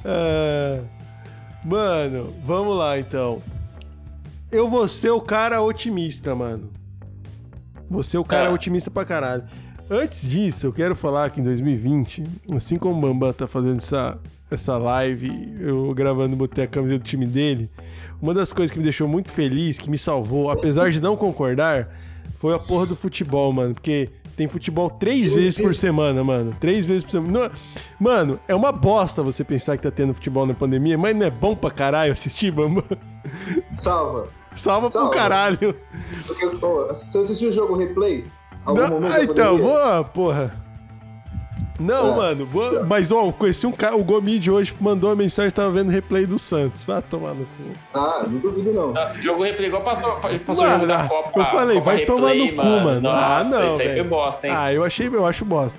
[0.06, 0.80] ah.
[1.64, 3.42] Mano, vamos lá, então.
[4.50, 6.72] Eu vou ser o cara otimista, mano.
[7.92, 8.50] Você é o cara é.
[8.52, 9.44] otimista pra caralho.
[9.90, 12.24] Antes disso, eu quero falar que em 2020,
[12.54, 14.18] assim como o Bambam tá fazendo essa,
[14.50, 17.70] essa live, eu gravando, botei a camisa do time dele,
[18.20, 21.88] uma das coisas que me deixou muito feliz, que me salvou, apesar de não concordar,
[22.36, 23.74] foi a porra do futebol, mano.
[23.74, 26.56] Porque tem futebol três vezes por semana, mano.
[26.58, 27.32] Três vezes por semana.
[27.38, 27.50] Não,
[28.00, 31.30] mano, é uma bosta você pensar que tá tendo futebol na pandemia, mas não é
[31.30, 32.84] bom pra caralho assistir, Bambam?
[33.76, 34.28] Salva.
[34.54, 35.10] Salva, Salva.
[35.10, 35.74] pro caralho.
[36.26, 38.24] Porque, pô, você assistiu o jogo replay?
[38.66, 40.62] Não, ah, então, vou, porra.
[41.80, 42.16] Não, é.
[42.16, 45.90] mano, vou, mas ó, conheci um cara, o Gomide hoje mandou uma mensagem, tava vendo
[45.90, 46.84] replay do Santos.
[46.84, 47.70] Vai tomar no cu.
[47.92, 48.92] Ah, não duvido não.
[48.92, 50.12] Nossa, jogou replay igual passou,
[50.46, 51.40] passou mano, o jogo da Copa.
[51.40, 52.78] Eu falei, Copa vai replay, tomar no mano.
[52.78, 53.08] cu, mano.
[53.08, 53.66] Ah, Nossa, ah, não.
[53.66, 54.54] Isso aí foi bosta, hein?
[54.56, 55.78] Ah, eu achei, eu acho bosta.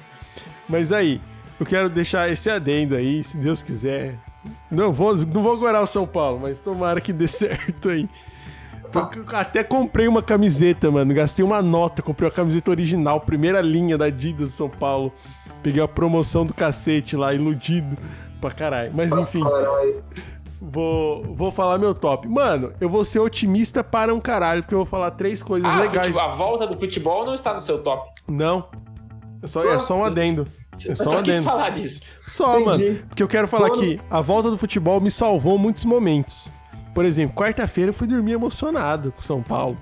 [0.68, 1.22] Mas aí,
[1.60, 4.16] eu quero deixar esse adendo aí, se Deus quiser.
[4.70, 8.10] Não vou, não vou gorar o São Paulo, mas tomara que dê certo aí.
[9.34, 11.14] Até comprei uma camiseta, mano.
[11.14, 15.11] Gastei uma nota, comprei uma camiseta original, primeira linha da Adidas de São Paulo.
[15.61, 17.98] Peguei a promoção do cacete lá, iludido
[18.40, 18.91] pra caralho.
[18.94, 19.41] Mas enfim.
[20.61, 22.28] Vou, vou falar meu top.
[22.28, 25.82] Mano, eu vou ser otimista para um caralho, porque eu vou falar três coisas ah,
[25.82, 26.07] legais.
[26.07, 28.10] Futebol, a volta do futebol não está no seu top.
[28.28, 28.68] Não.
[29.41, 30.48] É só, é só um adendo.
[30.74, 31.44] É só, só um adendo.
[31.44, 32.02] falar disso.
[32.20, 32.86] Só, Entendi.
[32.86, 32.99] mano.
[33.10, 36.52] Porque eu quero falar que a volta do futebol me salvou muitos momentos.
[36.94, 39.78] Por exemplo, quarta-feira eu fui dormir emocionado com São Paulo.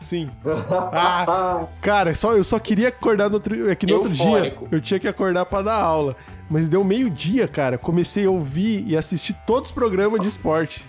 [0.00, 0.30] Sim.
[0.92, 4.80] Ah, cara, só, eu só queria acordar no outro, é que no outro dia eu
[4.80, 6.16] tinha que acordar pra dar aula.
[6.48, 7.76] Mas deu meio-dia, cara.
[7.76, 10.84] Comecei a ouvir e assistir todos os programas de esporte.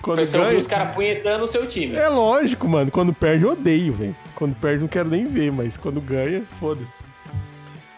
[0.00, 1.94] Quando Você ouviu ganha, os caras punhetando o seu time.
[1.94, 2.90] é lógico, mano.
[2.90, 4.16] Quando perde, eu odeio, velho.
[4.34, 7.04] Quando perde, não quero nem ver, mas quando ganha, foda-se.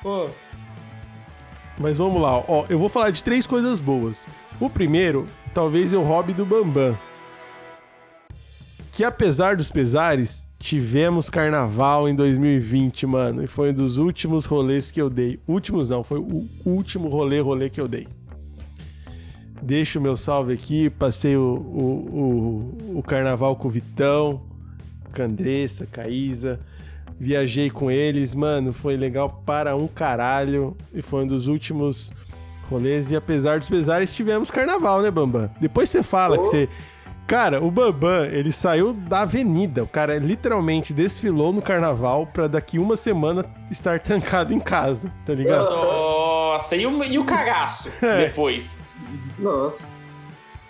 [0.05, 0.27] Ó.
[1.79, 2.65] Mas vamos lá, ó.
[2.69, 4.27] Eu vou falar de três coisas boas.
[4.61, 6.99] O primeiro, talvez é o hobby do Bambam.
[8.93, 13.43] Que apesar dos pesares, tivemos carnaval em 2020, mano.
[13.43, 15.41] E foi um dos últimos rolês que eu dei.
[15.49, 18.07] Últimos não, foi o último rolê, rolê que eu dei.
[19.63, 20.91] Deixo o meu salve aqui.
[20.91, 24.43] Passei o, o, o, o carnaval com o Vitão,
[25.15, 26.61] com a Andressa, com a Isa.
[27.19, 28.73] Viajei com eles, mano.
[28.73, 30.77] Foi legal para um caralho.
[30.93, 32.13] E foi um dos últimos
[32.69, 33.11] rolês.
[33.11, 35.51] E apesar dos pesares, tivemos carnaval, né, Bambam?
[35.61, 36.69] Depois você fala que você.
[37.27, 39.83] Cara, o Bambam, ele saiu da avenida.
[39.83, 45.33] O cara literalmente desfilou no carnaval pra daqui uma semana estar trancado em casa, tá
[45.33, 45.65] ligado?
[45.65, 48.27] Nossa, e o, e o cagaço É.
[48.27, 48.79] depois?
[49.39, 49.79] Nossa.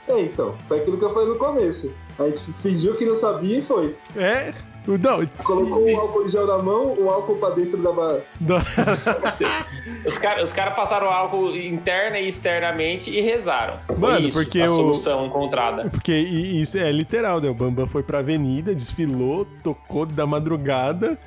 [0.06, 1.90] É, então, foi aquilo que eu falei no começo.
[2.18, 3.96] A gente fingiu que não sabia e foi.
[4.16, 4.52] É.
[4.86, 7.90] Não, Colocou se- o álcool em gel na mão, o álcool pra dentro da.
[7.90, 8.56] ba- não.
[10.06, 13.78] Os caras os cara passaram álcool interna e externamente e rezaram.
[13.86, 15.88] Foi Mano, isso, porque a o- solução encontrada.
[15.88, 17.48] Porque isso é literal, né?
[17.48, 21.18] O Bambam foi pra avenida, desfilou, tocou da madrugada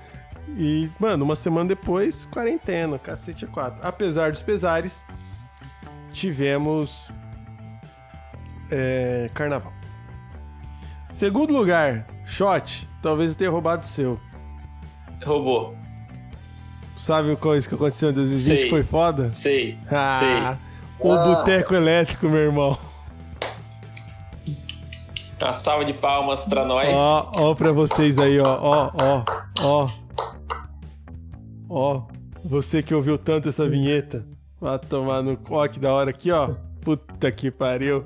[0.55, 3.81] e, mano, uma semana depois, quarentena, cacete a quatro.
[3.83, 5.03] Apesar dos pesares,
[6.13, 7.09] tivemos
[8.69, 9.73] é, carnaval.
[11.17, 12.87] Segundo lugar, shot.
[13.01, 14.19] Talvez eu tenha roubado o seu.
[15.25, 15.75] Roubou.
[16.95, 18.69] Sabe o coisa que aconteceu em 2020 Sei.
[18.69, 19.27] foi foda?
[19.31, 21.07] Sei, Ah, sei.
[21.09, 21.23] o Ah.
[21.23, 22.77] boteco elétrico, meu irmão.
[25.41, 26.87] Uma salva de palmas pra nós.
[26.95, 29.25] Ó, ó pra vocês aí, ó, ó, ó,
[29.59, 29.89] ó.
[31.67, 32.01] Ó,
[32.45, 34.23] você que ouviu tanto essa vinheta,
[34.61, 36.51] vai tomar no ó que da hora aqui, ó.
[36.79, 38.05] Puta que pariu.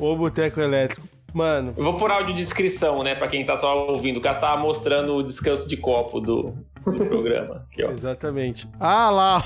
[0.00, 1.11] O Boteco Elétrico.
[1.32, 3.14] Mano, Eu vou por áudio descrição, né?
[3.14, 4.18] Pra quem tá só ouvindo.
[4.18, 6.54] O Cássio tava mostrando o descanso de copo do,
[6.84, 7.66] do programa.
[7.72, 8.68] Aqui, exatamente.
[8.78, 9.42] Ah lá.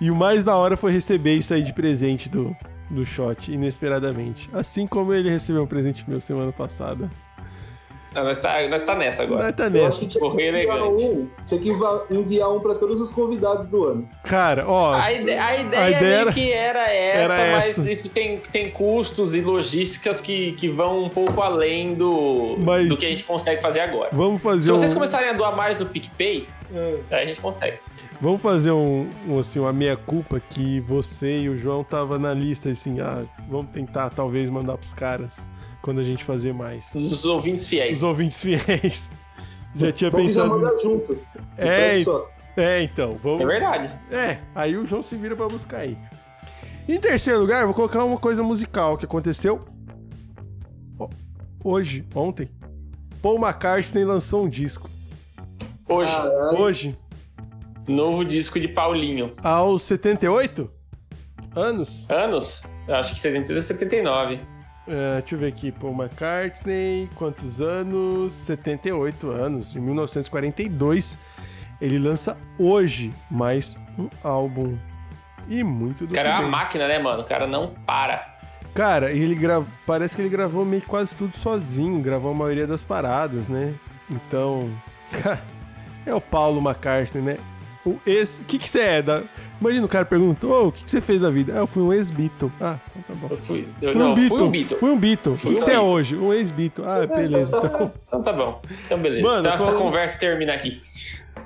[0.00, 2.54] E o mais da hora foi receber isso aí de presente do,
[2.90, 4.48] do shot, inesperadamente.
[4.52, 7.10] Assim como ele recebeu um presente meu semana passada.
[8.16, 9.42] Não, nós, tá, nós tá nessa agora.
[9.42, 9.88] Vai tá Eu nessa.
[9.88, 11.04] acho que elegante.
[11.04, 14.08] um, tinha que enviar um pra todos os convidados do ano.
[14.24, 14.94] Cara, ó.
[14.94, 17.90] A, ide- a ideia, A ideia meio era- que era essa, era mas essa.
[17.90, 22.96] isso tem, tem custos e logísticas que, que vão um pouco além do, Mas- do
[22.96, 24.08] que a gente consegue fazer agora.
[24.12, 24.94] Vamos fazer Se vocês um...
[24.94, 26.48] começarem a doar mais no PicPay,
[27.10, 27.76] aí a gente consegue.
[28.18, 32.70] Vamos fazer um, um, assim, uma meia-culpa que você e o João tava na lista,
[32.70, 35.46] assim, ah, vamos tentar talvez mandar pros caras
[35.86, 36.92] quando a gente fazer mais.
[36.94, 37.98] Os ouvintes fiéis.
[37.98, 39.08] Os ouvintes fiéis.
[39.76, 40.60] Já tinha Vamos já pensado.
[40.62, 41.18] mandar junto.
[41.56, 42.26] É, Então.
[42.56, 43.46] É, então, É vamos.
[43.46, 43.92] verdade.
[44.10, 45.96] É, aí o João se vira pra buscar aí.
[46.88, 49.64] Em terceiro lugar, vou colocar uma coisa musical que aconteceu
[50.98, 51.10] ho-
[51.62, 52.48] hoje, ontem.
[53.20, 54.88] Paul McCartney lançou um disco.
[55.88, 56.58] Hoje, Caralho.
[56.60, 56.98] Hoje,
[57.86, 59.30] novo disco de Paulinho.
[59.44, 60.70] aos 78
[61.54, 62.06] anos.
[62.08, 62.62] Anos?
[62.88, 64.40] Acho que 72 é 79.
[64.88, 68.32] É, deixa eu ver aqui, Paul McCartney, quantos anos?
[68.32, 71.18] 78 anos, em 1942.
[71.80, 74.78] Ele lança hoje mais um álbum.
[75.48, 77.22] E muito do O cara é uma máquina, né, mano?
[77.22, 78.36] O cara não para.
[78.74, 79.64] Cara, ele gra...
[79.86, 83.74] parece que ele gravou meio que quase tudo sozinho, gravou a maioria das paradas, né?
[84.08, 84.70] Então,
[86.06, 87.38] é o Paulo McCartney, né?
[87.86, 88.40] O ex...
[88.40, 89.02] O que que você é?
[89.02, 89.22] Da...
[89.60, 91.52] Imagina o cara pergunta, ô, o que que você fez da vida?
[91.54, 92.52] Ah, eu fui um ex-Beatle.
[92.60, 93.28] Ah, então tá bom.
[93.30, 93.66] Eu fui.
[93.80, 94.36] Eu, Fui não, um Beatle.
[94.38, 94.78] fui um Beatle.
[94.78, 95.32] Fui um Beatle.
[95.32, 96.16] O que que você é hoje?
[96.16, 96.84] Um ex-Beatle.
[96.86, 97.56] Ah, beleza.
[97.56, 98.60] Então, Então tá bom.
[98.84, 99.22] Então beleza.
[99.26, 100.82] Mano, então essa como- conversa termina aqui.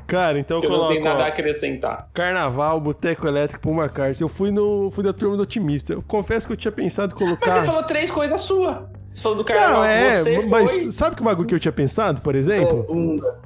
[0.08, 2.08] cara, então eu Que eu não coloco tenho nada a ó, acrescentar.
[2.12, 4.22] Carnaval, Boteco Elétrico, Paul McCartney.
[4.24, 4.90] Eu fui, no...
[4.90, 5.92] fui da turma do Otimista.
[5.92, 7.60] Eu confesso que eu tinha pensado em Mas colocar...
[7.60, 8.76] você falou três coisas suas.
[9.12, 10.92] Você falou do carnaval Não, é, você mas foi...
[10.92, 12.84] sabe que bagulho que eu tinha pensado, por É, exemplo?
[12.88, 13.38] bunda.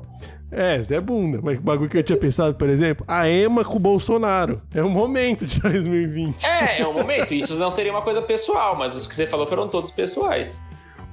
[0.56, 1.40] É, Zé Bunda.
[1.43, 4.62] Mas o bagulho que eu tinha pensado, por exemplo, a Ema com o Bolsonaro.
[4.74, 6.44] É um momento de 2020.
[6.47, 7.35] É, é um momento.
[7.35, 10.62] Isso não seria uma coisa pessoal, mas os que você falou foram todos pessoais.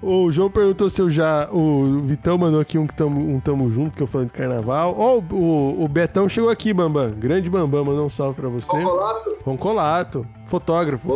[0.04, 1.48] O João perguntou se eu já.
[1.52, 4.96] O Vitão mandou aqui um, que tamo, um tamo junto, que eu falei de carnaval.
[4.98, 7.12] Ó, o, o, o Betão chegou aqui, Bambam.
[7.12, 8.68] Grande Bambam, mandou um salve pra você.
[8.68, 9.38] Colato.
[9.46, 11.08] Roncolato, fotógrafo.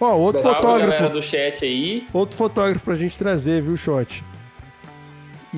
[0.00, 1.08] Ó, outro Salve, fotógrafo.
[1.10, 2.04] do chat aí.
[2.12, 4.24] Outro fotógrafo pra gente trazer, viu, Shot?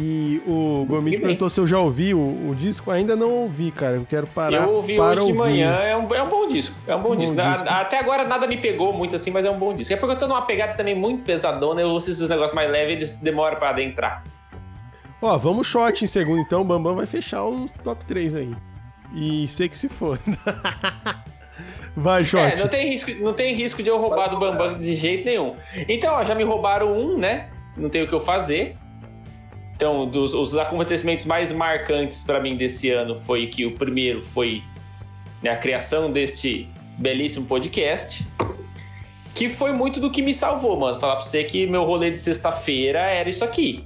[0.01, 1.19] E o bem.
[1.19, 2.89] perguntou se eu já ouvi o, o disco.
[2.89, 3.97] Ainda não ouvi, cara.
[3.97, 5.35] Eu quero parar eu ouvi para hoje de ouvir.
[5.35, 6.77] manhã, é um, é um bom disco.
[6.87, 7.41] É um bom, Bom disco.
[7.41, 7.69] A- disco.
[7.69, 9.93] Até agora nada me pegou muito assim, mas é um bom disco.
[9.93, 12.95] É porque eu tô numa pegada também muito pesadona, eu ouço esses negócios mais leves,
[12.95, 14.23] eles demoram pra adentrar.
[15.21, 16.61] Ó, vamos shot em segundo então.
[16.61, 18.55] O Bambam vai fechar o top 3 aí.
[19.13, 20.17] E sei que se for.
[21.97, 22.41] Vai, shot.
[22.41, 25.55] É, não tem, risco, não tem risco de eu roubar do Bambam de jeito nenhum.
[25.89, 27.49] Então, ó, já me roubaram um, né?
[27.77, 28.77] Não tem o que eu fazer.
[29.79, 34.61] Então, dos os acontecimentos mais marcantes pra mim desse ano foi que o primeiro foi
[35.41, 36.67] né, a criação deste
[36.99, 38.27] belíssimo podcast.
[39.37, 40.99] Que foi muito do que me salvou, mano.
[40.99, 43.85] Falar pra você que meu rolê de sexta-feira era isso aqui.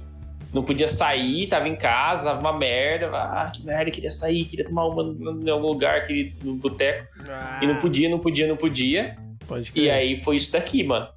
[0.51, 3.11] Não podia sair, tava em casa, tava uma merda.
[3.15, 7.07] Ah, que merda, queria sair, queria tomar uma em algum lugar, queria ir no boteco.
[7.61, 9.15] E não podia, não podia, não podia.
[9.47, 9.83] Pode crer.
[9.85, 11.07] E aí foi isso daqui, mano.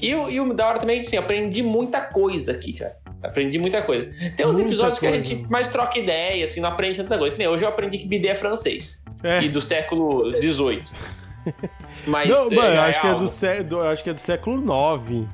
[0.00, 2.96] E, o- e o da hora também, assim, eu aprendi muita coisa aqui, cara.
[3.22, 4.10] Aprendi muita coisa.
[4.36, 5.24] Tem uns Muita episódios que a coisa.
[5.24, 7.32] gente mais troca ideia, assim, não aprende tanta coisa.
[7.32, 9.04] Que nem hoje eu aprendi que bidê é francês.
[9.22, 9.40] É.
[9.42, 10.82] E do século XVIII.
[12.06, 12.28] Mas.
[12.28, 15.28] Não, mano, é, acho, que é do, sé- do- acho que é do século IX.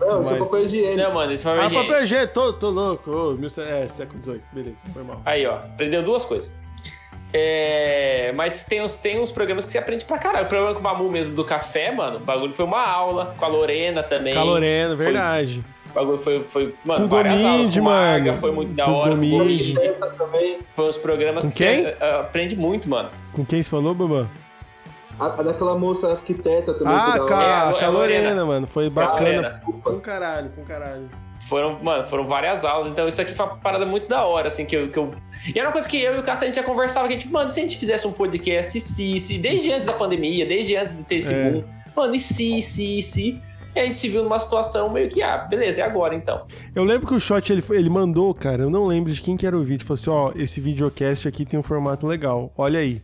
[0.00, 0.96] Não, isso é Mas- papel higiênico.
[0.96, 3.10] Não, mano, esse foi Ah, mais papel higiênico, tô, tô louco.
[3.10, 5.20] Ô, mil, é, século XVIII, beleza, foi mal.
[5.26, 6.50] Aí, ó, aprendeu duas coisas.
[7.32, 10.46] É, mas tem uns, tem uns programas que você aprende pra caralho.
[10.46, 13.34] O programa com o Mamu mesmo do café, mano, o bagulho foi uma aula.
[13.36, 14.32] Com a Lorena também.
[14.32, 15.62] Caloreno, Foi- verdade.
[15.77, 17.74] O bagulho foi, foi mano, Com várias aulas.
[17.74, 18.40] Com Marga, mano.
[18.40, 19.10] Foi muito da Com hora.
[19.10, 19.78] Gomide.
[19.80, 20.58] Essa também.
[20.74, 21.82] Foi uns programas Com que quem?
[21.82, 23.08] você ah, aprende muito, mano.
[23.32, 24.28] Com quem você falou, Bambam?
[25.18, 26.94] A, a daquela moça arquiteta também.
[26.94, 27.34] Ah, com.
[27.34, 27.90] É, a, a Lorena.
[28.28, 28.66] Lorena, mano.
[28.66, 29.60] Foi bacana.
[29.82, 31.10] Com caralho, com caralho.
[31.48, 32.88] Foram, mano, foram várias aulas.
[32.88, 34.88] Então isso aqui foi uma parada muito da hora, assim, que eu.
[34.90, 35.10] Que eu...
[35.54, 37.18] E era uma coisa que eu e o Castro a gente já conversava, que a
[37.18, 40.44] gente, mano, se a gente fizesse um podcast, e se, se, desde antes da pandemia,
[40.44, 41.50] desde antes de ter esse É.
[41.50, 41.64] boom,
[41.96, 43.40] mano, e se, se, e se.
[43.76, 46.44] E a gente se viu numa situação meio que, ah, beleza, é agora então.
[46.74, 49.46] Eu lembro que o Shot ele, ele mandou, cara, eu não lembro de quem que
[49.46, 49.86] era o vídeo.
[49.86, 53.02] Falou assim: ó, esse videocast aqui tem um formato legal, olha aí.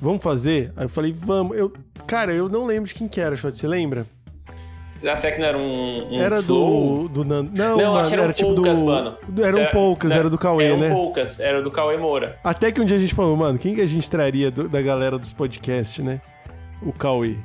[0.00, 0.72] Vamos fazer?
[0.76, 1.56] Aí eu falei, vamos.
[1.56, 1.72] Eu,
[2.06, 4.06] cara, eu não lembro de quem que era, Shot, você lembra?
[5.16, 6.08] Sei que não era um.
[6.12, 7.02] um era flow.
[7.08, 7.50] do, do Nando.
[7.54, 8.86] Não, Não, mano, era era um tipo Poucas, do.
[8.86, 9.16] mano.
[9.38, 10.88] Era um Era- Poucas, era do Cauê, era né?
[10.90, 12.36] um poucas, era do Cauê Moura.
[12.42, 14.82] Até que um dia a gente falou, mano, quem que a gente traria do- da
[14.82, 16.20] galera dos podcasts, né?
[16.82, 17.36] O Cauê.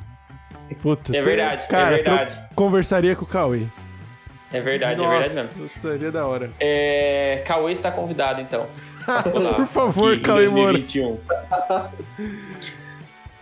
[0.81, 2.35] Puta, É verdade, é cara, verdade.
[2.49, 3.63] eu conversaria com o Cauê.
[4.51, 5.67] É verdade, Nossa, é verdade mesmo.
[5.67, 6.51] seria da hora.
[6.59, 8.67] É, Cauê está convidado, então.
[9.55, 10.73] Por favor, aqui Cauê Moura.
[10.77, 11.19] 2021.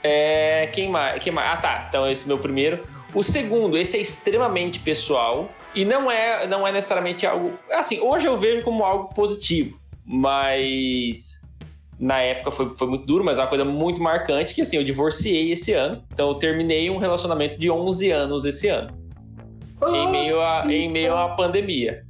[0.03, 1.21] É, quem mais?
[1.23, 1.51] Quem mais?
[1.51, 1.85] Ah, tá.
[1.89, 2.83] Então esse é o meu primeiro.
[3.13, 7.53] O segundo, esse é extremamente pessoal e não é, não é necessariamente algo.
[7.71, 11.40] Assim, hoje eu vejo como algo positivo, mas
[12.01, 14.83] na época foi, foi muito duro, mas é uma coisa muito marcante que assim, eu
[14.83, 16.03] divorciei esse ano.
[16.11, 18.99] Então eu terminei um relacionamento de 11 anos esse ano
[19.89, 22.03] em meio a, em meio à pandemia.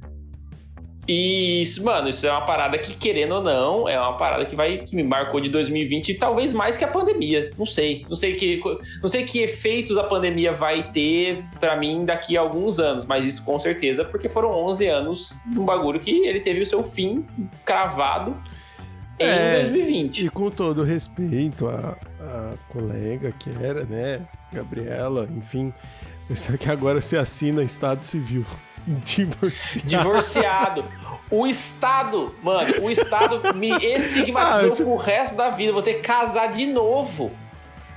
[1.08, 4.54] E isso, mano, isso é uma parada que, querendo ou não, é uma parada que
[4.54, 7.50] vai que me marcou de 2020 e talvez mais que a pandemia.
[7.58, 8.06] Não sei.
[8.08, 8.60] Não sei que,
[9.02, 13.24] não sei que efeitos a pandemia vai ter pra mim daqui a alguns anos, mas
[13.24, 16.84] isso com certeza, porque foram 11 anos de um bagulho que ele teve o seu
[16.84, 17.26] fim
[17.64, 18.36] cravado
[19.18, 20.26] em É, 2020.
[20.26, 24.20] E com todo respeito à, à colega que era, né?
[24.52, 25.72] Gabriela, enfim.
[26.34, 28.44] Só que agora você assina Estado Civil.
[29.04, 29.86] Divorciado.
[29.86, 30.84] Divorciado.
[31.30, 35.72] O Estado, mano, o Estado me estigmatizou Ah, pro resto da vida.
[35.72, 37.30] Vou ter que casar de novo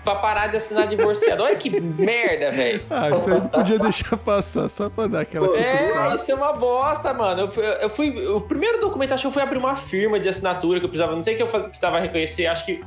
[0.06, 1.44] pra parar de assinar divorciado.
[1.44, 2.82] Olha que merda, velho.
[2.90, 6.16] Ah, isso aí não podia deixar passar, só pra dar aquela É, cutucada.
[6.16, 7.42] isso é uma bosta, mano.
[7.42, 8.28] Eu, fui- eu fui.
[8.28, 11.14] O primeiro documento, acho que eu fui abrir uma firma de assinatura que eu precisava.
[11.16, 12.84] Não sei o que eu precisava reconhecer, acho que.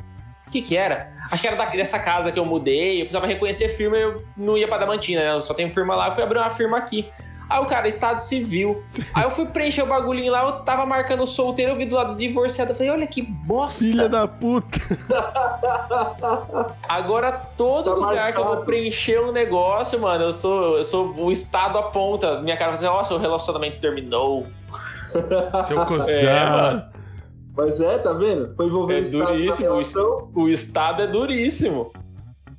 [0.47, 1.12] O que que era?
[1.31, 2.95] Acho que era da- dessa casa que eu mudei.
[2.97, 5.32] Eu precisava reconhecer firma e eu não ia pra Damantina, né?
[5.32, 6.07] Eu só tenho firma lá.
[6.09, 7.07] Eu fui abrir uma firma aqui.
[7.48, 8.82] Aí o cara, Estado Civil.
[9.14, 12.12] Aí eu fui preencher o bagulhinho lá, eu tava marcando solteiro, eu vi do lado
[12.12, 12.72] do divorciado.
[12.72, 13.84] Eu falei, olha que bosta.
[13.84, 14.78] Filha da puta.
[16.88, 18.66] Agora todo Tá lugar que eu vou marcado.
[18.66, 22.40] preencher um negócio, mano, eu sou, eu sou o Estado aponta.
[22.42, 24.46] Minha cara fala assim, nossa, o relacionamento terminou.
[25.66, 26.14] Seu cozão.
[26.14, 26.82] É, mano.
[27.56, 28.54] Mas é, tá vendo?
[28.54, 29.32] Foi envolver É o Estado
[29.72, 30.30] duríssimo.
[30.34, 31.92] O Estado é duríssimo.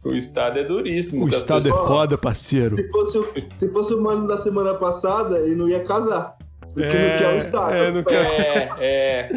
[0.04, 1.26] O Estado é duríssimo.
[1.26, 2.78] o Estado é foda, parceiro.
[2.78, 6.38] Se fosse, o, se fosse o mano da semana passada, ele não ia casar.
[6.74, 7.74] Porque não quer o Estado.
[7.74, 8.26] é, não quer.
[8.26, 9.30] É, é.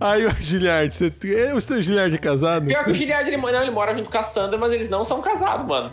[0.00, 1.12] Aí, o Giliard, você.
[1.34, 2.66] é, O seu Giliard é casado?
[2.66, 5.04] Pior que o Giliard, ele, não, ele mora junto com a Sandra, mas eles não
[5.04, 5.92] são casados, mano.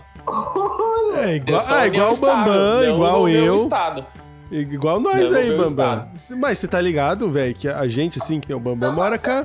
[1.18, 3.56] É, igual, ah, igual o Bambam, não igual o meu eu.
[3.56, 4.06] Estado.
[4.52, 6.08] Igual nós Não, aí, Bambam.
[6.38, 9.32] Mas você tá ligado, velho, que a gente, assim, que tem o Bambam, mora com
[9.32, 9.44] a,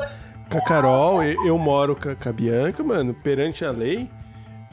[0.51, 4.11] com a Carol, eu, eu moro com a, com a Bianca, mano, perante a lei,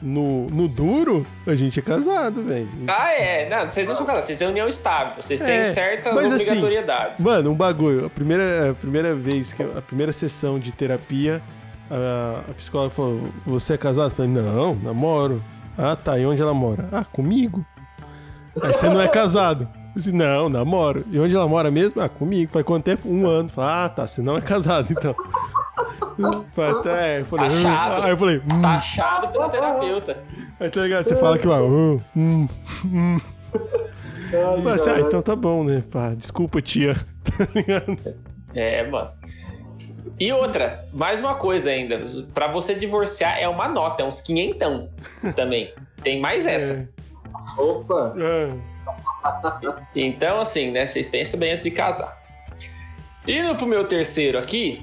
[0.00, 2.68] no, no duro, a gente é casado, velho.
[2.86, 3.48] Ah, é.
[3.48, 5.20] Não, vocês não são casados, vocês têm união estável.
[5.22, 7.24] Vocês têm É, certas mas assim, obrigatoriedades.
[7.24, 8.06] Mano, um bagulho.
[8.06, 11.42] A primeira, a primeira vez, que eu- a primeira sessão de terapia,
[11.90, 14.06] a, a psicóloga falou: Você é casado?
[14.06, 15.42] Eu falei: Não, namoro.
[15.76, 16.18] Ah, tá.
[16.18, 16.88] E onde ela mora?
[16.92, 17.64] Ah, comigo.
[18.62, 19.68] Aí você não é casado.
[19.94, 21.04] disse, não, namoro.
[21.10, 22.00] E onde ela mora mesmo?
[22.00, 22.50] Ah, comigo.
[22.52, 23.08] Faz quanto tempo?
[23.08, 23.48] Um ano.
[23.48, 25.14] Falei, ah, tá, você não é casado, então.
[26.78, 27.58] Até, eu falei, hum.
[27.58, 28.02] Achado.
[28.02, 28.62] Aí eu falei, hum.
[28.62, 30.16] Tá achado pelo terapeuta.
[30.58, 31.04] Aí tá ligado?
[31.04, 32.48] Você fala que lá, hum, hum,
[32.84, 33.18] hum.
[34.32, 35.82] Eu falei assim, ah, então tá bom, né?
[35.90, 36.94] Pá, desculpa, tia.
[37.28, 38.16] Tá ligado?
[38.54, 39.10] É, mano.
[40.18, 42.06] E outra, mais uma coisa ainda.
[42.32, 44.88] Pra você divorciar é uma nota, é uns quinhentão
[45.36, 45.72] também.
[46.02, 46.88] Tem mais essa.
[47.56, 48.14] Opa!
[48.18, 48.50] É.
[49.94, 50.86] Então, assim, né?
[50.86, 52.16] Vocês pensam bem antes de casar.
[53.26, 54.82] Indo pro meu terceiro aqui,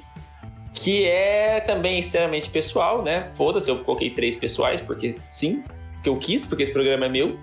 [0.76, 3.30] que é também extremamente pessoal, né?
[3.32, 5.64] Foda-se, eu coloquei três pessoais, porque sim,
[6.02, 7.38] que eu quis, porque esse programa é meu.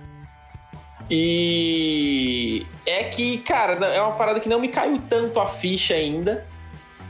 [1.09, 6.45] E é que, cara, é uma parada que não me caiu tanto a ficha ainda,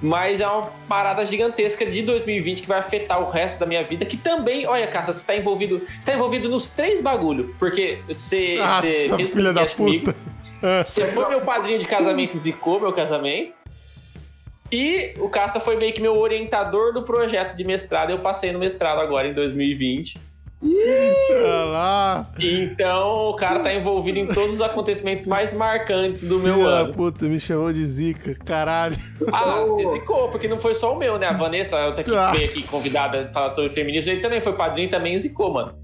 [0.02, 4.06] mas é uma parada gigantesca de 2020 que vai afetar o resto da minha vida,
[4.06, 8.56] que também, olha, Caça, você tá envolvido, você tá envolvido nos três bagulho, porque você,
[8.56, 10.18] você Nossa, fez filha da podcast comigo, puta.
[10.86, 13.54] você foi meu padrinho de casamento e zicou meu casamento.
[14.74, 18.10] E o Casta foi meio que meu orientador do projeto de mestrado.
[18.10, 20.20] Eu passei no mestrado agora em 2020.
[20.66, 22.32] Olha lá.
[22.40, 26.94] Então o cara tá envolvido em todos os acontecimentos mais marcantes do meu Filha ano.
[26.94, 28.34] puta, me chamou de zica.
[28.46, 28.96] Caralho.
[29.32, 31.28] Ah, você zicou, porque não foi só o meu, né?
[31.30, 32.32] A Vanessa, outra que Ah.
[32.32, 35.83] veio aqui convidada pra falar sobre feminismo, ele também foi padrinho e também zicou, mano.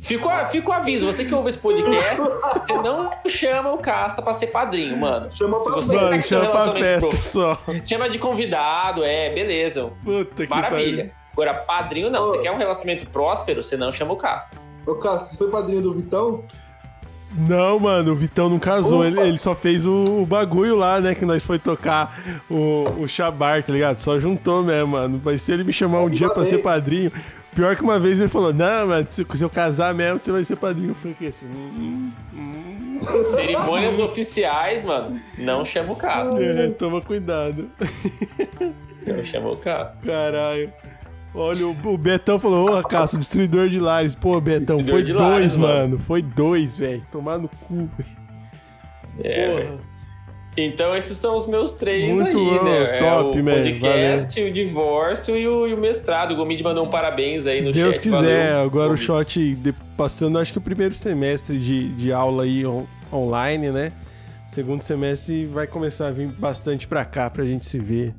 [0.00, 2.16] Fica, o- fica o aviso, você que ouve esse podcast,
[2.56, 5.30] você não chama o Casta pra ser padrinho, mano.
[5.30, 7.58] Chama Se pra tá Mano, chama pra relacionamento festa pro- só.
[7.84, 9.90] Chama de convidado, é, beleza.
[10.02, 11.12] Puta que Maravilha.
[11.32, 12.24] Agora, padrinho não.
[12.24, 12.26] Ô.
[12.28, 14.56] Você quer um relacionamento próspero, você não chama o Casta.
[14.86, 16.44] Ô, Cássio, você foi padrinho do Vitão?
[17.32, 19.04] Não, mano, o Vitão não casou.
[19.04, 21.14] Ele, ele só fez o, o bagulho lá, né?
[21.14, 22.18] Que nós foi tocar
[22.50, 23.98] o, o Shabar, tá ligado?
[23.98, 25.20] Só juntou mesmo, mano.
[25.24, 27.12] Mas se ele me chamar um dia pra ser padrinho.
[27.54, 30.44] Pior que uma vez ele falou: Não, mano, se, se eu casar mesmo, você vai
[30.44, 30.90] ser padrinho.
[30.90, 31.46] Eu falei que assim.
[31.46, 36.36] Hum, hum, Cerimônias oficiais, mano, não chama o Casta.
[36.42, 37.70] é, toma cuidado.
[39.06, 39.98] Não chama o Casta.
[40.04, 40.72] Caralho.
[41.34, 44.14] Olha, o, Betão falou, ô, Caça, destruidor de lares.
[44.14, 45.74] Pô, Betão, Destruidor foi dois, lares, mano.
[45.74, 45.98] mano.
[45.98, 47.06] Foi dois, velho.
[47.10, 48.20] Tomar no cu, velho.
[49.22, 49.78] É, Porra.
[50.66, 52.98] Então esses são os meus três Muito aí, bom, né?
[52.98, 56.32] top, é o man, podcast, o divórcio e o, e o mestrado.
[56.32, 58.02] O Gomid mandou um parabéns aí Se no Deus chat.
[58.02, 59.04] quiser, valeu, agora o Gomid.
[59.04, 63.92] shot de- passando, acho que o primeiro semestre de, de aula aí on- online, né?
[64.46, 68.12] Segundo semestre vai começar a vir bastante pra cá pra gente se ver,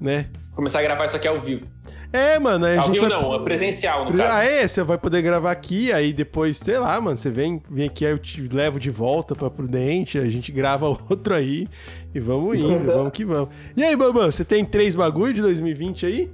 [0.00, 0.26] né?
[0.54, 1.66] Começar a gravar isso aqui ao vivo.
[2.12, 3.22] É, mano, aí a Ao gente vivo vai...
[3.22, 4.48] não, é presencial no Ah, caso.
[4.48, 4.68] é?
[4.68, 8.12] Você vai poder gravar aqui, aí depois, sei lá, mano, você vem, vem aqui, aí
[8.12, 11.66] eu te levo de volta pra Prudente, a gente grava outro aí
[12.14, 13.48] e vamos indo, vamos que vamos.
[13.76, 16.30] E aí, Bambam, você tem três bagulho de 2020 aí?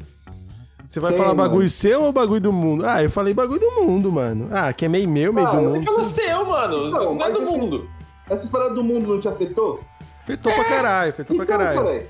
[0.88, 1.68] Você vai Tenho, falar bagulho mano.
[1.70, 2.86] seu ou bagulho do mundo?
[2.86, 4.48] Ah, eu falei bagulho do mundo, mano.
[4.50, 5.84] Ah, que é meio meu, meio Ah, do mundo.
[5.84, 6.86] Fala o você- seu, mano.
[6.88, 7.90] Então, não é do esse- mundo.
[8.30, 9.80] Essas paradas do mundo não te afetou?
[10.22, 11.82] Afetou pra caralho, afetou pra Então, caralho.
[11.82, 12.06] falei.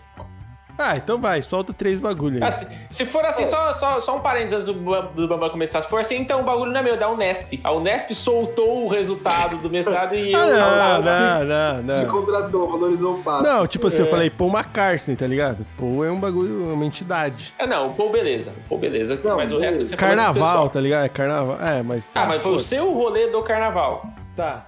[0.81, 2.43] Ah, então vai, solta três bagulho aí.
[2.49, 3.29] Ah, se, se for É.
[3.29, 5.83] assim, só, só, só um parênteses antes do, Bam- do Bambam começar.
[5.83, 7.59] Se for assim, então o bagulho não é meu, é da Unesp.
[7.65, 10.39] A Unesp soltou o resultado do mestrado e eu.
[10.39, 12.13] Ah, não, não, não, Te não.
[12.13, 13.43] contratou, valorizou o passo.
[13.43, 14.11] Não, tipo assim, eu É.
[14.11, 15.67] falei Paul McCartney, tá ligado?
[15.77, 17.53] Paul é um bagulho, é uma entidade.
[17.59, 18.53] Ah, não, o Pô, beleza.
[18.67, 19.19] O Pô, beleza.
[19.25, 21.05] Não, mas o resto você é Carnaval, tá ligado?
[21.05, 21.59] É carnaval.
[21.61, 22.23] É, mas tá.
[22.23, 22.69] Ah, mas foi o foda-se.
[22.69, 24.07] seu rolê do carnaval.
[24.37, 24.65] Tá,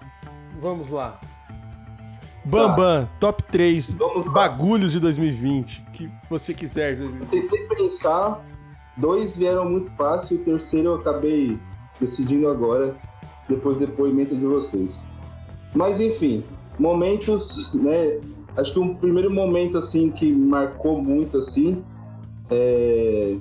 [0.61, 1.21] vamos lá.
[2.45, 4.33] Bambam, top 3 Vamos lá.
[4.33, 5.85] bagulhos de 2020.
[5.93, 6.97] Que você quiser.
[6.97, 7.29] 2020.
[7.29, 8.45] Tentei pensar,
[8.97, 11.59] dois vieram muito fácil, o terceiro eu acabei
[12.01, 12.97] decidindo agora,
[13.49, 14.99] depois do depoimento de vocês.
[15.75, 16.43] Mas enfim,
[16.79, 18.21] momentos, né?
[18.57, 21.85] Acho que um primeiro momento assim que marcou muito assim
[22.51, 23.37] é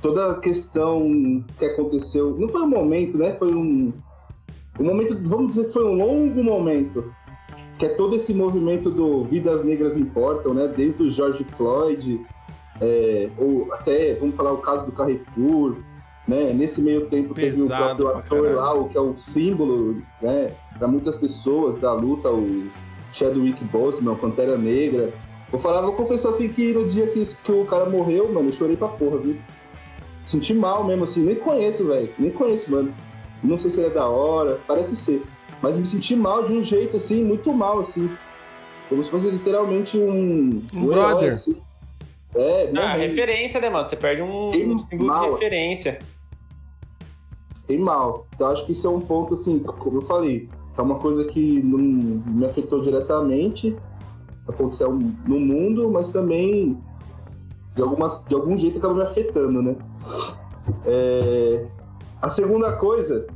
[0.00, 2.36] toda a questão que aconteceu.
[2.38, 3.34] Não foi um momento, né?
[3.34, 3.92] Foi um,
[4.78, 7.12] um momento, vamos dizer que foi um longo momento
[7.78, 10.66] que é todo esse movimento do Vidas Negras Importam, né?
[10.74, 12.24] Desde o George Floyd,
[12.80, 15.76] é, ou até, vamos falar o caso do Carrefour,
[16.26, 16.52] né?
[16.52, 20.52] Nesse meio tempo teve o Pesado próprio ator lá, o que é o símbolo, né?
[20.78, 22.66] Para muitas pessoas da luta, o
[23.12, 25.12] Chadwick Boseman, Pantera Negra.
[25.50, 28.52] Vou falar, vou confessar assim que no dia que, que o cara morreu, mano, eu
[28.52, 29.36] chorei pra porra, viu?
[30.26, 32.08] Senti mal mesmo, assim, nem conheço, velho.
[32.18, 32.92] Nem conheço, mano.
[33.44, 35.22] Não sei se ele é da hora, parece ser.
[35.66, 38.08] Mas me senti mal de um jeito, assim, muito mal, assim.
[38.88, 40.62] Como se fosse literalmente um.
[40.72, 41.32] Um brother.
[41.32, 41.56] assim.
[42.36, 43.84] É, Ah, não, referência, né, mano?
[43.84, 45.24] Você perde um, Tem um símbolo mal.
[45.24, 45.98] de referência.
[47.66, 48.28] bem mal.
[48.32, 50.48] Então acho que isso é um ponto, assim, como eu falei,
[50.78, 53.74] é uma coisa que não me afetou diretamente,
[54.46, 56.78] aconteceu no mundo, mas também
[57.74, 59.74] de, alguma, de algum jeito acaba me afetando, né?
[60.84, 61.66] É,
[62.22, 63.26] A segunda coisa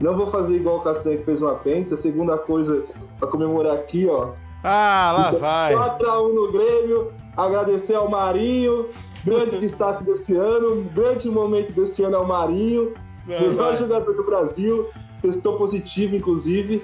[0.00, 1.94] Não vou fazer igual o Castanho que fez uma pente.
[1.94, 2.84] A segunda coisa
[3.18, 4.30] pra comemorar aqui, ó.
[4.62, 5.74] Ah, lá vai.
[5.74, 7.12] 4x1 no Grêmio.
[7.36, 8.86] Agradecer ao Marinho.
[9.24, 10.82] Grande destaque desse ano.
[10.94, 12.94] Grande momento desse ano é o Marinho.
[13.26, 13.76] Vai, melhor vai.
[13.76, 14.88] jogador do Brasil.
[15.22, 16.82] Testou positivo, inclusive.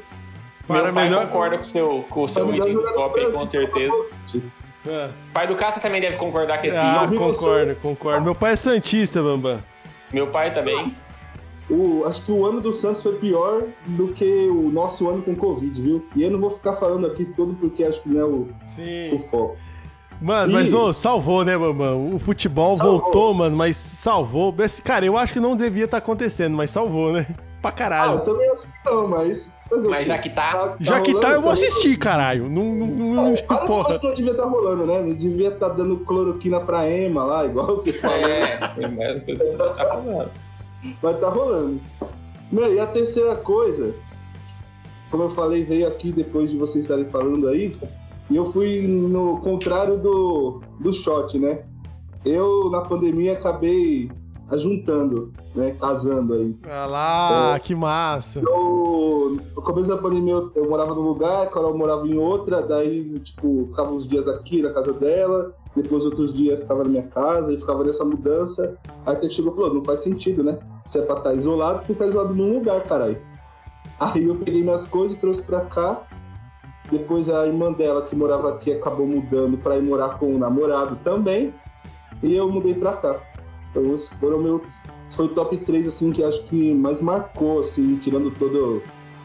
[0.67, 4.05] Para Meu pai melhor- concorda com o seu, com o seu item top com certeza.
[4.87, 5.11] É.
[5.29, 7.39] O pai do Caça também deve concordar que esse Ah, vi você.
[7.39, 8.23] concordo, concordo.
[8.23, 9.59] Meu pai é Santista, Bambam.
[10.13, 10.95] Meu pai também.
[11.71, 15.35] O, acho que o ano do Santos foi pior do que o nosso ano com
[15.37, 16.05] Covid, viu?
[16.17, 18.49] E eu não vou ficar falando aqui todo porque acho que não é o, o
[18.69, 19.23] Sim.
[19.31, 19.57] foco.
[20.21, 20.55] Mano, Ih.
[20.55, 22.13] mas ô, salvou, né, Bambam?
[22.15, 22.99] O futebol Salvou.
[22.99, 24.55] voltou, mano, mas salvou.
[24.59, 27.27] Esse, cara, eu acho que não devia estar acontecendo, mas salvou, né?
[27.63, 28.21] Pra Ah, eu caralho.
[28.21, 29.53] também acho que não, mas.
[29.71, 30.05] o Mas quê?
[30.07, 30.77] já que tá.
[30.81, 32.49] Já que tá, rolando, eu vou tá assistir, caralho.
[32.49, 34.01] Não, não, não, não, Várias porra.
[34.03, 35.01] não devia estar rolando, né?
[35.03, 38.17] Não devia estar dando cloroquina pra Ema lá, igual você falou.
[38.17, 39.57] É, tem mais coisa que
[40.81, 40.97] falando.
[41.03, 41.81] Mas tá rolando.
[42.51, 43.95] Meu, e a terceira coisa,
[45.11, 47.77] como eu falei, veio aqui depois de vocês estarem falando aí,
[48.29, 51.65] e eu fui no contrário do, do shot, né?
[52.25, 54.11] Eu, na pandemia, acabei
[54.51, 55.77] ajuntando, né?
[55.81, 56.57] Casando aí.
[56.69, 58.41] Ah lá, que massa.
[58.41, 62.61] Eu, no começo da pandemia, eu, eu morava num lugar, a Carol morava em outra,
[62.61, 67.03] daí, tipo, ficava uns dias aqui na casa dela, depois outros dias ficava na minha
[67.05, 68.77] casa, e ficava nessa mudança.
[69.07, 70.59] Aí até chegou e falou, não faz sentido, né?
[70.87, 73.19] Se é pra estar isolado, tu tá isolado num lugar, caralho.
[73.99, 76.03] Aí eu peguei minhas coisas e trouxe pra cá.
[76.91, 80.97] Depois a irmã dela, que morava aqui, acabou mudando pra ir morar com o namorado
[81.05, 81.55] também.
[82.23, 83.21] E eu mudei pra cá.
[83.71, 84.63] Então esse foram meu.
[85.07, 88.83] Esse foi o top 3, assim, que acho que mais marcou, assim, tirando todo.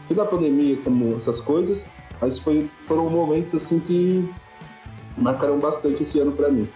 [0.08, 1.84] toda a pandemia, como essas coisas.
[2.20, 4.28] Mas foi, foram momentos, assim, que
[5.16, 6.68] marcaram bastante esse ano pra mim.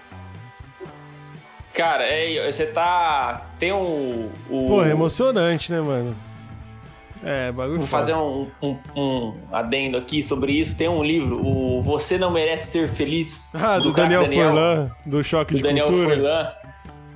[1.72, 3.46] Cara, é, você tá.
[3.58, 4.28] Tem um.
[4.50, 6.16] o- Porra, é emocionante, né, mano?
[7.22, 10.76] É, bagulho Vou fazer um, um, um adendo aqui sobre isso.
[10.76, 13.54] Tem um livro, o Você Não Merece Ser Feliz.
[13.54, 16.14] Ah, do, craque Daniel, Furlan, do Choque do de Daniel Cultura.
[16.16, 16.52] Furlan,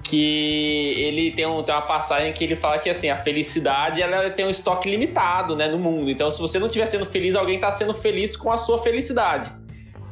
[0.03, 4.29] que ele tem, um, tem uma passagem que ele fala que assim, a felicidade ela
[4.31, 6.11] tem um estoque limitado né, no mundo.
[6.11, 9.51] Então, se você não estiver sendo feliz, alguém está sendo feliz com a sua felicidade.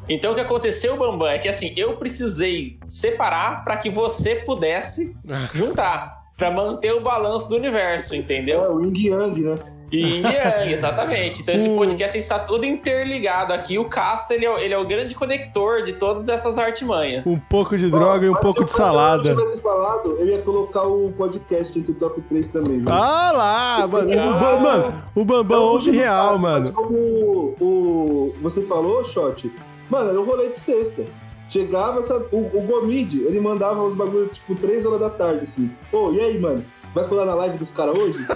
[0.09, 5.17] Então, o que aconteceu, Bambam, é que assim, eu precisei separar para que você pudesse
[5.55, 6.23] juntar.
[6.37, 8.65] Pra manter o balanço do universo, entendeu?
[8.65, 9.59] É, o Yin Yang, né?
[9.93, 11.43] E Yang, exatamente.
[11.43, 13.79] Então esse O- podcast está todo interligado aqui.
[13.79, 17.27] O Casta, ele é, ele é o grande conector de todas essas artimanhas.
[17.27, 19.23] Um pouco de droga e um pouco se de salada.
[19.35, 22.87] não tivesse falado, eu ia colocar o podcast entre o top 3 também, viu?
[22.89, 24.11] Ah lá, mano.
[24.11, 24.39] O, Ah.
[24.39, 26.73] Bam- mano, o Bambam Eu ouve puxo no real, saco, mas mano.
[26.73, 29.53] Como o, o- você falou, Shot,
[29.93, 31.05] mano, era um rolê de sexta.
[31.51, 35.71] Chegava, sabe, o, o Gomid, ele mandava os bagulhos, tipo, 3 horas da tarde, assim.
[35.91, 36.65] Pô, e aí, mano?
[36.95, 38.19] Vai colar na live dos caras hoje?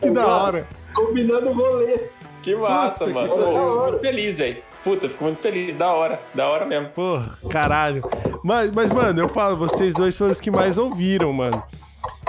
[0.00, 0.66] Que da hora.
[0.94, 2.00] Combinando o rolê.
[2.42, 3.28] Que massa, Puta que mano.
[3.28, 3.44] pariu.
[3.44, 4.56] Pô, muito feliz, velho.
[4.84, 5.74] Puta, eu fico muito feliz.
[5.74, 6.20] Da hora.
[6.34, 6.90] Da hora mesmo.
[6.90, 8.02] Porra, caralho.
[8.44, 11.62] Mas, mas, mano, eu falo, vocês dois foram os que mais ouviram, mano.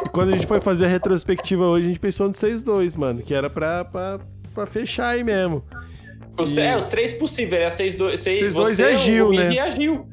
[0.06, 3.22] E quando a gente foi fazer a retrospectiva hoje, a gente pensou no 6-2, mano,
[3.22, 4.20] que era pra, pra,
[4.56, 5.62] pra fechar aí mesmo.
[6.38, 7.62] Os, E- É, os três possíveis.
[7.62, 9.52] É seis, dois, seis, Seis, dois você, é Gil, né?
[9.54, 10.06] E a Gil.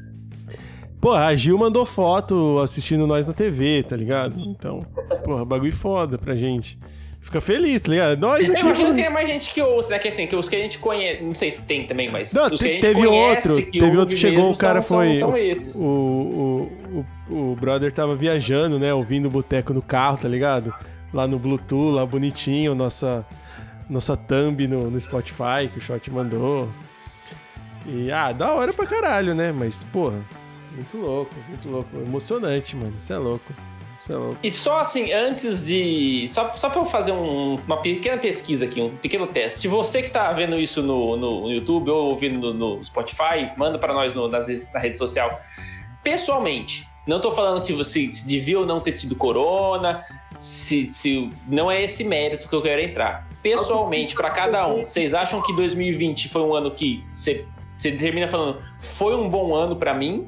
[1.01, 4.41] Porra, a Gil mandou foto assistindo nós na TV, tá ligado?
[4.41, 4.87] Então,
[5.23, 6.79] porra, bagulho foda pra gente.
[7.21, 8.19] Fica feliz, tá ligado?
[8.21, 8.61] Nós Eu aqui.
[8.63, 9.99] imagino que tem mais gente que ouça, né?
[9.99, 11.23] Que assim, que os que a gente conhece.
[11.23, 12.33] Não sei se tem também, mas.
[12.35, 14.83] Não, os que a gente teve conhece, outro, que teve outro que chegou, o cara
[14.83, 15.19] são- foi.
[15.19, 15.75] São, são esses.
[15.77, 18.93] o, o, o, o brother tava viajando, né?
[18.93, 20.75] Ouvindo o boteco no carro, tá ligado?
[21.15, 23.25] Lá no Bluetooth, lá bonitinho, nossa,
[23.89, 26.69] nossa thumb no, no Spotify que o Shot mandou.
[27.87, 29.53] E, ah, da hora pra caralho, né?
[29.53, 30.21] Mas, porra,
[30.75, 31.97] muito louco, muito louco.
[31.97, 32.95] Emocionante, mano.
[32.99, 33.53] Isso é louco.
[34.03, 34.39] Isso é louco.
[34.43, 36.27] E só assim, antes de.
[36.29, 39.61] Só, só pra eu fazer um- uma pequena pesquisa aqui, um pequeno teste.
[39.61, 43.79] Se você que tá vendo isso no, no YouTube ou ouvindo no, no Spotify, manda
[43.79, 45.41] pra nós no- nas, na rede social.
[46.03, 50.03] Pessoalmente, não tô falando que você devia ou não ter tido corona,
[50.39, 53.29] se, se não é esse mérito que eu quero entrar.
[53.43, 57.45] Pessoalmente, pra cada um, vocês acham que 2020 foi um ano que você,
[57.77, 60.27] você termina falando foi um bom ano pra mim?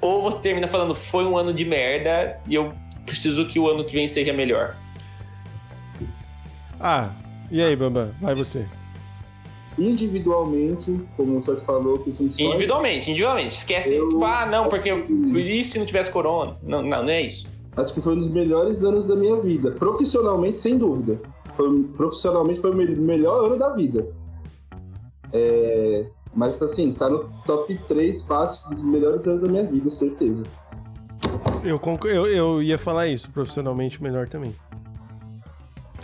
[0.00, 2.72] Ou você termina falando foi um ano de merda e eu
[3.06, 4.76] preciso que o ano que vem seja melhor?
[6.80, 7.10] Ah,
[7.50, 8.12] e aí, Bambam?
[8.20, 8.66] Vai você.
[9.78, 13.54] Individualmente, como o falou, que são Individualmente, individualmente.
[13.54, 16.56] Esquece, Eu- tipo, ah, não, porque e se não tivesse corona?
[16.62, 17.46] Não, não, não é isso.
[17.78, 19.70] Acho que foi um dos melhores anos da minha vida.
[19.70, 21.20] Profissionalmente, sem dúvida.
[21.56, 24.06] Foi- profissionalmente foi o me- melhor ano da vida.
[25.32, 30.42] É, mas assim, tá no top 3 fácil dos melhores anos da minha vida, certeza.
[31.64, 34.54] Eu, eu, eu ia falar isso, profissionalmente melhor também.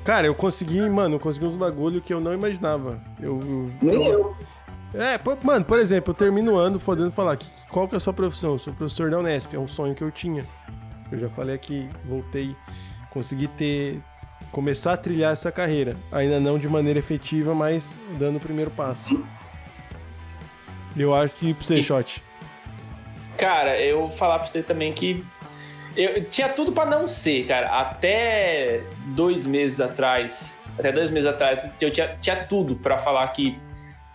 [0.04, 3.00] Cara, eu consegui, mano, eu consegui uns bagulho que eu não imaginava.
[3.20, 4.34] Eu, eu- Nem eu.
[4.92, 7.96] É, pô, mano, por exemplo, eu termino o ano podendo falar que, qual que é
[7.96, 8.52] a sua profissão?
[8.52, 10.44] Eu sou professor da Unesp, é um sonho que eu tinha.
[11.12, 12.56] Eu já falei aqui, voltei,
[13.10, 14.00] consegui ter,
[14.50, 15.96] começar a trilhar essa carreira.
[16.10, 19.22] Ainda não de maneira efetiva, mas dando o primeiro passo.
[20.96, 22.22] Eu acho que pra você, E- Shot.
[23.36, 25.24] Cara, eu vou falar pra você também que
[25.96, 27.80] eu tinha tudo pra não ser, cara.
[27.80, 33.58] Até dois meses atrás, até dois meses atrás, eu tinha, tinha tudo pra falar que,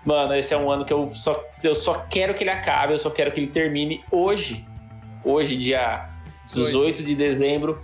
[0.06, 3.00] mano, esse é um ano que eu só, eu só quero que ele acabe, eu
[3.00, 4.66] só quero que ele termine hoje.
[5.24, 6.10] Hoje, dia
[6.54, 7.80] 18 de dezembro.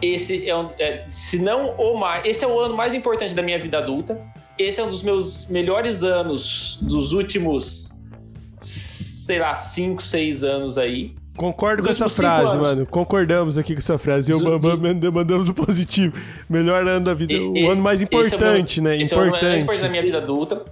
[0.00, 3.42] Esse é um, é, se não o mais, esse é o ano mais importante da
[3.42, 4.20] minha vida adulta.
[4.56, 7.92] Esse é um dos meus melhores anos dos últimos,
[8.60, 11.14] sei lá, 5, 6 anos aí.
[11.36, 12.68] Concordo com essa frase, anos.
[12.68, 12.86] mano.
[12.86, 14.30] Concordamos aqui com essa frase.
[14.32, 16.16] Eu e Bambam mandamos o positivo.
[16.50, 17.32] Melhor ano da vida.
[17.34, 19.00] E- o esse- ano mais esse é o meu- importante, né?
[19.00, 19.62] Esse é o ano mais Importante.
[19.62, 20.64] importante da minha vida adulta.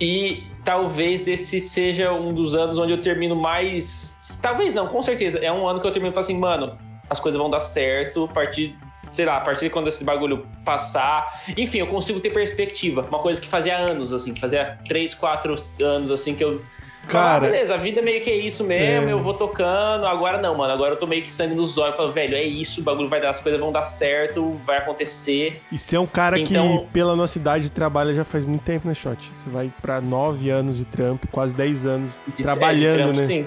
[0.00, 4.38] E talvez esse seja um dos anos onde eu termino mais.
[4.42, 5.38] Talvez não, com certeza.
[5.38, 6.76] É um ano que eu termino e falo assim, mano,
[7.08, 8.76] as coisas vão dar certo a partir.
[9.12, 11.42] Sei lá, a partir de quando esse bagulho passar.
[11.56, 13.02] Enfim, eu consigo ter perspectiva.
[13.08, 16.60] Uma coisa que fazia anos, assim, fazia 3, 4 anos, assim, que eu.
[17.08, 19.12] Cara- ah, beleza, a vida meio que é isso mesmo, É.
[19.12, 20.06] eu vou tocando.
[20.06, 20.72] Agora não, mano.
[20.72, 21.96] Agora eu tô meio que sangue nos olhos.
[21.96, 25.60] Falo, velho, é isso, o bagulho vai dar, as coisas vão dar certo, vai acontecer.
[25.70, 28.86] E você é um cara Então- que, pela nossa idade, trabalha já faz muito tempo,
[28.88, 29.30] né, Shot?
[29.34, 33.18] Você vai pra nove anos de trampo, quase 10 anos De- trabalhando, é, de trampo,
[33.20, 33.26] né?
[33.26, 33.46] Sim.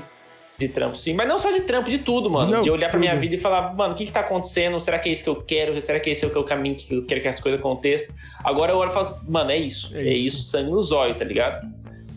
[0.57, 1.14] De trampo, sim.
[1.14, 2.52] Mas não só de trampo, de tudo, mano.
[2.52, 4.77] Não, de olhar pra minha vida e falar, mano, o que que tá acontecendo?
[4.81, 5.80] Será que é isso que eu quero?
[5.81, 8.14] Será que esse é é o caminho que eu quero que as coisas aconteçam?
[8.44, 9.90] Agora eu olho e falo, mano, é isso.
[9.95, 10.36] É É, isso.
[10.40, 10.44] isso.
[10.49, 11.65] sangue nos olhos, tá ligado?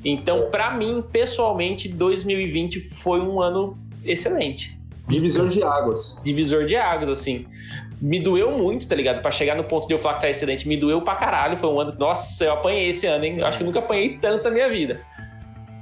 [0.05, 4.79] Então, pra mim, pessoalmente, 2020 foi um ano excelente.
[5.09, 6.19] Divisor de águas.
[6.25, 7.47] Divisor de águas, assim.
[8.01, 9.23] Me doeu muito, tá ligado?
[9.23, 11.57] Pra chegar no ponto de eu falar que tá excelente, me doeu pra caralho.
[11.57, 11.95] Foi um ano.
[11.99, 13.39] Nossa, eu apanhei esse ano, hein?
[13.39, 15.01] Eu acho que eu nunca apanhei tanto na minha vida.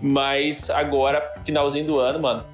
[0.02, 2.44] Mas agora, finalzinho do ano, mano,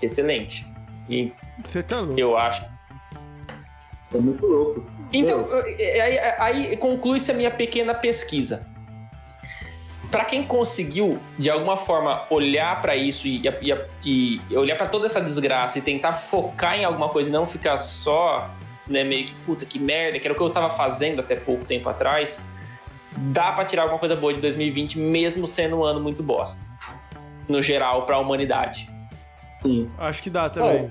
[0.00, 0.66] excelente.
[1.08, 1.32] E
[1.64, 2.18] Você tá louco.
[2.18, 2.64] eu acho.
[4.14, 4.84] É muito louco.
[5.12, 5.46] Então,
[5.78, 8.66] aí, aí conclui-se a minha pequena pesquisa.
[10.12, 13.42] Pra quem conseguiu, de alguma forma, olhar pra isso e,
[14.04, 17.46] e- e olhar pra toda essa desgraça e tentar focar em alguma coisa e não
[17.46, 18.48] ficar só,
[18.86, 21.64] né, meio que puta que merda, que era o que eu tava fazendo até pouco
[21.64, 22.42] tempo atrás,
[23.16, 26.70] dá pra tirar alguma coisa boa de 2020, mesmo sendo um ano muito bosta.
[27.48, 28.90] No geral, pra humanidade.
[29.62, 29.90] Sim.
[29.98, 30.90] Acho que dá também.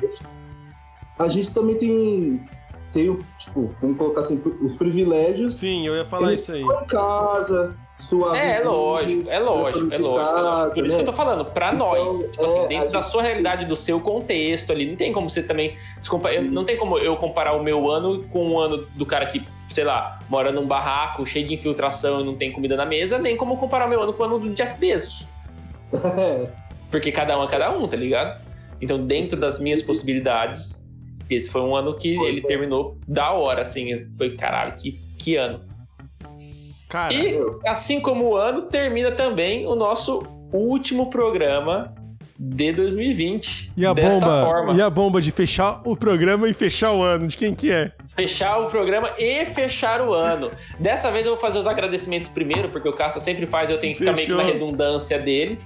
[1.19, 2.43] A gente também tem,
[2.91, 6.61] tem o, tipo, vamos colocar assim, os privilégios Sim, eu ia falar isso aí.
[6.63, 8.37] em casa, suave.
[8.37, 10.73] É, é lógico, é lógico, é lógico, é lógico.
[10.73, 13.11] Por isso que eu tô falando, pra Então, nós, tipo é, assim, dentro da gente-
[13.11, 15.75] sua realidade, do seu contexto ali, não tem como você também.
[16.33, 19.45] eu- Não tem como eu comparar o meu ano com o ano do cara que,
[19.69, 23.37] sei lá, mora num barraco cheio de infiltração e não tem comida na mesa, nem
[23.37, 25.25] como comparar o meu ano com o ano do Jeff Bezos.
[25.93, 26.47] É,
[26.91, 28.41] Porque cada um é cada um, tá ligado?
[28.81, 30.85] Então, dentro das minhas possibilidades,
[31.29, 32.49] esse foi um ano que ele foi.
[32.49, 34.07] terminou da hora, assim.
[34.17, 35.59] Foi, caralho, que, que ano.
[36.91, 41.95] Cara, E, assim como o ano, termina também o nosso último programa
[42.37, 43.71] de 2020.
[43.77, 44.43] e a desta bomba?
[44.43, 44.73] forma.
[44.73, 47.27] E a bomba de fechar o programa e fechar o ano?
[47.29, 47.91] De quem que é?
[48.17, 50.51] Fechar o programa e fechar o ano.
[50.79, 53.93] Dessa vez eu vou fazer os agradecimentos primeiro, porque o Caça sempre faz, eu tenho
[53.93, 54.53] que ficar meio que na Fechou.
[54.53, 55.59] redundância dele,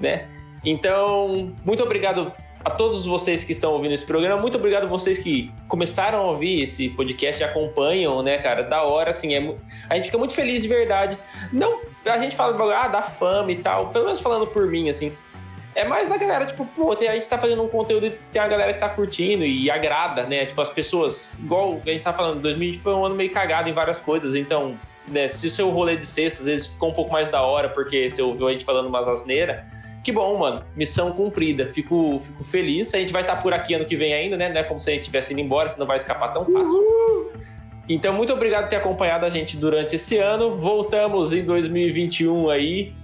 [0.00, 0.28] né?
[0.64, 2.32] Então, muito obrigado
[2.64, 4.40] a todos vocês que estão ouvindo esse programa.
[4.40, 8.62] Muito obrigado a vocês que começaram a ouvir esse podcast e acompanham, né, cara?
[8.62, 9.54] Da hora, assim, é,
[9.88, 11.16] a gente fica muito feliz de verdade.
[11.52, 15.12] Não, a gente fala, ah, da fama e tal, pelo menos falando por mim, assim.
[15.74, 18.48] É mais a galera, tipo, pô, a gente tá fazendo um conteúdo e tem a
[18.48, 20.44] galera que tá curtindo e agrada, né?
[20.46, 23.72] Tipo, as pessoas, igual a gente tá falando, 2020 foi um ano meio cagado em
[23.72, 24.76] várias coisas, então,
[25.06, 27.68] né, se o seu rolê de sexta às vezes ficou um pouco mais da hora
[27.68, 29.60] porque você ouviu a gente falando umas asneiras,
[30.08, 30.64] que bom, mano.
[30.74, 31.66] Missão cumprida.
[31.66, 32.94] Fico, fico feliz.
[32.94, 34.48] A gente vai estar por aqui ano que vem ainda, né?
[34.48, 37.30] Não é como se a gente tivesse indo embora, você não vai escapar tão fácil.
[37.86, 40.54] Então, muito obrigado por ter acompanhado a gente durante esse ano.
[40.54, 42.94] Voltamos em 2021 aí,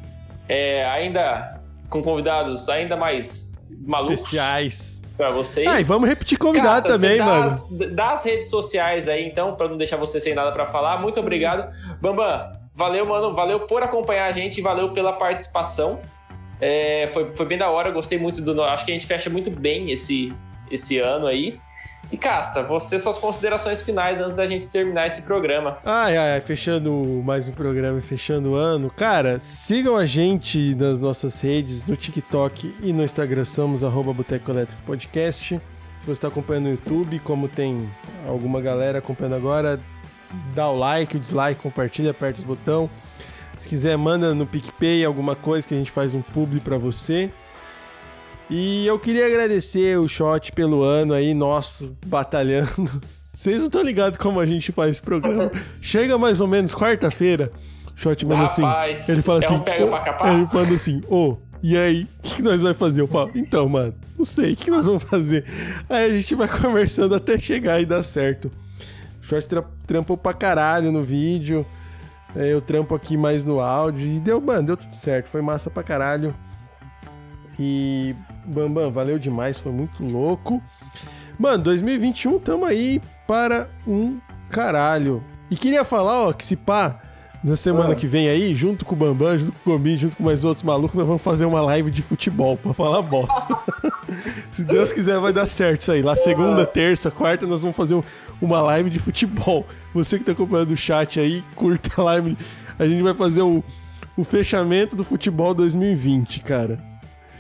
[0.49, 1.61] é, ainda
[1.91, 5.03] com convidados ainda mais malucos Especiais.
[5.15, 5.69] pra vocês.
[5.69, 7.43] Ah, e vamos repetir convidado Casta, também, você mano.
[7.43, 10.97] das, Das redes sociais aí, então, pra não deixar você sem nada pra falar.
[11.03, 11.71] Muito obrigado.
[12.01, 13.35] Bambam, valeu, mano.
[13.35, 16.01] Valeu por acompanhar a gente valeu pela participação.
[16.61, 18.63] É, foi, foi bem da hora, gostei muito do.
[18.63, 20.33] Acho que a gente fecha muito bem esse,
[20.71, 21.59] esse ano aí.
[22.13, 25.79] E Casta, você suas considerações finais antes da gente terminar esse programa.
[25.85, 26.93] Ai, ai, fechando
[27.25, 28.91] mais um programa e fechando o ano.
[28.91, 34.83] Cara, sigam a gente nas nossas redes, no TikTok e no Instagram, somos Boteco Elétrico
[34.83, 35.61] Podcast.
[35.99, 37.89] Se você está acompanhando no YouTube, como tem
[38.29, 39.81] alguma galera acompanhando agora,
[40.55, 42.91] dá o like, o dislike, compartilha, aperta o botão.
[43.57, 47.31] Se quiser, manda no PicPay alguma coisa que a gente faz um publi para você.
[48.51, 52.69] E eu queria agradecer o Shot pelo ano aí, nosso, batalhando.
[53.33, 55.51] Vocês não estão ligados como a gente faz esse programa.
[55.81, 57.51] Chega mais ou menos quarta-feira,
[57.97, 58.63] o Shot manda assim.
[59.09, 59.55] Ele fala é assim.
[59.55, 60.35] Um pega pra capar?
[60.35, 63.01] Ele manda assim, ô, oh, e aí, o que, que, nós vamos fazer?
[63.01, 65.45] Eu falo, então, mano, não sei, o que, que, nós vamos fazer?
[65.89, 68.53] Aí a gente vai conversando até chegar e dar certo.
[69.23, 71.67] O Shot tra trampou pra caralho no vídeo.
[72.37, 74.07] É, eu trampo aqui mais no áudio.
[74.07, 75.29] E deu, mano, deu tudo certo.
[75.29, 76.35] Foi massa pra caralho.
[77.59, 80.63] E Bambam, valeu demais, foi muito louco.
[81.39, 84.19] Mano, 2021 tamo aí para um
[84.51, 85.23] caralho.
[85.51, 87.01] E queria falar, ó, que se pá,
[87.43, 87.95] na semana ah.
[87.95, 90.63] que vem aí, junto com o Bambam, junto com o Gomi, junto com mais outros
[90.63, 93.57] malucos, nós vamos fazer uma live de futebol pra falar bosta.
[94.51, 96.03] se Deus quiser, vai dar certo isso aí.
[96.03, 98.03] Lá segunda, terça, quarta, nós vamos fazer
[98.45, 99.67] uma live de futebol.
[99.93, 102.37] Você que tá acompanhando o chat aí, curta a live.
[102.79, 103.63] A gente vai fazer o,
[104.17, 106.79] o fechamento do futebol 2020, cara.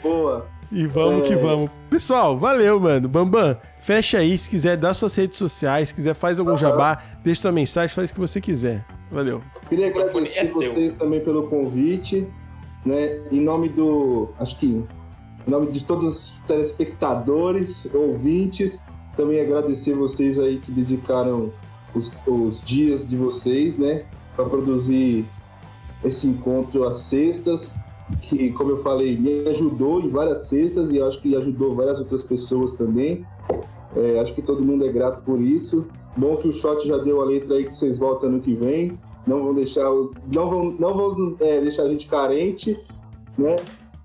[0.02, 0.46] Boa.
[0.70, 1.28] E vamos é...
[1.28, 1.70] que vamos.
[1.88, 3.08] Pessoal, valeu, mano.
[3.08, 4.36] Bambam, fecha aí.
[4.36, 5.90] Se quiser, dá suas redes sociais.
[5.90, 6.56] Se quiser, faz algum uhum.
[6.56, 7.02] jabá.
[7.22, 8.84] Deixa sua mensagem, faz o que você quiser.
[9.10, 9.42] Valeu.
[9.68, 12.26] Queria agradecer é você também pelo convite.
[12.84, 13.20] Né?
[13.30, 14.30] Em nome do.
[14.38, 14.84] Acho que.
[15.46, 18.80] Em nome de todos os telespectadores, ouvintes,
[19.16, 21.50] também agradecer vocês aí que dedicaram
[21.94, 24.04] os, os dias de vocês, né?
[24.34, 25.24] Para produzir
[26.04, 27.74] esse encontro às sextas
[28.20, 32.22] que, como eu falei, me ajudou em várias cestas e acho que ajudou várias outras
[32.22, 33.24] pessoas também.
[33.96, 35.86] É, acho que todo mundo é grato por isso.
[36.16, 38.98] Bom que o Shot já deu a letra aí que vocês voltam ano que vem.
[39.26, 39.84] Não vão deixar,
[40.32, 42.76] não vão, não vão é, deixar a gente carente,
[43.38, 43.56] né?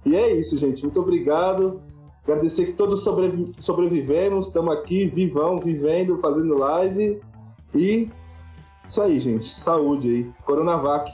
[0.06, 0.84] E é isso, gente.
[0.84, 1.81] Muito obrigado.
[2.30, 7.19] Agradecer que todos sobrevi sobrevivemos, estamos aqui, vivão, vivendo, fazendo live.
[7.73, 8.07] E
[8.88, 9.45] isso aí, gente.
[9.45, 10.31] Saúde aí.
[10.45, 11.11] Coronavac.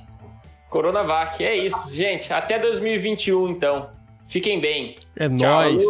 [0.69, 1.89] Coronavac, é isso.
[1.93, 3.89] Gente, até 2021 então.
[4.27, 4.95] Fiquem bem.
[5.15, 5.85] É nóis.